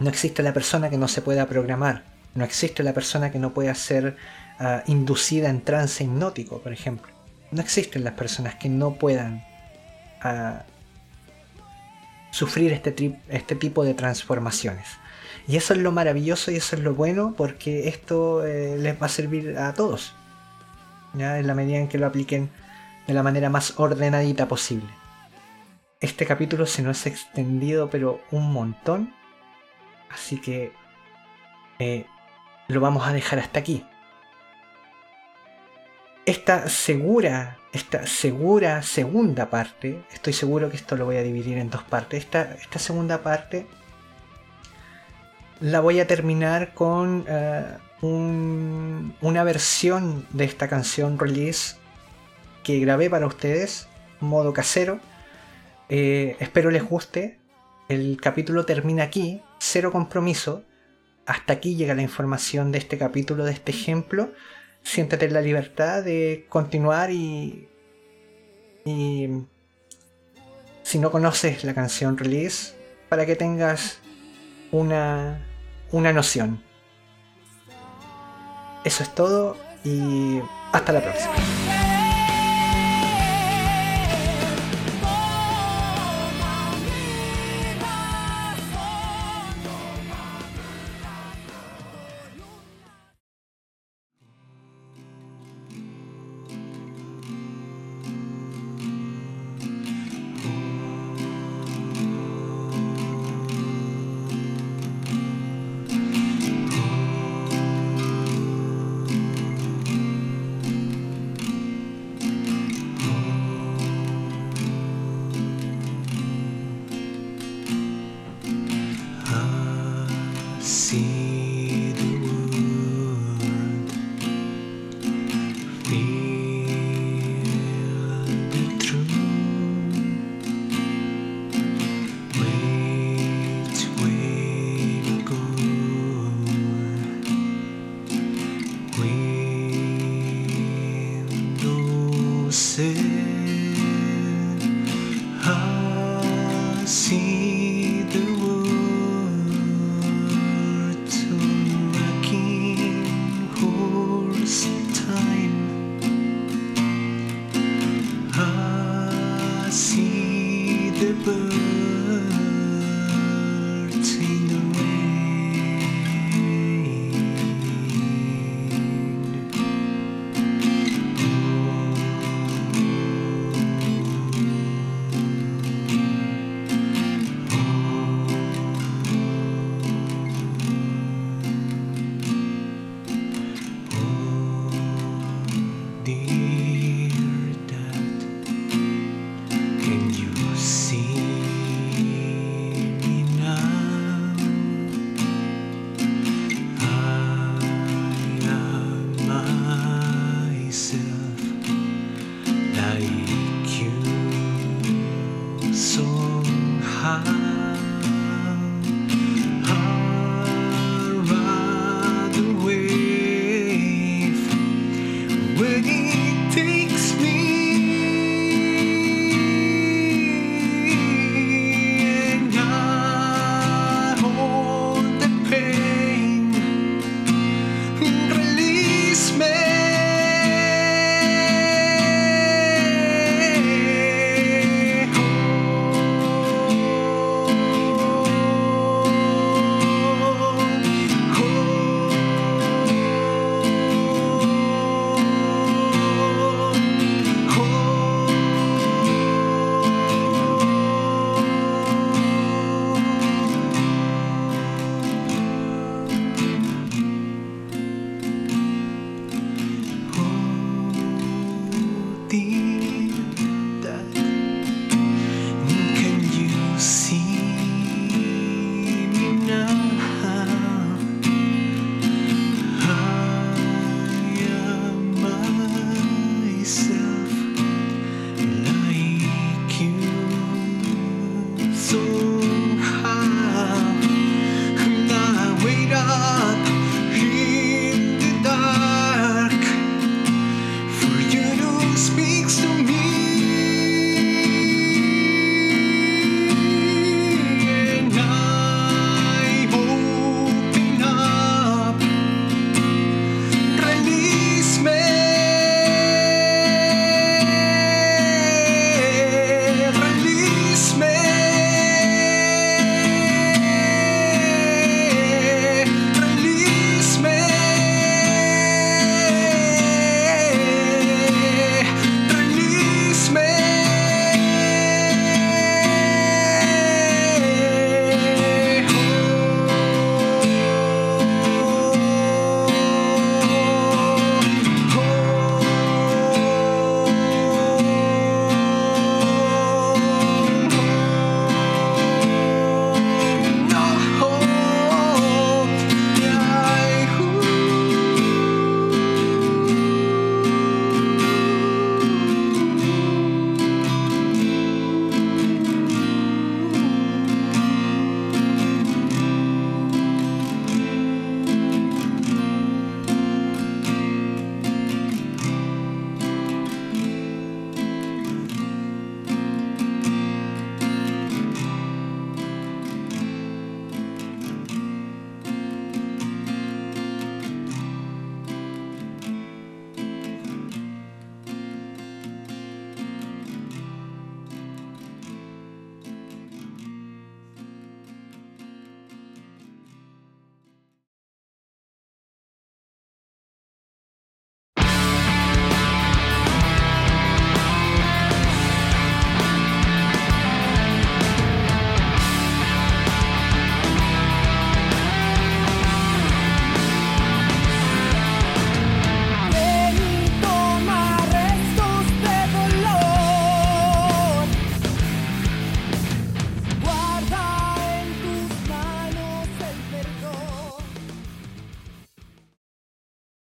No 0.00 0.10
existe 0.10 0.42
la 0.42 0.52
persona 0.52 0.90
que 0.90 0.98
no 0.98 1.08
se 1.08 1.22
pueda 1.22 1.46
programar, 1.46 2.04
no 2.34 2.44
existe 2.44 2.82
la 2.82 2.92
persona 2.92 3.30
que 3.30 3.38
no 3.38 3.54
pueda 3.54 3.74
ser 3.74 4.16
ah, 4.58 4.82
inducida 4.86 5.48
en 5.48 5.62
trance 5.62 6.04
hipnótico, 6.04 6.58
por 6.58 6.72
ejemplo. 6.72 7.12
No 7.50 7.62
existen 7.62 8.04
las 8.04 8.14
personas 8.14 8.56
que 8.56 8.68
no 8.68 8.94
puedan 8.94 9.44
ah, 10.20 10.64
sufrir 12.30 12.72
este, 12.72 13.18
este 13.28 13.54
tipo 13.54 13.84
de 13.84 13.94
transformaciones. 13.94 14.86
Y 15.46 15.56
eso 15.56 15.72
es 15.74 15.80
lo 15.80 15.92
maravilloso 15.92 16.50
y 16.50 16.56
eso 16.56 16.76
es 16.76 16.82
lo 16.82 16.94
bueno 16.94 17.34
porque 17.36 17.88
esto 17.88 18.44
eh, 18.44 18.76
les 18.78 19.00
va 19.00 19.06
a 19.06 19.08
servir 19.08 19.56
a 19.56 19.72
todos. 19.74 20.14
En 21.14 21.46
la 21.46 21.54
medida 21.54 21.78
en 21.78 21.88
que 21.88 21.98
lo 21.98 22.06
apliquen 22.06 22.50
de 23.06 23.14
la 23.14 23.22
manera 23.22 23.50
más 23.50 23.78
ordenadita 23.78 24.46
posible. 24.48 24.88
Este 26.00 26.26
capítulo 26.26 26.66
se 26.66 26.82
nos 26.82 27.04
ha 27.04 27.08
extendido 27.08 27.90
pero 27.90 28.20
un 28.30 28.52
montón. 28.52 29.14
Así 30.10 30.40
que 30.40 30.72
eh, 31.78 32.06
lo 32.68 32.80
vamos 32.80 33.06
a 33.06 33.12
dejar 33.12 33.38
hasta 33.38 33.58
aquí. 33.58 33.84
Esta 36.26 36.68
segura, 36.68 37.56
esta 37.72 38.06
segura 38.06 38.82
segunda 38.82 39.48
parte, 39.48 40.04
estoy 40.12 40.34
seguro 40.34 40.70
que 40.70 40.76
esto 40.76 40.96
lo 40.96 41.06
voy 41.06 41.16
a 41.16 41.22
dividir 41.22 41.56
en 41.56 41.70
dos 41.70 41.82
partes. 41.82 42.24
Esta, 42.24 42.54
esta 42.54 42.78
segunda 42.78 43.22
parte 43.22 43.66
la 45.60 45.80
voy 45.80 46.00
a 46.00 46.06
terminar 46.06 46.74
con 46.74 47.24
una 48.00 49.44
versión 49.44 50.26
de 50.30 50.44
esta 50.44 50.68
canción 50.68 51.18
release 51.18 51.76
que 52.62 52.78
grabé 52.78 53.10
para 53.10 53.26
ustedes, 53.26 53.88
modo 54.20 54.52
casero. 54.52 55.00
Eh, 55.88 56.36
espero 56.40 56.70
les 56.70 56.82
guste. 56.84 57.38
El 57.88 58.20
capítulo 58.20 58.66
termina 58.66 59.04
aquí, 59.04 59.42
cero 59.58 59.90
compromiso 59.90 60.64
hasta 61.28 61.52
aquí 61.52 61.76
llega 61.76 61.94
la 61.94 62.00
información 62.00 62.72
de 62.72 62.78
este 62.78 62.96
capítulo, 62.96 63.44
de 63.44 63.52
este 63.52 63.70
ejemplo. 63.70 64.32
Siéntate 64.82 65.26
en 65.26 65.34
la 65.34 65.42
libertad 65.42 66.02
de 66.02 66.46
continuar 66.48 67.10
y, 67.10 67.68
y 68.86 69.28
si 70.82 70.98
no 70.98 71.10
conoces 71.10 71.64
la 71.64 71.74
canción 71.74 72.16
release, 72.16 72.74
para 73.10 73.26
que 73.26 73.36
tengas 73.36 73.98
una, 74.72 75.46
una 75.92 76.14
noción. 76.14 76.64
Eso 78.84 79.02
es 79.02 79.14
todo 79.14 79.56
y 79.84 80.40
hasta 80.72 80.92
la 80.92 81.00
próxima. 81.00 81.77